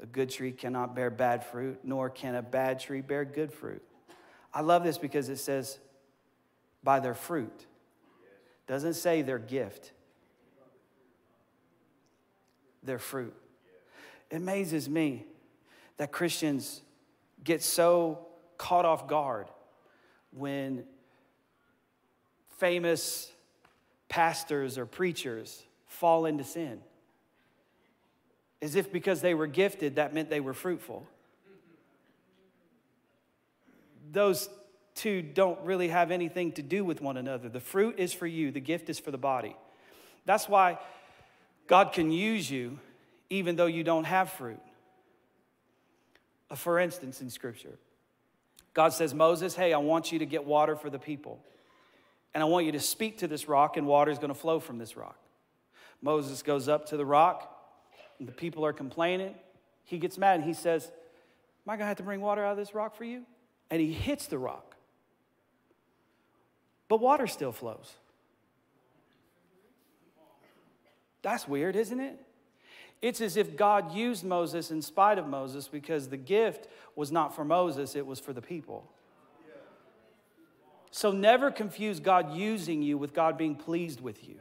A 0.00 0.06
good 0.06 0.30
tree 0.30 0.52
cannot 0.52 0.94
bear 0.94 1.10
bad 1.10 1.44
fruit, 1.44 1.80
nor 1.82 2.10
can 2.10 2.34
a 2.34 2.42
bad 2.42 2.78
tree 2.78 3.00
bear 3.00 3.24
good 3.24 3.52
fruit. 3.52 3.82
I 4.54 4.60
love 4.60 4.84
this 4.84 4.98
because 4.98 5.28
it 5.28 5.38
says, 5.38 5.78
by 6.84 7.00
their 7.00 7.14
fruit. 7.14 7.66
Doesn't 8.68 8.94
say 8.94 9.22
their 9.22 9.38
gift, 9.38 9.92
their 12.82 12.98
fruit. 12.98 13.34
It 14.30 14.36
amazes 14.36 14.88
me 14.88 15.24
that 15.96 16.12
Christians 16.12 16.82
get 17.42 17.62
so 17.62 18.26
caught 18.56 18.84
off 18.84 19.08
guard 19.08 19.48
when 20.30 20.84
famous 22.58 23.30
pastors 24.08 24.78
or 24.78 24.86
preachers 24.86 25.64
fall 25.86 26.26
into 26.26 26.44
sin. 26.44 26.80
As 28.62 28.76
if 28.76 28.90
because 28.92 29.20
they 29.20 29.34
were 29.34 29.46
gifted, 29.46 29.96
that 29.96 30.14
meant 30.14 30.30
they 30.30 30.40
were 30.40 30.54
fruitful 30.54 31.06
those 34.14 34.48
two 34.94 35.22
don't 35.22 35.60
really 35.62 35.88
have 35.88 36.10
anything 36.10 36.52
to 36.52 36.62
do 36.62 36.84
with 36.84 37.00
one 37.00 37.16
another. 37.16 37.48
The 37.48 37.60
fruit 37.60 37.96
is 37.98 38.12
for 38.12 38.26
you, 38.26 38.50
the 38.50 38.60
gift 38.60 38.88
is 38.88 38.98
for 38.98 39.10
the 39.10 39.18
body. 39.18 39.56
That's 40.24 40.48
why 40.48 40.78
God 41.66 41.92
can 41.92 42.10
use 42.10 42.50
you 42.50 42.78
even 43.30 43.56
though 43.56 43.66
you 43.66 43.84
don't 43.84 44.04
have 44.04 44.30
fruit. 44.30 44.60
Uh, 46.50 46.54
for 46.54 46.78
instance, 46.78 47.20
in 47.20 47.30
Scripture, 47.30 47.78
God 48.74 48.92
says, 48.92 49.14
Moses, 49.14 49.54
hey, 49.54 49.72
I 49.72 49.78
want 49.78 50.12
you 50.12 50.18
to 50.20 50.26
get 50.26 50.44
water 50.44 50.76
for 50.76 50.90
the 50.90 50.98
people. 50.98 51.40
And 52.32 52.42
I 52.42 52.46
want 52.46 52.66
you 52.66 52.72
to 52.72 52.80
speak 52.80 53.18
to 53.18 53.28
this 53.28 53.48
rock, 53.48 53.76
and 53.76 53.86
water 53.86 54.10
is 54.10 54.18
going 54.18 54.32
to 54.32 54.38
flow 54.38 54.60
from 54.60 54.78
this 54.78 54.96
rock. 54.96 55.16
Moses 56.02 56.42
goes 56.42 56.68
up 56.68 56.86
to 56.86 56.96
the 56.96 57.06
rock, 57.06 57.50
and 58.18 58.28
the 58.28 58.32
people 58.32 58.64
are 58.66 58.72
complaining. 58.72 59.34
He 59.84 59.98
gets 59.98 60.18
mad 60.18 60.36
and 60.36 60.44
he 60.44 60.54
says, 60.54 60.84
Am 60.86 61.70
I 61.70 61.76
going 61.76 61.80
to 61.84 61.86
have 61.86 61.96
to 61.98 62.02
bring 62.02 62.20
water 62.20 62.44
out 62.44 62.52
of 62.52 62.58
this 62.58 62.74
rock 62.74 62.94
for 62.94 63.04
you? 63.04 63.24
And 63.70 63.80
he 63.80 63.92
hits 63.92 64.26
the 64.26 64.38
rock. 64.38 64.76
But 66.88 67.00
water 67.00 67.26
still 67.26 67.52
flows. 67.52 67.94
That's 71.22 71.48
weird, 71.48 71.74
isn't 71.74 72.00
it? 72.00 72.20
It's 73.00 73.20
as 73.20 73.36
if 73.36 73.56
God 73.56 73.92
used 73.92 74.24
Moses 74.24 74.70
in 74.70 74.80
spite 74.80 75.18
of 75.18 75.26
Moses 75.26 75.68
because 75.68 76.08
the 76.08 76.16
gift 76.16 76.68
was 76.96 77.10
not 77.10 77.34
for 77.34 77.44
Moses, 77.44 77.96
it 77.96 78.06
was 78.06 78.20
for 78.20 78.32
the 78.32 78.42
people. 78.42 78.90
So 80.90 81.10
never 81.10 81.50
confuse 81.50 81.98
God 81.98 82.34
using 82.34 82.80
you 82.82 82.96
with 82.96 83.12
God 83.12 83.36
being 83.36 83.56
pleased 83.56 84.00
with 84.00 84.28
you. 84.28 84.36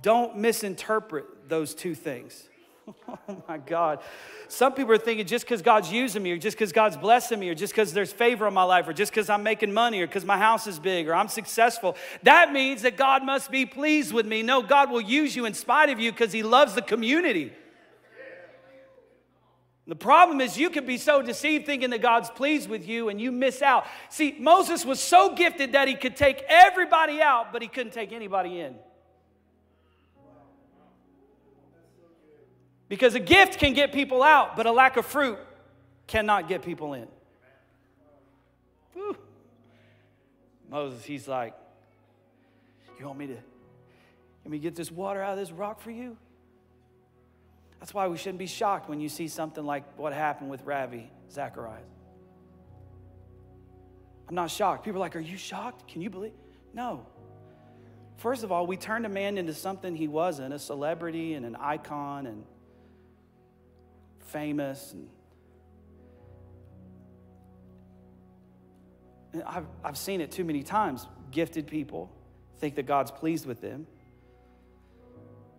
Don't 0.00 0.38
misinterpret 0.38 1.48
those 1.48 1.74
two 1.74 1.94
things. 1.94 2.48
Oh 3.28 3.42
my 3.48 3.58
God. 3.58 4.00
Some 4.48 4.72
people 4.72 4.92
are 4.92 4.98
thinking 4.98 5.26
just 5.26 5.44
because 5.44 5.62
God's 5.62 5.92
using 5.92 6.22
me, 6.22 6.32
or 6.32 6.38
just 6.38 6.56
because 6.56 6.72
God's 6.72 6.96
blessing 6.96 7.38
me, 7.38 7.48
or 7.48 7.54
just 7.54 7.72
because 7.72 7.92
there's 7.92 8.12
favor 8.12 8.48
in 8.48 8.54
my 8.54 8.64
life, 8.64 8.88
or 8.88 8.92
just 8.92 9.12
because 9.12 9.30
I'm 9.30 9.42
making 9.42 9.72
money, 9.72 10.00
or 10.00 10.06
because 10.06 10.24
my 10.24 10.38
house 10.38 10.66
is 10.66 10.78
big, 10.78 11.08
or 11.08 11.14
I'm 11.14 11.28
successful, 11.28 11.96
that 12.24 12.52
means 12.52 12.82
that 12.82 12.96
God 12.96 13.24
must 13.24 13.50
be 13.50 13.64
pleased 13.64 14.12
with 14.12 14.26
me. 14.26 14.42
No, 14.42 14.62
God 14.62 14.90
will 14.90 15.00
use 15.00 15.36
you 15.36 15.44
in 15.44 15.54
spite 15.54 15.88
of 15.90 16.00
you 16.00 16.10
because 16.10 16.32
He 16.32 16.42
loves 16.42 16.74
the 16.74 16.82
community. 16.82 17.52
The 19.86 19.96
problem 19.96 20.40
is, 20.40 20.56
you 20.56 20.70
can 20.70 20.86
be 20.86 20.96
so 20.96 21.22
deceived 21.22 21.66
thinking 21.66 21.90
that 21.90 22.02
God's 22.02 22.30
pleased 22.30 22.68
with 22.68 22.88
you 22.88 23.08
and 23.08 23.20
you 23.20 23.32
miss 23.32 23.62
out. 23.62 23.84
See, 24.10 24.36
Moses 24.38 24.84
was 24.84 25.00
so 25.00 25.34
gifted 25.34 25.72
that 25.72 25.88
he 25.88 25.94
could 25.94 26.16
take 26.16 26.42
everybody 26.48 27.20
out, 27.20 27.52
but 27.52 27.62
he 27.62 27.68
couldn't 27.68 27.92
take 27.92 28.12
anybody 28.12 28.60
in. 28.60 28.76
Because 32.92 33.14
a 33.14 33.20
gift 33.20 33.58
can 33.58 33.72
get 33.72 33.90
people 33.90 34.22
out, 34.22 34.54
but 34.54 34.66
a 34.66 34.70
lack 34.70 34.98
of 34.98 35.06
fruit 35.06 35.38
cannot 36.06 36.46
get 36.46 36.60
people 36.60 36.92
in. 36.92 37.08
Whew. 38.92 39.16
Moses, 40.68 41.02
he's 41.02 41.26
like, 41.26 41.54
You 43.00 43.06
want 43.06 43.18
me 43.18 43.28
to 43.28 43.32
let 44.44 44.50
me 44.50 44.58
get 44.58 44.76
this 44.76 44.90
water 44.90 45.22
out 45.22 45.32
of 45.32 45.38
this 45.38 45.50
rock 45.50 45.80
for 45.80 45.90
you? 45.90 46.18
That's 47.80 47.94
why 47.94 48.08
we 48.08 48.18
shouldn't 48.18 48.38
be 48.38 48.46
shocked 48.46 48.90
when 48.90 49.00
you 49.00 49.08
see 49.08 49.26
something 49.26 49.64
like 49.64 49.84
what 49.98 50.12
happened 50.12 50.50
with 50.50 50.62
Ravi 50.66 51.10
Zacharias. 51.30 51.88
I'm 54.28 54.34
not 54.34 54.50
shocked. 54.50 54.84
People 54.84 54.98
are 54.98 55.06
like, 55.06 55.16
Are 55.16 55.20
you 55.20 55.38
shocked? 55.38 55.88
Can 55.88 56.02
you 56.02 56.10
believe? 56.10 56.34
No. 56.74 57.06
First 58.18 58.44
of 58.44 58.52
all, 58.52 58.66
we 58.66 58.76
turned 58.76 59.06
a 59.06 59.08
man 59.08 59.38
into 59.38 59.54
something 59.54 59.96
he 59.96 60.08
wasn't 60.08 60.52
a 60.52 60.58
celebrity 60.58 61.32
and 61.32 61.46
an 61.46 61.56
icon 61.56 62.26
and 62.26 62.44
famous. 64.32 64.92
And, 64.92 65.08
I've, 69.46 69.66
I've 69.84 69.96
seen 69.96 70.20
it 70.20 70.30
too 70.30 70.44
many 70.44 70.62
times. 70.62 71.06
Gifted 71.30 71.66
people 71.66 72.10
think 72.58 72.74
that 72.76 72.86
God's 72.86 73.10
pleased 73.10 73.46
with 73.46 73.60
them, 73.60 73.86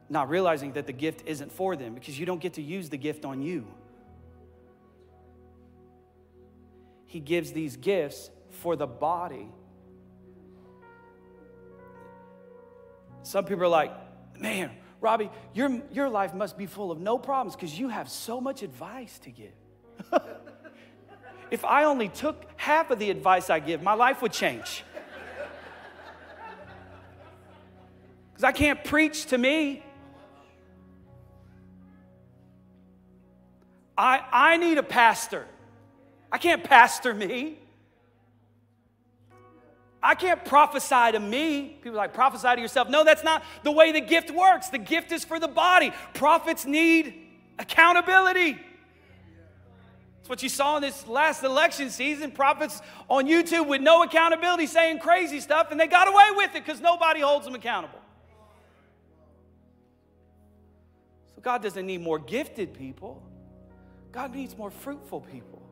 not 0.09 0.29
realizing 0.29 0.73
that 0.73 0.85
the 0.85 0.93
gift 0.93 1.23
isn't 1.25 1.51
for 1.51 1.75
them 1.75 1.93
because 1.93 2.19
you 2.19 2.25
don't 2.25 2.41
get 2.41 2.53
to 2.53 2.61
use 2.61 2.89
the 2.89 2.97
gift 2.97 3.25
on 3.25 3.41
you. 3.41 3.65
He 7.07 7.19
gives 7.19 7.51
these 7.51 7.77
gifts 7.77 8.29
for 8.49 8.75
the 8.75 8.87
body. 8.87 9.47
Some 13.23 13.45
people 13.45 13.63
are 13.63 13.67
like, 13.67 13.91
man, 14.39 14.71
Robbie, 15.03 15.29
your, 15.53 15.81
your 15.91 16.09
life 16.09 16.33
must 16.33 16.57
be 16.57 16.65
full 16.65 16.89
of 16.89 16.99
no 16.99 17.17
problems 17.17 17.57
because 17.57 17.77
you 17.77 17.89
have 17.89 18.09
so 18.09 18.39
much 18.39 18.63
advice 18.63 19.19
to 19.19 19.31
give. 19.31 19.51
if 21.51 21.65
I 21.65 21.83
only 21.83 22.07
took 22.07 22.41
half 22.55 22.89
of 22.89 22.99
the 22.99 23.09
advice 23.09 23.49
I 23.49 23.59
give, 23.59 23.83
my 23.83 23.93
life 23.93 24.21
would 24.21 24.31
change. 24.31 24.83
Because 28.31 28.45
I 28.45 28.51
can't 28.51 28.83
preach 28.83 29.27
to 29.27 29.37
me. 29.37 29.83
I, 33.95 34.23
I 34.31 34.57
need 34.57 34.79
a 34.79 34.83
pastor. 34.83 35.45
I 36.31 36.39
can't 36.39 36.63
pastor 36.63 37.13
me. 37.13 37.59
I 40.03 40.15
can't 40.15 40.43
prophesy 40.43 41.13
to 41.13 41.19
me. 41.19 41.77
People 41.81 41.97
like, 41.97 42.13
prophesy 42.13 42.55
to 42.55 42.61
yourself. 42.61 42.89
No, 42.89 43.05
that's 43.05 43.23
not 43.23 43.41
the 43.63 43.71
way 43.71 43.93
the 43.93 44.01
gift 44.01 44.29
works. 44.31 44.67
The 44.67 44.77
gift 44.77 45.13
is 45.13 45.23
for 45.23 45.39
the 45.39 45.47
body. 45.47 45.93
Prophets 46.13 46.65
need 46.65 47.15
accountability. 47.57 48.59
That's 50.17 50.29
what 50.29 50.43
you 50.43 50.49
saw 50.49 50.75
in 50.75 50.81
this 50.81 51.07
last 51.07 51.43
election 51.43 51.89
season. 51.89 52.31
Prophets 52.31 52.81
on 53.09 53.27
YouTube 53.27 53.67
with 53.67 53.81
no 53.81 54.03
accountability 54.03 54.67
saying 54.67 54.99
crazy 54.99 55.39
stuff, 55.39 55.71
and 55.71 55.79
they 55.79 55.87
got 55.87 56.09
away 56.09 56.27
with 56.35 56.53
it 56.53 56.65
because 56.65 56.81
nobody 56.81 57.21
holds 57.21 57.45
them 57.45 57.55
accountable. 57.55 57.99
So 61.35 61.41
God 61.41 61.61
doesn't 61.61 61.85
need 61.85 62.01
more 62.01 62.19
gifted 62.19 62.73
people, 62.73 63.23
God 64.11 64.35
needs 64.35 64.57
more 64.57 64.69
fruitful 64.69 65.21
people. 65.21 65.62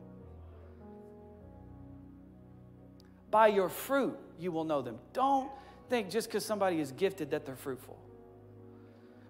By 3.32 3.48
your 3.48 3.70
fruit, 3.70 4.16
you 4.38 4.52
will 4.52 4.64
know 4.64 4.82
them. 4.82 4.98
Don't 5.14 5.50
think 5.88 6.10
just 6.10 6.28
because 6.28 6.44
somebody 6.44 6.80
is 6.80 6.92
gifted 6.92 7.30
that 7.30 7.46
they're 7.46 7.56
fruitful. 7.56 7.96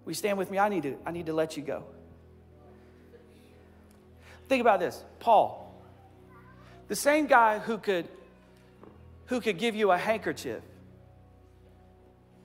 We 0.03 0.13
stand 0.13 0.37
with 0.37 0.51
me? 0.51 0.59
I 0.59 0.67
need 0.67 0.83
to, 0.83 0.97
I 1.05 1.11
need 1.11 1.27
to 1.27 1.33
let 1.33 1.55
you 1.55 1.63
go. 1.63 1.85
Think 4.49 4.59
about 4.59 4.81
this 4.81 5.01
Paul, 5.19 5.73
the 6.89 6.97
same 6.97 7.27
guy 7.27 7.59
who 7.59 7.77
could, 7.77 8.09
who 9.27 9.39
could 9.39 9.57
give 9.57 9.73
you 9.73 9.91
a 9.91 9.97
handkerchief 9.97 10.61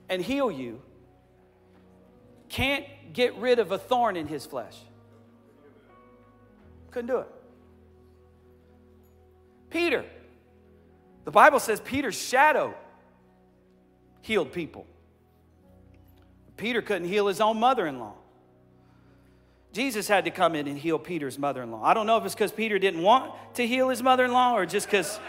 and 0.07 0.21
heal 0.21 0.49
you, 0.49 0.81
can't 2.47 2.85
get 3.11 3.35
rid 3.35 3.59
of 3.59 3.73
a 3.73 3.77
thorn 3.77 4.15
in 4.15 4.27
his 4.27 4.45
flesh. 4.45 4.77
Couldn't 6.91 7.07
do 7.07 7.17
it. 7.17 7.27
Peter, 9.69 10.05
the 11.29 11.33
Bible 11.33 11.59
says 11.59 11.79
Peter's 11.79 12.19
shadow 12.19 12.73
healed 14.21 14.51
people. 14.51 14.87
Peter 16.57 16.81
couldn't 16.81 17.07
heal 17.07 17.27
his 17.27 17.39
own 17.39 17.59
mother 17.59 17.85
in 17.85 17.99
law. 17.99 18.15
Jesus 19.71 20.07
had 20.07 20.25
to 20.25 20.31
come 20.31 20.55
in 20.55 20.67
and 20.67 20.75
heal 20.75 20.97
Peter's 20.97 21.37
mother 21.37 21.61
in 21.61 21.69
law. 21.69 21.83
I 21.83 21.93
don't 21.93 22.07
know 22.07 22.17
if 22.17 22.25
it's 22.25 22.33
because 22.33 22.51
Peter 22.51 22.79
didn't 22.79 23.03
want 23.03 23.31
to 23.53 23.67
heal 23.67 23.89
his 23.89 24.01
mother 24.01 24.25
in 24.25 24.31
law 24.31 24.55
or 24.55 24.65
just 24.65 24.87
because 24.87 25.19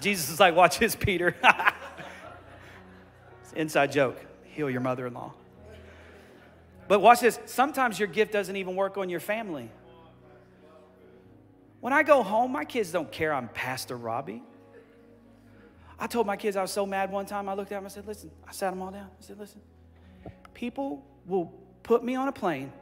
Jesus 0.00 0.30
is 0.30 0.38
like, 0.38 0.54
watch 0.54 0.78
this, 0.78 0.94
Peter. 0.94 1.34
it's 3.42 3.52
inside 3.54 3.90
joke. 3.90 4.24
Heal 4.44 4.70
your 4.70 4.82
mother 4.82 5.08
in 5.08 5.14
law. 5.14 5.34
But 6.86 7.00
watch 7.00 7.18
this. 7.18 7.40
Sometimes 7.46 7.98
your 7.98 8.06
gift 8.06 8.34
doesn't 8.34 8.54
even 8.54 8.76
work 8.76 8.98
on 8.98 9.10
your 9.10 9.18
family. 9.18 9.68
When 11.80 11.92
I 11.92 12.02
go 12.02 12.22
home, 12.22 12.52
my 12.52 12.64
kids 12.64 12.90
don't 12.90 13.10
care 13.10 13.32
I'm 13.32 13.48
Pastor 13.48 13.96
Robbie. 13.96 14.42
I 15.98 16.06
told 16.06 16.26
my 16.26 16.36
kids 16.36 16.56
I 16.56 16.62
was 16.62 16.70
so 16.70 16.86
mad 16.86 17.10
one 17.10 17.26
time. 17.26 17.48
I 17.48 17.54
looked 17.54 17.72
at 17.72 17.76
them. 17.76 17.86
I 17.86 17.88
said, 17.88 18.06
listen, 18.06 18.30
I 18.46 18.52
sat 18.52 18.70
them 18.70 18.82
all 18.82 18.90
down. 18.90 19.06
I 19.06 19.22
said, 19.22 19.38
listen, 19.38 19.60
people 20.54 21.04
will 21.26 21.52
put 21.82 22.04
me 22.04 22.14
on 22.14 22.28
a 22.28 22.32
plane, 22.32 22.72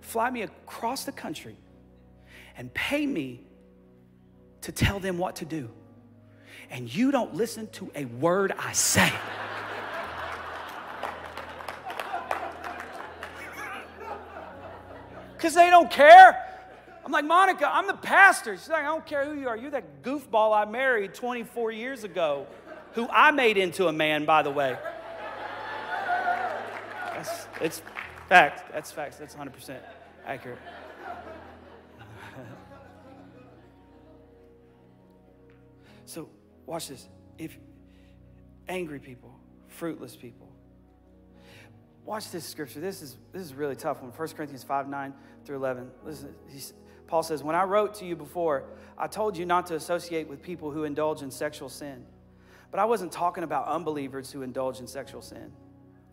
fly 0.00 0.30
me 0.30 0.42
across 0.42 1.04
the 1.04 1.12
country, 1.12 1.56
and 2.56 2.72
pay 2.74 3.06
me 3.06 3.46
to 4.62 4.72
tell 4.72 5.00
them 5.00 5.18
what 5.18 5.36
to 5.36 5.44
do. 5.44 5.70
And 6.70 6.92
you 6.92 7.10
don't 7.10 7.34
listen 7.34 7.68
to 7.72 7.90
a 7.94 8.04
word 8.06 8.52
I 8.58 8.72
say. 8.72 9.12
Because 15.36 15.54
they 15.54 15.70
don't 15.70 15.88
care. 15.88 16.47
I'm 17.08 17.12
like, 17.12 17.24
Monica, 17.24 17.66
I'm 17.66 17.86
the 17.86 17.94
pastor. 17.94 18.54
She's 18.54 18.68
like, 18.68 18.82
I 18.82 18.88
don't 18.88 19.06
care 19.06 19.24
who 19.24 19.32
you 19.40 19.48
are. 19.48 19.56
You're 19.56 19.70
that 19.70 20.02
goofball 20.02 20.54
I 20.54 20.70
married 20.70 21.14
24 21.14 21.72
years 21.72 22.04
ago, 22.04 22.46
who 22.92 23.08
I 23.08 23.30
made 23.30 23.56
into 23.56 23.86
a 23.88 23.92
man, 23.94 24.26
by 24.26 24.42
the 24.42 24.50
way. 24.50 24.76
That's, 27.14 27.46
it's 27.62 27.82
Fact. 28.28 28.70
That's 28.74 28.92
facts. 28.92 29.16
That's 29.16 29.34
100% 29.34 29.78
accurate. 30.26 30.58
so, 36.04 36.28
watch 36.66 36.88
this. 36.88 37.08
If 37.38 37.56
angry 38.68 38.98
people, 38.98 39.34
fruitless 39.68 40.14
people, 40.14 40.52
watch 42.04 42.30
this 42.30 42.44
scripture. 42.44 42.80
This 42.80 43.00
is 43.00 43.16
this 43.32 43.40
is 43.40 43.54
really 43.54 43.76
tough 43.76 44.02
one. 44.02 44.10
1 44.10 44.28
Corinthians 44.28 44.62
5 44.62 44.90
9 44.90 45.14
through 45.46 45.56
11. 45.56 45.90
Listen, 46.04 46.34
Paul 47.08 47.24
says, 47.24 47.42
When 47.42 47.56
I 47.56 47.64
wrote 47.64 47.94
to 47.96 48.04
you 48.04 48.14
before, 48.14 48.64
I 48.96 49.08
told 49.08 49.36
you 49.36 49.44
not 49.44 49.66
to 49.66 49.74
associate 49.74 50.28
with 50.28 50.42
people 50.42 50.70
who 50.70 50.84
indulge 50.84 51.22
in 51.22 51.30
sexual 51.30 51.68
sin. 51.68 52.04
But 52.70 52.78
I 52.78 52.84
wasn't 52.84 53.10
talking 53.10 53.44
about 53.44 53.66
unbelievers 53.66 54.30
who 54.30 54.42
indulge 54.42 54.78
in 54.78 54.86
sexual 54.86 55.22
sin, 55.22 55.50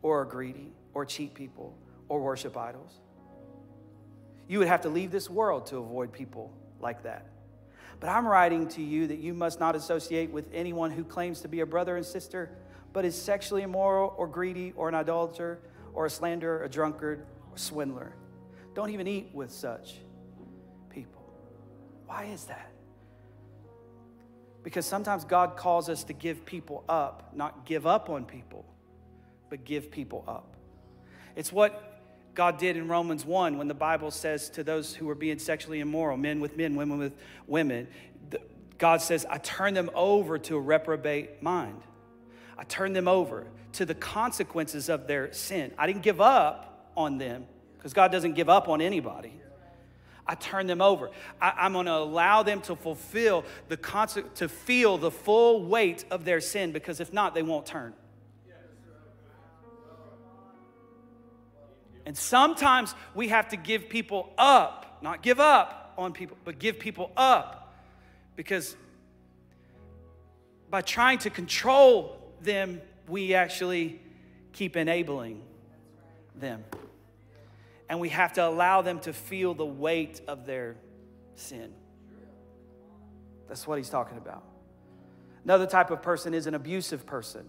or 0.02 0.22
are 0.22 0.26
greedy, 0.26 0.72
or 0.94 1.06
cheat 1.06 1.34
people 1.34 1.78
or 2.08 2.22
worship 2.22 2.56
idols. 2.56 3.02
You 4.48 4.60
would 4.60 4.68
have 4.68 4.82
to 4.82 4.90
leave 4.90 5.12
this 5.12 5.30
world 5.30 5.66
to 5.68 5.78
avoid 5.78 6.14
people 6.14 6.54
like 6.80 7.04
that. 7.04 7.28
But 8.00 8.10
I'm 8.10 8.28
writing 8.28 8.68
to 8.70 8.82
you 8.82 9.08
that 9.08 9.20
you 9.20 9.34
must 9.34 9.60
not 9.60 9.76
associate 9.76 10.30
with 10.30 10.48
anyone 10.54 10.92
who 10.92 11.04
claims 11.04 11.42
to 11.42 11.48
be 11.48 11.62
a 11.62 11.66
brother 11.66 11.98
and 11.98 12.06
sister, 12.06 12.52
but 12.94 13.06
is 13.06 13.20
sexually 13.20 13.64
immoral 13.64 14.14
or 14.18 14.28
greedy 14.28 14.74
or 14.76 14.88
an 14.88 14.96
idolater 14.96 15.60
or 15.94 16.06
a 16.06 16.10
slanderer, 16.10 16.64
a 16.64 16.70
drunkard, 16.70 17.26
or 17.52 17.58
swindler. 17.58 18.14
Don't 18.74 18.92
even 18.92 19.08
eat 19.08 19.30
with 19.34 19.52
such. 19.52 19.96
Why 22.06 22.26
is 22.26 22.46
that? 22.46 22.72
Because 24.64 24.86
sometimes 24.86 25.26
God 25.26 25.58
calls 25.58 25.90
us 25.90 26.04
to 26.06 26.14
give 26.14 26.46
people 26.46 26.84
up, 26.90 27.32
not 27.36 27.66
give 27.66 27.86
up 27.86 28.10
on 28.10 28.26
people, 28.26 28.66
but 29.50 29.64
give 29.64 29.92
people 29.92 30.24
up. 30.28 30.56
It's 31.36 31.52
what 31.52 32.02
God 32.34 32.58
did 32.58 32.76
in 32.76 32.88
Romans 32.88 33.26
1 33.26 33.58
when 33.58 33.68
the 33.68 33.74
Bible 33.74 34.12
says 34.12 34.50
to 34.52 34.64
those 34.64 34.96
who 34.96 35.10
are 35.10 35.16
being 35.16 35.40
sexually 35.40 35.80
immoral, 35.80 36.18
men 36.18 36.40
with 36.40 36.58
men, 36.58 36.76
women 36.76 36.98
with 36.98 37.14
women, 37.48 37.88
God 38.78 39.02
says, 39.02 39.26
I 39.30 39.38
turn 39.38 39.74
them 39.74 39.90
over 39.94 40.38
to 40.38 40.56
a 40.56 40.60
reprobate 40.60 41.42
mind. 41.42 41.82
I 42.58 42.64
turn 42.64 42.94
them 42.94 43.08
over 43.08 43.48
to 43.74 43.86
the 43.86 43.96
consequences 43.96 44.90
of 44.90 45.08
their 45.08 45.32
sin. 45.34 45.72
I 45.78 45.88
didn't 45.88 46.02
give 46.02 46.22
up 46.22 46.92
on 46.96 47.18
them 47.18 47.46
because 47.78 47.94
God 47.94 48.12
doesn't 48.12 48.34
give 48.34 48.50
up 48.50 48.68
on 48.68 48.82
anybody. 48.82 49.34
I 50.28 50.36
turn 50.36 50.66
them 50.66 50.82
over. 50.82 51.12
I, 51.40 51.66
am 51.66 51.74
going 51.74 51.86
to 51.86 51.94
allow 51.94 52.42
them 52.42 52.62
to 52.62 52.76
fulfill 52.76 53.46
the 53.68 53.78
concept, 53.78 54.38
to 54.38 54.50
feel 54.50 54.98
the 54.98 55.12
full 55.12 55.66
weight 55.66 56.06
of 56.10 56.26
their 56.26 56.42
sin 56.42 56.72
because 56.72 57.00
if 57.00 57.14
not, 57.14 57.36
they 57.36 57.44
won't 57.44 57.66
turn. 57.66 57.94
And 62.06 62.16
sometimes 62.16 62.94
we 63.16 63.30
have 63.30 63.50
to 63.50 63.58
give 63.58 63.90
people 63.90 64.32
up, 64.38 65.00
not 65.02 65.22
give 65.24 65.40
up 65.40 65.94
on 65.98 66.14
people, 66.14 66.38
but 66.44 66.60
give 66.60 66.80
people 66.80 67.12
up. 67.18 67.74
Because 68.36 68.76
by 70.70 70.82
trying 70.82 71.20
to 71.20 71.30
control 71.30 72.18
them, 72.42 72.82
we 73.08 73.34
actually 73.34 74.00
keep 74.54 74.76
enabling 74.76 75.42
them. 76.36 76.64
And 77.90 78.00
we 78.00 78.10
have 78.10 78.34
to 78.34 78.46
allow 78.46 78.82
them 78.82 79.00
to 79.02 79.14
feel 79.14 79.54
the 79.54 79.66
weight 79.66 80.22
of 80.28 80.46
their 80.46 80.78
sin. 81.36 81.72
That's 83.48 83.68
what 83.68 83.78
he's 83.78 83.90
talking 83.90 84.18
about. 84.18 84.44
Another 85.44 85.68
type 85.68 85.92
of 85.92 86.02
person 86.02 86.34
is 86.34 86.48
an 86.48 86.56
abusive 86.56 87.06
person. 87.06 87.46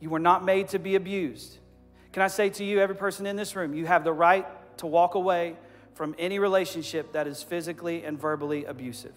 You 0.00 0.10
were 0.10 0.18
not 0.18 0.44
made 0.44 0.68
to 0.68 0.78
be 0.78 0.94
abused. 0.94 1.58
Can 2.12 2.22
I 2.22 2.28
say 2.28 2.50
to 2.50 2.64
you, 2.64 2.80
every 2.80 2.96
person 2.96 3.26
in 3.26 3.36
this 3.36 3.56
room, 3.56 3.74
you 3.74 3.86
have 3.86 4.04
the 4.04 4.12
right 4.12 4.46
to 4.78 4.86
walk 4.86 5.14
away 5.14 5.56
from 5.94 6.14
any 6.18 6.38
relationship 6.38 7.12
that 7.12 7.26
is 7.26 7.42
physically 7.42 8.04
and 8.04 8.20
verbally 8.20 8.66
abusive. 8.66 9.14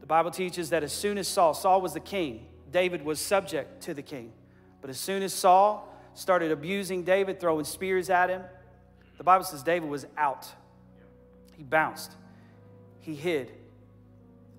The 0.00 0.06
Bible 0.06 0.32
teaches 0.32 0.70
that 0.70 0.82
as 0.82 0.92
soon 0.92 1.16
as 1.16 1.28
Saul, 1.28 1.54
Saul 1.54 1.80
was 1.80 1.94
the 1.94 2.00
king, 2.00 2.46
David 2.72 3.04
was 3.04 3.20
subject 3.20 3.82
to 3.84 3.94
the 3.94 4.02
king. 4.02 4.32
But 4.80 4.90
as 4.90 4.98
soon 4.98 5.22
as 5.22 5.32
Saul 5.32 5.88
started 6.14 6.50
abusing 6.50 7.04
David, 7.04 7.40
throwing 7.40 7.64
spears 7.64 8.10
at 8.10 8.30
him, 8.30 8.42
the 9.18 9.24
Bible 9.24 9.44
says 9.44 9.62
David 9.62 9.88
was 9.88 10.06
out. 10.16 10.48
He 11.56 11.62
bounced, 11.62 12.12
he 13.00 13.14
hid. 13.14 13.52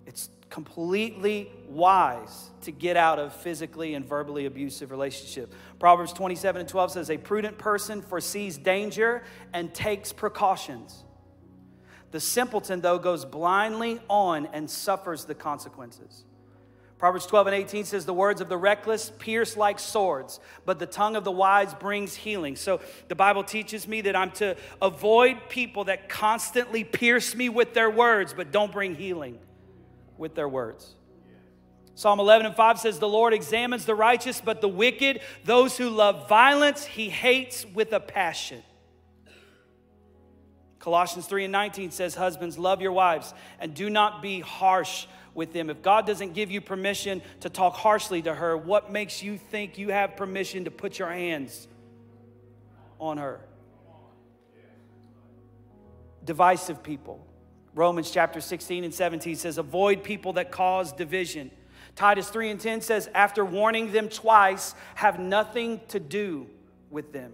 It's 0.05 0.29
completely 0.49 1.51
wise 1.67 2.51
to 2.61 2.71
get 2.71 2.95
out 2.95 3.17
of 3.17 3.33
physically 3.33 3.95
and 3.95 4.05
verbally 4.05 4.45
abusive 4.45 4.91
relationship. 4.91 5.51
Proverbs 5.79 6.13
27 6.13 6.59
and 6.59 6.69
12 6.69 6.91
says, 6.91 7.09
A 7.09 7.17
prudent 7.17 7.57
person 7.57 8.01
foresees 8.01 8.57
danger 8.57 9.23
and 9.51 9.73
takes 9.73 10.13
precautions. 10.13 11.03
The 12.11 12.19
simpleton, 12.19 12.81
though, 12.81 12.99
goes 12.99 13.25
blindly 13.25 13.99
on 14.07 14.45
and 14.53 14.69
suffers 14.69 15.25
the 15.25 15.33
consequences. 15.33 16.23
Proverbs 17.03 17.25
12 17.25 17.47
and 17.47 17.55
18 17.57 17.83
says, 17.83 18.05
The 18.05 18.13
words 18.13 18.39
of 18.39 18.47
the 18.47 18.55
reckless 18.55 19.11
pierce 19.19 19.57
like 19.57 19.77
swords, 19.77 20.39
but 20.63 20.79
the 20.79 20.85
tongue 20.85 21.17
of 21.17 21.25
the 21.25 21.33
wise 21.33 21.73
brings 21.73 22.15
healing. 22.15 22.55
So 22.55 22.79
the 23.09 23.13
Bible 23.13 23.43
teaches 23.43 23.89
me 23.89 23.99
that 23.99 24.15
I'm 24.15 24.31
to 24.35 24.55
avoid 24.81 25.49
people 25.49 25.83
that 25.83 26.07
constantly 26.07 26.85
pierce 26.85 27.35
me 27.35 27.49
with 27.49 27.73
their 27.73 27.89
words, 27.89 28.33
but 28.33 28.53
don't 28.53 28.71
bring 28.71 28.95
healing 28.95 29.37
with 30.17 30.33
their 30.33 30.47
words. 30.47 30.95
Psalm 31.93 32.21
11 32.21 32.45
and 32.45 32.55
5 32.55 32.79
says, 32.79 32.99
The 32.99 33.09
Lord 33.09 33.33
examines 33.33 33.83
the 33.83 33.95
righteous, 33.95 34.39
but 34.39 34.61
the 34.61 34.69
wicked, 34.69 35.19
those 35.43 35.77
who 35.77 35.89
love 35.89 36.29
violence, 36.29 36.85
he 36.85 37.09
hates 37.09 37.65
with 37.65 37.91
a 37.91 37.99
passion. 37.99 38.63
Colossians 40.79 41.27
3 41.27 41.43
and 41.43 41.51
19 41.51 41.91
says, 41.91 42.15
Husbands, 42.15 42.57
love 42.57 42.81
your 42.81 42.93
wives 42.93 43.33
and 43.59 43.73
do 43.73 43.89
not 43.89 44.21
be 44.21 44.39
harsh 44.39 45.05
with 45.33 45.53
them. 45.53 45.69
If 45.69 45.81
God 45.81 46.05
doesn't 46.05 46.33
give 46.33 46.51
you 46.51 46.61
permission 46.61 47.21
to 47.41 47.49
talk 47.49 47.75
harshly 47.75 48.21
to 48.23 48.33
her, 48.33 48.55
what 48.55 48.91
makes 48.91 49.23
you 49.23 49.37
think 49.37 49.77
you 49.77 49.89
have 49.89 50.15
permission 50.15 50.65
to 50.65 50.71
put 50.71 50.99
your 50.99 51.09
hands 51.09 51.67
on 52.99 53.17
her? 53.17 53.39
Divisive 56.23 56.83
people. 56.83 57.25
Romans 57.75 58.11
chapter 58.11 58.39
16 58.39 58.83
and 58.83 58.93
17 58.93 59.35
says, 59.35 59.57
Avoid 59.57 60.03
people 60.03 60.33
that 60.33 60.51
cause 60.51 60.93
division. 60.93 61.51
Titus 61.95 62.29
3 62.29 62.51
and 62.51 62.59
10 62.59 62.81
says, 62.81 63.09
After 63.13 63.43
warning 63.43 63.91
them 63.91 64.09
twice, 64.09 64.75
have 64.95 65.19
nothing 65.19 65.81
to 65.89 65.99
do 65.99 66.47
with 66.89 67.11
them. 67.11 67.33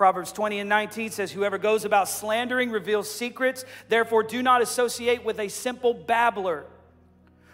Proverbs 0.00 0.32
20 0.32 0.60
and 0.60 0.68
19 0.70 1.10
says, 1.10 1.30
Whoever 1.30 1.58
goes 1.58 1.84
about 1.84 2.08
slandering 2.08 2.70
reveals 2.70 3.10
secrets, 3.10 3.66
therefore 3.90 4.22
do 4.22 4.42
not 4.42 4.62
associate 4.62 5.26
with 5.26 5.38
a 5.38 5.48
simple 5.48 5.92
babbler. 5.92 6.64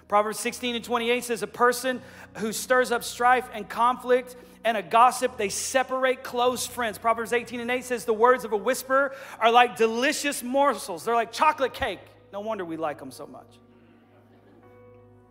Proverbs 0.07 0.39
16 0.39 0.77
and 0.77 0.85
28 0.85 1.25
says, 1.25 1.43
A 1.43 1.49
person 1.49 2.01
who 2.37 2.53
stirs 2.53 2.93
up 2.93 3.03
strife 3.03 3.49
and 3.53 3.69
conflict 3.69 4.37
and 4.65 4.77
a 4.77 4.83
gossip, 4.85 5.37
they 5.37 5.49
separate 5.49 6.23
close 6.23 6.69
friends. 6.69 6.99
Proverbs 6.99 7.33
18 7.33 7.59
and 7.59 7.69
8 7.69 7.83
says, 7.83 8.05
The 8.05 8.15
words 8.15 8.45
of 8.45 8.53
a 8.53 8.57
whisperer 8.57 9.17
are 9.41 9.51
like 9.51 9.77
delicious 9.77 10.45
morsels, 10.45 11.05
they're 11.05 11.17
like 11.17 11.33
chocolate 11.33 11.75
cake. 11.75 11.99
No 12.33 12.39
wonder 12.39 12.65
we 12.65 12.77
like 12.77 13.01
them 13.01 13.11
so 13.11 13.27
much. 13.27 13.59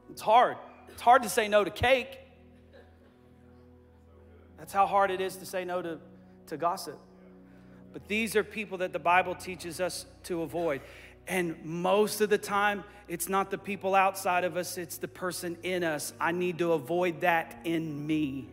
It's 0.10 0.22
hard. 0.22 0.58
It's 0.90 1.02
hard 1.02 1.24
to 1.24 1.30
say 1.30 1.48
no 1.48 1.64
to 1.64 1.72
cake. 1.72 2.20
That's 4.58 4.74
how 4.74 4.86
hard 4.86 5.12
it 5.12 5.22
is 5.22 5.38
to 5.38 5.46
say 5.46 5.64
no 5.64 5.82
to 5.82 5.98
to 6.48 6.58
gossip. 6.58 7.00
But 7.96 8.10
these 8.10 8.36
are 8.36 8.44
people 8.44 8.80
that 8.80 8.92
the 8.92 9.00
Bible 9.00 9.36
teaches 9.36 9.80
us 9.80 10.06
to 10.24 10.42
avoid. 10.42 10.82
And 11.30 11.56
most 11.64 12.20
of 12.20 12.30
the 12.30 12.38
time, 12.38 12.84
it's 13.08 13.30
not 13.30 13.52
the 13.52 13.58
people 13.58 13.96
outside 13.96 14.44
of 14.44 14.58
us, 14.58 14.78
it's 14.78 14.98
the 14.98 15.08
person 15.08 15.58
in 15.64 15.86
us. 15.86 16.12
I 16.20 16.34
need 16.34 16.58
to 16.58 16.74
avoid 16.74 17.22
that 17.22 17.58
in 17.64 18.06
me. 18.06 18.50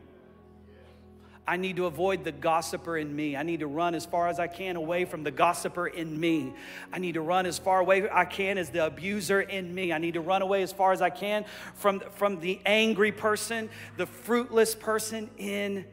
I 1.44 1.56
need 1.56 1.74
to 1.74 1.86
avoid 1.86 2.22
the 2.22 2.30
gossiper 2.30 2.96
in 2.96 3.16
me. 3.16 3.36
I 3.36 3.42
need 3.42 3.58
to 3.58 3.66
run 3.66 3.96
as 3.96 4.06
far 4.06 4.28
as 4.28 4.38
I 4.38 4.46
can 4.46 4.76
away 4.76 5.06
from 5.06 5.24
the 5.24 5.32
gossiper 5.32 5.88
in 5.88 6.20
me. 6.20 6.54
I 6.92 7.00
need 7.00 7.14
to 7.14 7.20
run 7.20 7.44
as 7.44 7.58
far 7.58 7.80
away 7.80 8.08
I 8.08 8.26
can 8.26 8.58
as 8.58 8.70
the 8.70 8.86
abuser 8.86 9.40
in 9.40 9.74
me. 9.74 9.92
I 9.92 9.98
need 9.98 10.14
to 10.14 10.20
run 10.20 10.42
away 10.42 10.62
as 10.62 10.72
far 10.72 10.92
as 10.92 11.02
I 11.02 11.10
can 11.10 11.46
from, 11.74 11.98
from 12.14 12.38
the 12.38 12.60
angry 12.64 13.10
person, 13.10 13.70
the 13.96 14.06
fruitless 14.06 14.76
person 14.76 15.28
in 15.36 15.84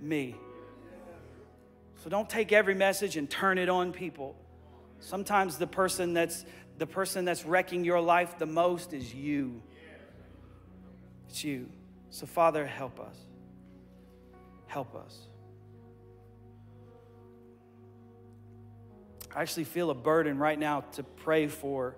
me. 0.00 0.36
So 2.06 2.10
don't 2.10 2.30
take 2.30 2.52
every 2.52 2.76
message 2.76 3.16
and 3.16 3.28
turn 3.28 3.58
it 3.58 3.68
on 3.68 3.92
people. 3.92 4.36
Sometimes 5.00 5.58
the 5.58 5.66
person 5.66 6.14
that's 6.14 6.44
the 6.78 6.86
person 6.86 7.24
that's 7.24 7.44
wrecking 7.44 7.84
your 7.84 8.00
life 8.00 8.38
the 8.38 8.46
most 8.46 8.92
is 8.92 9.12
you. 9.12 9.60
It's 11.28 11.42
you. 11.42 11.68
So 12.10 12.26
Father, 12.26 12.64
help 12.64 13.00
us. 13.00 13.16
Help 14.68 14.94
us. 14.94 15.18
I 19.34 19.42
actually 19.42 19.64
feel 19.64 19.90
a 19.90 19.94
burden 19.94 20.38
right 20.38 20.60
now 20.60 20.82
to 20.92 21.02
pray 21.02 21.48
for 21.48 21.96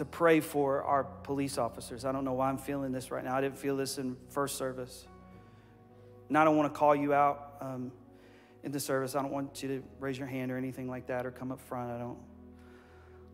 to 0.00 0.06
pray 0.06 0.40
for 0.40 0.82
our 0.84 1.04
police 1.04 1.58
officers. 1.58 2.06
I 2.06 2.12
don't 2.12 2.24
know 2.24 2.32
why 2.32 2.48
I'm 2.48 2.56
feeling 2.56 2.90
this 2.90 3.10
right 3.10 3.22
now. 3.22 3.36
I 3.36 3.42
didn't 3.42 3.58
feel 3.58 3.76
this 3.76 3.98
in 3.98 4.16
first 4.30 4.56
service. 4.56 5.06
And 6.28 6.38
I 6.38 6.44
don't 6.46 6.56
want 6.56 6.72
to 6.72 6.78
call 6.78 6.96
you 6.96 7.12
out 7.12 7.56
um, 7.60 7.92
in 8.64 8.72
the 8.72 8.80
service. 8.80 9.14
I 9.14 9.20
don't 9.20 9.30
want 9.30 9.62
you 9.62 9.68
to 9.68 9.82
raise 9.98 10.16
your 10.16 10.26
hand 10.26 10.50
or 10.52 10.56
anything 10.56 10.88
like 10.88 11.08
that 11.08 11.26
or 11.26 11.30
come 11.30 11.52
up 11.52 11.60
front. 11.60 11.90
I 11.90 11.98
don't 11.98 12.16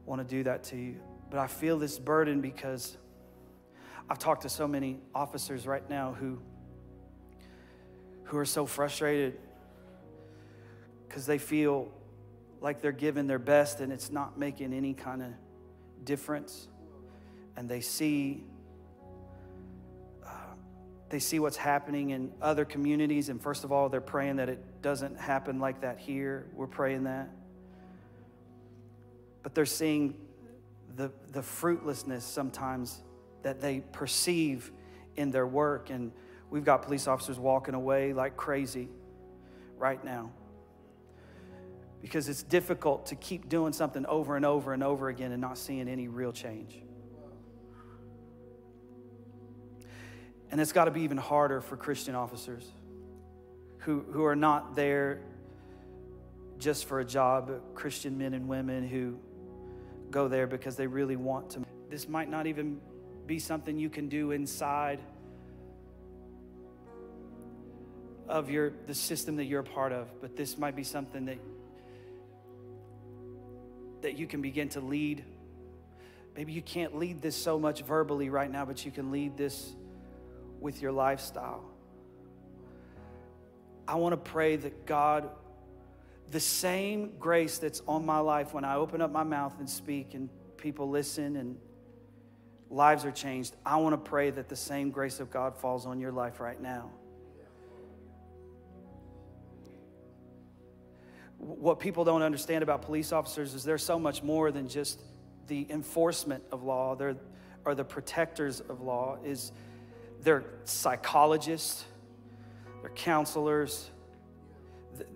want 0.06 0.20
to 0.20 0.26
do 0.26 0.42
that 0.42 0.64
to 0.64 0.76
you. 0.76 0.96
But 1.30 1.38
I 1.38 1.46
feel 1.46 1.78
this 1.78 2.00
burden 2.00 2.40
because 2.40 2.96
I've 4.10 4.18
talked 4.18 4.42
to 4.42 4.48
so 4.48 4.66
many 4.66 4.98
officers 5.14 5.68
right 5.68 5.88
now 5.88 6.14
who, 6.18 6.40
who 8.24 8.38
are 8.38 8.44
so 8.44 8.66
frustrated 8.66 9.38
because 11.06 11.26
they 11.26 11.38
feel 11.38 11.92
like 12.60 12.80
they're 12.80 12.90
giving 12.90 13.28
their 13.28 13.38
best 13.38 13.78
and 13.78 13.92
it's 13.92 14.10
not 14.10 14.36
making 14.36 14.72
any 14.72 14.94
kind 14.94 15.22
of 15.22 15.28
difference 16.04 16.68
and 17.56 17.68
they 17.68 17.80
see 17.80 18.44
uh, 20.24 20.28
they 21.08 21.18
see 21.18 21.38
what's 21.38 21.56
happening 21.56 22.10
in 22.10 22.32
other 22.40 22.64
communities 22.64 23.28
and 23.28 23.40
first 23.40 23.64
of 23.64 23.72
all 23.72 23.88
they're 23.88 24.00
praying 24.00 24.36
that 24.36 24.48
it 24.48 24.82
doesn't 24.82 25.18
happen 25.18 25.58
like 25.58 25.80
that 25.80 25.98
here. 25.98 26.46
We're 26.54 26.66
praying 26.66 27.04
that. 27.04 27.28
But 29.42 29.54
they're 29.54 29.64
seeing 29.64 30.14
the, 30.96 31.10
the 31.32 31.42
fruitlessness 31.42 32.24
sometimes 32.24 33.02
that 33.42 33.60
they 33.60 33.80
perceive 33.92 34.72
in 35.16 35.30
their 35.30 35.46
work 35.46 35.90
and 35.90 36.12
we've 36.50 36.64
got 36.64 36.82
police 36.82 37.06
officers 37.06 37.38
walking 37.38 37.74
away 37.74 38.12
like 38.12 38.36
crazy 38.36 38.88
right 39.78 40.04
now 40.04 40.30
because 42.02 42.28
it's 42.28 42.42
difficult 42.42 43.06
to 43.06 43.14
keep 43.14 43.48
doing 43.48 43.72
something 43.72 44.06
over 44.06 44.36
and 44.36 44.44
over 44.44 44.72
and 44.72 44.82
over 44.82 45.08
again 45.08 45.32
and 45.32 45.40
not 45.40 45.58
seeing 45.58 45.88
any 45.88 46.08
real 46.08 46.32
change. 46.32 46.80
And 50.50 50.60
it's 50.60 50.72
got 50.72 50.84
to 50.84 50.90
be 50.90 51.02
even 51.02 51.16
harder 51.16 51.60
for 51.60 51.76
Christian 51.76 52.14
officers 52.14 52.70
who, 53.78 54.04
who 54.12 54.24
are 54.24 54.36
not 54.36 54.76
there 54.76 55.20
just 56.58 56.86
for 56.86 57.00
a 57.00 57.04
job, 57.04 57.50
Christian 57.74 58.16
men 58.16 58.34
and 58.34 58.48
women 58.48 58.86
who 58.86 59.18
go 60.10 60.28
there 60.28 60.46
because 60.46 60.76
they 60.76 60.86
really 60.86 61.16
want 61.16 61.50
to. 61.50 61.60
This 61.90 62.08
might 62.08 62.30
not 62.30 62.46
even 62.46 62.80
be 63.26 63.38
something 63.38 63.78
you 63.78 63.90
can 63.90 64.08
do 64.08 64.30
inside 64.30 65.00
of 68.28 68.50
your 68.50 68.72
the 68.86 68.94
system 68.94 69.36
that 69.36 69.44
you're 69.44 69.60
a 69.60 69.64
part 69.64 69.92
of, 69.92 70.08
but 70.20 70.36
this 70.36 70.58
might 70.58 70.74
be 70.74 70.82
something 70.82 71.26
that 71.26 71.38
that 74.02 74.18
you 74.18 74.26
can 74.26 74.42
begin 74.42 74.68
to 74.70 74.80
lead. 74.80 75.24
Maybe 76.36 76.52
you 76.52 76.62
can't 76.62 76.96
lead 76.96 77.22
this 77.22 77.34
so 77.34 77.58
much 77.58 77.82
verbally 77.82 78.28
right 78.28 78.50
now, 78.50 78.64
but 78.64 78.84
you 78.84 78.90
can 78.90 79.10
lead 79.10 79.36
this 79.36 79.74
with 80.60 80.82
your 80.82 80.92
lifestyle. 80.92 81.64
I 83.88 83.94
want 83.96 84.12
to 84.12 84.30
pray 84.30 84.56
that 84.56 84.86
God, 84.86 85.30
the 86.30 86.40
same 86.40 87.12
grace 87.18 87.58
that's 87.58 87.82
on 87.86 88.04
my 88.04 88.18
life 88.18 88.52
when 88.52 88.64
I 88.64 88.76
open 88.76 89.00
up 89.00 89.12
my 89.12 89.22
mouth 89.22 89.54
and 89.58 89.70
speak 89.70 90.14
and 90.14 90.28
people 90.56 90.90
listen 90.90 91.36
and 91.36 91.56
lives 92.68 93.04
are 93.04 93.12
changed, 93.12 93.54
I 93.64 93.76
want 93.76 93.92
to 93.92 94.10
pray 94.10 94.30
that 94.30 94.48
the 94.48 94.56
same 94.56 94.90
grace 94.90 95.20
of 95.20 95.30
God 95.30 95.56
falls 95.56 95.86
on 95.86 96.00
your 96.00 96.12
life 96.12 96.40
right 96.40 96.60
now. 96.60 96.90
What 101.38 101.80
people 101.80 102.04
don't 102.04 102.22
understand 102.22 102.62
about 102.62 102.82
police 102.82 103.12
officers 103.12 103.54
is 103.54 103.64
they're 103.64 103.78
so 103.78 103.98
much 103.98 104.22
more 104.22 104.50
than 104.50 104.68
just 104.68 105.00
the 105.46 105.66
enforcement 105.70 106.42
of 106.50 106.62
law. 106.62 106.94
They're 106.94 107.16
or 107.64 107.74
the 107.74 107.84
protectors 107.84 108.60
of 108.60 108.80
law 108.80 109.18
is 109.24 109.50
they're 110.22 110.44
psychologists 110.64 111.84
they're 112.86 112.94
counselors. 112.94 113.90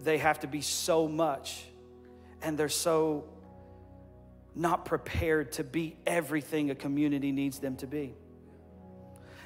They 0.02 0.18
have 0.18 0.40
to 0.40 0.48
be 0.48 0.60
so 0.60 1.06
much 1.06 1.64
and 2.42 2.58
they're 2.58 2.68
so 2.68 3.26
not 4.56 4.84
prepared 4.84 5.52
to 5.52 5.62
be 5.62 5.96
everything 6.04 6.70
a 6.70 6.74
community 6.74 7.30
needs 7.30 7.60
them 7.60 7.76
to 7.76 7.86
be. 7.86 8.14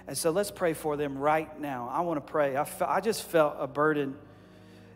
And 0.07 0.17
so 0.17 0.31
let's 0.31 0.51
pray 0.51 0.73
for 0.73 0.97
them 0.97 1.19
right 1.19 1.61
now. 1.61 1.91
I 1.93 2.01
want 2.01 2.27
to 2.27 2.33
pray. 2.33 2.57
I, 2.57 2.67
I 2.81 3.01
just 3.03 3.23
felt 3.25 3.57
a 3.59 3.67
burden 3.67 4.17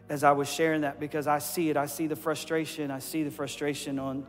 as 0.09 0.25
I 0.25 0.33
was 0.33 0.49
sharing 0.49 0.83
that 0.83 0.99
because 0.99 1.27
I 1.27 1.39
see 1.39 1.71
it. 1.71 1.77
I 1.77 1.87
see 1.87 2.07
the 2.07 2.17
frustration. 2.17 2.91
I 2.91 2.99
see 2.99 3.23
the 3.23 3.31
frustration 3.31 3.99
on, 3.99 4.27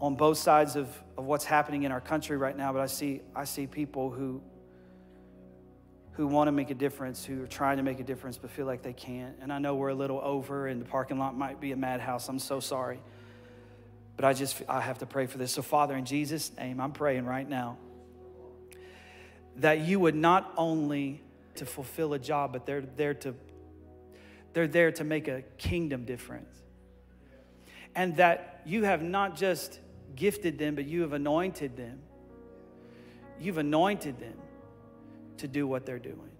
on 0.00 0.14
both 0.14 0.38
sides 0.38 0.76
of, 0.76 0.88
of 1.18 1.26
what's 1.26 1.44
happening 1.44 1.82
in 1.82 1.92
our 1.92 2.00
country 2.00 2.36
right 2.36 2.56
now, 2.56 2.72
but 2.72 2.80
I 2.80 2.86
see, 2.86 3.20
I 3.34 3.44
see 3.44 3.66
people 3.66 4.10
who, 4.10 4.40
who 6.12 6.26
want 6.26 6.48
to 6.48 6.52
make 6.52 6.70
a 6.70 6.74
difference, 6.74 7.24
who 7.24 7.42
are 7.42 7.46
trying 7.46 7.76
to 7.76 7.82
make 7.82 8.00
a 8.00 8.04
difference 8.04 8.38
but 8.38 8.50
feel 8.50 8.66
like 8.66 8.82
they 8.82 8.94
can't. 8.94 9.36
And 9.42 9.52
I 9.52 9.58
know 9.58 9.74
we're 9.74 9.88
a 9.88 9.94
little 9.94 10.20
over 10.22 10.66
and 10.66 10.80
the 10.80 10.86
parking 10.86 11.18
lot 11.18 11.36
might 11.36 11.60
be 11.60 11.72
a 11.72 11.76
madhouse. 11.76 12.28
I'm 12.28 12.38
so 12.38 12.60
sorry. 12.60 13.00
But 14.16 14.24
I 14.24 14.32
just 14.32 14.62
I 14.68 14.80
have 14.80 14.98
to 14.98 15.06
pray 15.06 15.26
for 15.26 15.38
this. 15.38 15.52
So 15.52 15.62
Father, 15.62 15.96
in 15.96 16.04
Jesus' 16.04 16.50
name, 16.56 16.80
I'm 16.80 16.92
praying 16.92 17.24
right 17.24 17.48
now 17.48 17.78
that 19.56 19.80
you 19.80 20.00
would 20.00 20.14
not 20.14 20.52
only 20.56 21.22
to 21.56 21.66
fulfill 21.66 22.14
a 22.14 22.18
job, 22.18 22.52
but 22.52 22.66
they're 22.66 22.80
there 22.80 23.14
to 23.14 23.34
they're 24.52 24.68
there 24.68 24.92
to 24.92 25.04
make 25.04 25.28
a 25.28 25.42
kingdom 25.58 26.04
difference. 26.04 26.54
And 27.94 28.16
that 28.16 28.62
you 28.64 28.84
have 28.84 29.02
not 29.02 29.36
just 29.36 29.80
gifted 30.14 30.58
them, 30.58 30.74
but 30.74 30.86
you 30.86 31.02
have 31.02 31.12
anointed 31.12 31.76
them. 31.76 32.00
You've 33.40 33.58
anointed 33.58 34.20
them 34.20 34.36
to 35.38 35.48
do 35.48 35.66
what 35.66 35.86
they're 35.86 35.98
doing. 35.98 36.30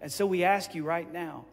And 0.00 0.12
so 0.12 0.26
we 0.26 0.44
ask 0.44 0.74
you 0.74 0.84
right 0.84 1.10
now 1.10 1.46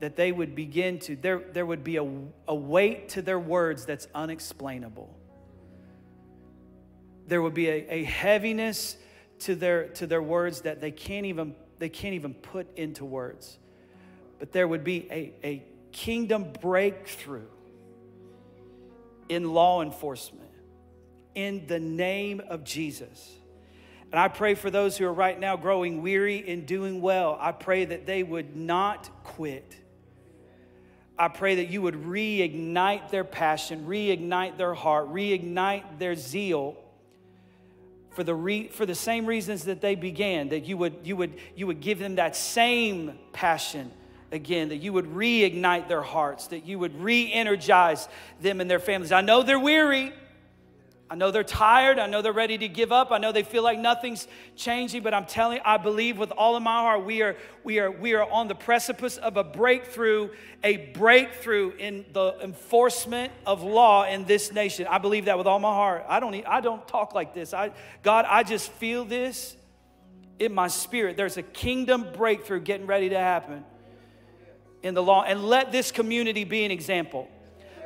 that 0.00 0.14
they 0.14 0.30
would 0.30 0.54
begin 0.54 1.00
to, 1.00 1.16
there, 1.16 1.42
there 1.52 1.66
would 1.66 1.82
be 1.82 1.96
a, 1.96 2.08
a 2.46 2.54
weight 2.54 3.08
to 3.10 3.22
their 3.22 3.38
words 3.38 3.84
that's 3.84 4.06
unexplainable. 4.14 5.12
There 7.26 7.42
would 7.42 7.54
be 7.54 7.68
a, 7.68 7.86
a 7.90 8.04
heaviness 8.04 8.96
to 9.40 9.54
their, 9.54 9.88
to 9.88 10.06
their 10.06 10.22
words 10.22 10.62
that 10.62 10.80
they 10.80 10.92
can't 10.92 11.26
even, 11.26 11.54
they 11.78 11.88
can't 11.88 12.14
even 12.14 12.34
put 12.34 12.76
into 12.76 13.04
words. 13.04 13.58
But 14.38 14.52
there 14.52 14.68
would 14.68 14.84
be 14.84 15.08
a, 15.10 15.32
a 15.44 15.64
kingdom 15.92 16.52
breakthrough 16.60 17.46
in 19.28 19.52
law 19.52 19.82
enforcement 19.82 20.50
in 21.34 21.66
the 21.66 21.78
name 21.78 22.40
of 22.48 22.64
Jesus. 22.64 23.34
And 24.10 24.18
I 24.18 24.28
pray 24.28 24.54
for 24.54 24.70
those 24.70 24.96
who 24.96 25.06
are 25.06 25.12
right 25.12 25.38
now 25.38 25.56
growing 25.56 26.02
weary 26.02 26.36
in 26.36 26.64
doing 26.64 27.00
well. 27.00 27.36
I 27.40 27.52
pray 27.52 27.84
that 27.84 28.06
they 28.06 28.22
would 28.22 28.56
not 28.56 29.10
quit. 29.22 29.76
I 31.18 31.28
pray 31.28 31.56
that 31.56 31.68
you 31.68 31.82
would 31.82 32.04
reignite 32.04 33.10
their 33.10 33.24
passion, 33.24 33.86
reignite 33.86 34.56
their 34.56 34.72
heart, 34.72 35.12
reignite 35.12 35.98
their 35.98 36.14
zeal 36.14 36.76
for 38.10 38.24
the, 38.24 38.34
re, 38.34 38.68
for 38.68 38.86
the 38.86 38.94
same 38.94 39.26
reasons 39.26 39.64
that 39.64 39.80
they 39.80 39.94
began, 39.94 40.48
that 40.48 40.64
you 40.64 40.76
would, 40.76 40.94
you, 41.04 41.16
would, 41.16 41.34
you 41.54 41.66
would 41.66 41.80
give 41.80 41.98
them 41.98 42.14
that 42.16 42.34
same 42.34 43.18
passion 43.32 43.90
again, 44.32 44.68
that 44.68 44.76
you 44.76 44.92
would 44.92 45.06
reignite 45.06 45.88
their 45.88 46.02
hearts, 46.02 46.48
that 46.48 46.66
you 46.66 46.78
would 46.78 47.00
re 47.00 47.32
energize 47.32 48.08
them 48.40 48.60
and 48.60 48.70
their 48.70 48.78
families. 48.78 49.12
I 49.12 49.20
know 49.20 49.42
they're 49.42 49.58
weary. 49.58 50.12
I 51.10 51.14
know 51.14 51.30
they're 51.30 51.42
tired. 51.42 51.98
I 51.98 52.06
know 52.06 52.20
they're 52.20 52.34
ready 52.34 52.58
to 52.58 52.68
give 52.68 52.92
up. 52.92 53.10
I 53.12 53.18
know 53.18 53.32
they 53.32 53.42
feel 53.42 53.62
like 53.62 53.78
nothing's 53.78 54.28
changing, 54.56 55.02
but 55.02 55.14
I'm 55.14 55.24
telling 55.24 55.60
I 55.64 55.78
believe 55.78 56.18
with 56.18 56.32
all 56.32 56.54
of 56.54 56.62
my 56.62 56.80
heart 56.80 57.06
we 57.06 57.22
are, 57.22 57.34
we 57.64 57.78
are, 57.78 57.90
we 57.90 58.12
are 58.12 58.30
on 58.30 58.46
the 58.46 58.54
precipice 58.54 59.16
of 59.16 59.38
a 59.38 59.44
breakthrough, 59.44 60.28
a 60.62 60.76
breakthrough 60.76 61.72
in 61.78 62.04
the 62.12 62.36
enforcement 62.42 63.32
of 63.46 63.62
law 63.62 64.04
in 64.04 64.26
this 64.26 64.52
nation. 64.52 64.86
I 64.86 64.98
believe 64.98 65.24
that 65.26 65.38
with 65.38 65.46
all 65.46 65.58
my 65.58 65.72
heart. 65.72 66.04
I 66.08 66.20
don't, 66.20 66.34
I 66.46 66.60
don't 66.60 66.86
talk 66.86 67.14
like 67.14 67.32
this. 67.32 67.54
I, 67.54 67.70
God, 68.02 68.26
I 68.28 68.42
just 68.42 68.70
feel 68.72 69.06
this 69.06 69.56
in 70.38 70.52
my 70.52 70.68
spirit. 70.68 71.16
There's 71.16 71.38
a 71.38 71.42
kingdom 71.42 72.06
breakthrough 72.14 72.60
getting 72.60 72.86
ready 72.86 73.08
to 73.08 73.18
happen 73.18 73.64
in 74.82 74.94
the 74.94 75.02
law. 75.02 75.22
And 75.22 75.44
let 75.44 75.72
this 75.72 75.90
community 75.90 76.44
be 76.44 76.64
an 76.64 76.70
example. 76.70 77.28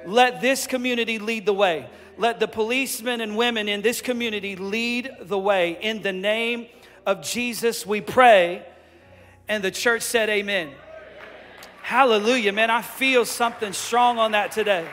Let 0.06 0.40
this 0.40 0.66
community 0.66 1.18
lead 1.18 1.46
the 1.46 1.54
way. 1.54 1.88
Let 2.18 2.40
the 2.40 2.48
policemen 2.48 3.20
and 3.20 3.36
women 3.36 3.68
in 3.68 3.82
this 3.82 4.00
community 4.00 4.56
lead 4.56 5.10
the 5.20 5.38
way. 5.38 5.78
In 5.80 6.02
the 6.02 6.12
name 6.12 6.66
of 7.06 7.22
Jesus, 7.22 7.86
we 7.86 8.00
pray. 8.00 8.66
And 9.48 9.62
the 9.62 9.70
church 9.70 10.02
said, 10.02 10.28
Amen. 10.28 10.70
Hallelujah, 11.82 12.52
man. 12.52 12.70
I 12.70 12.82
feel 12.82 13.24
something 13.24 13.72
strong 13.72 14.18
on 14.18 14.32
that 14.32 14.52
today. 14.52 14.86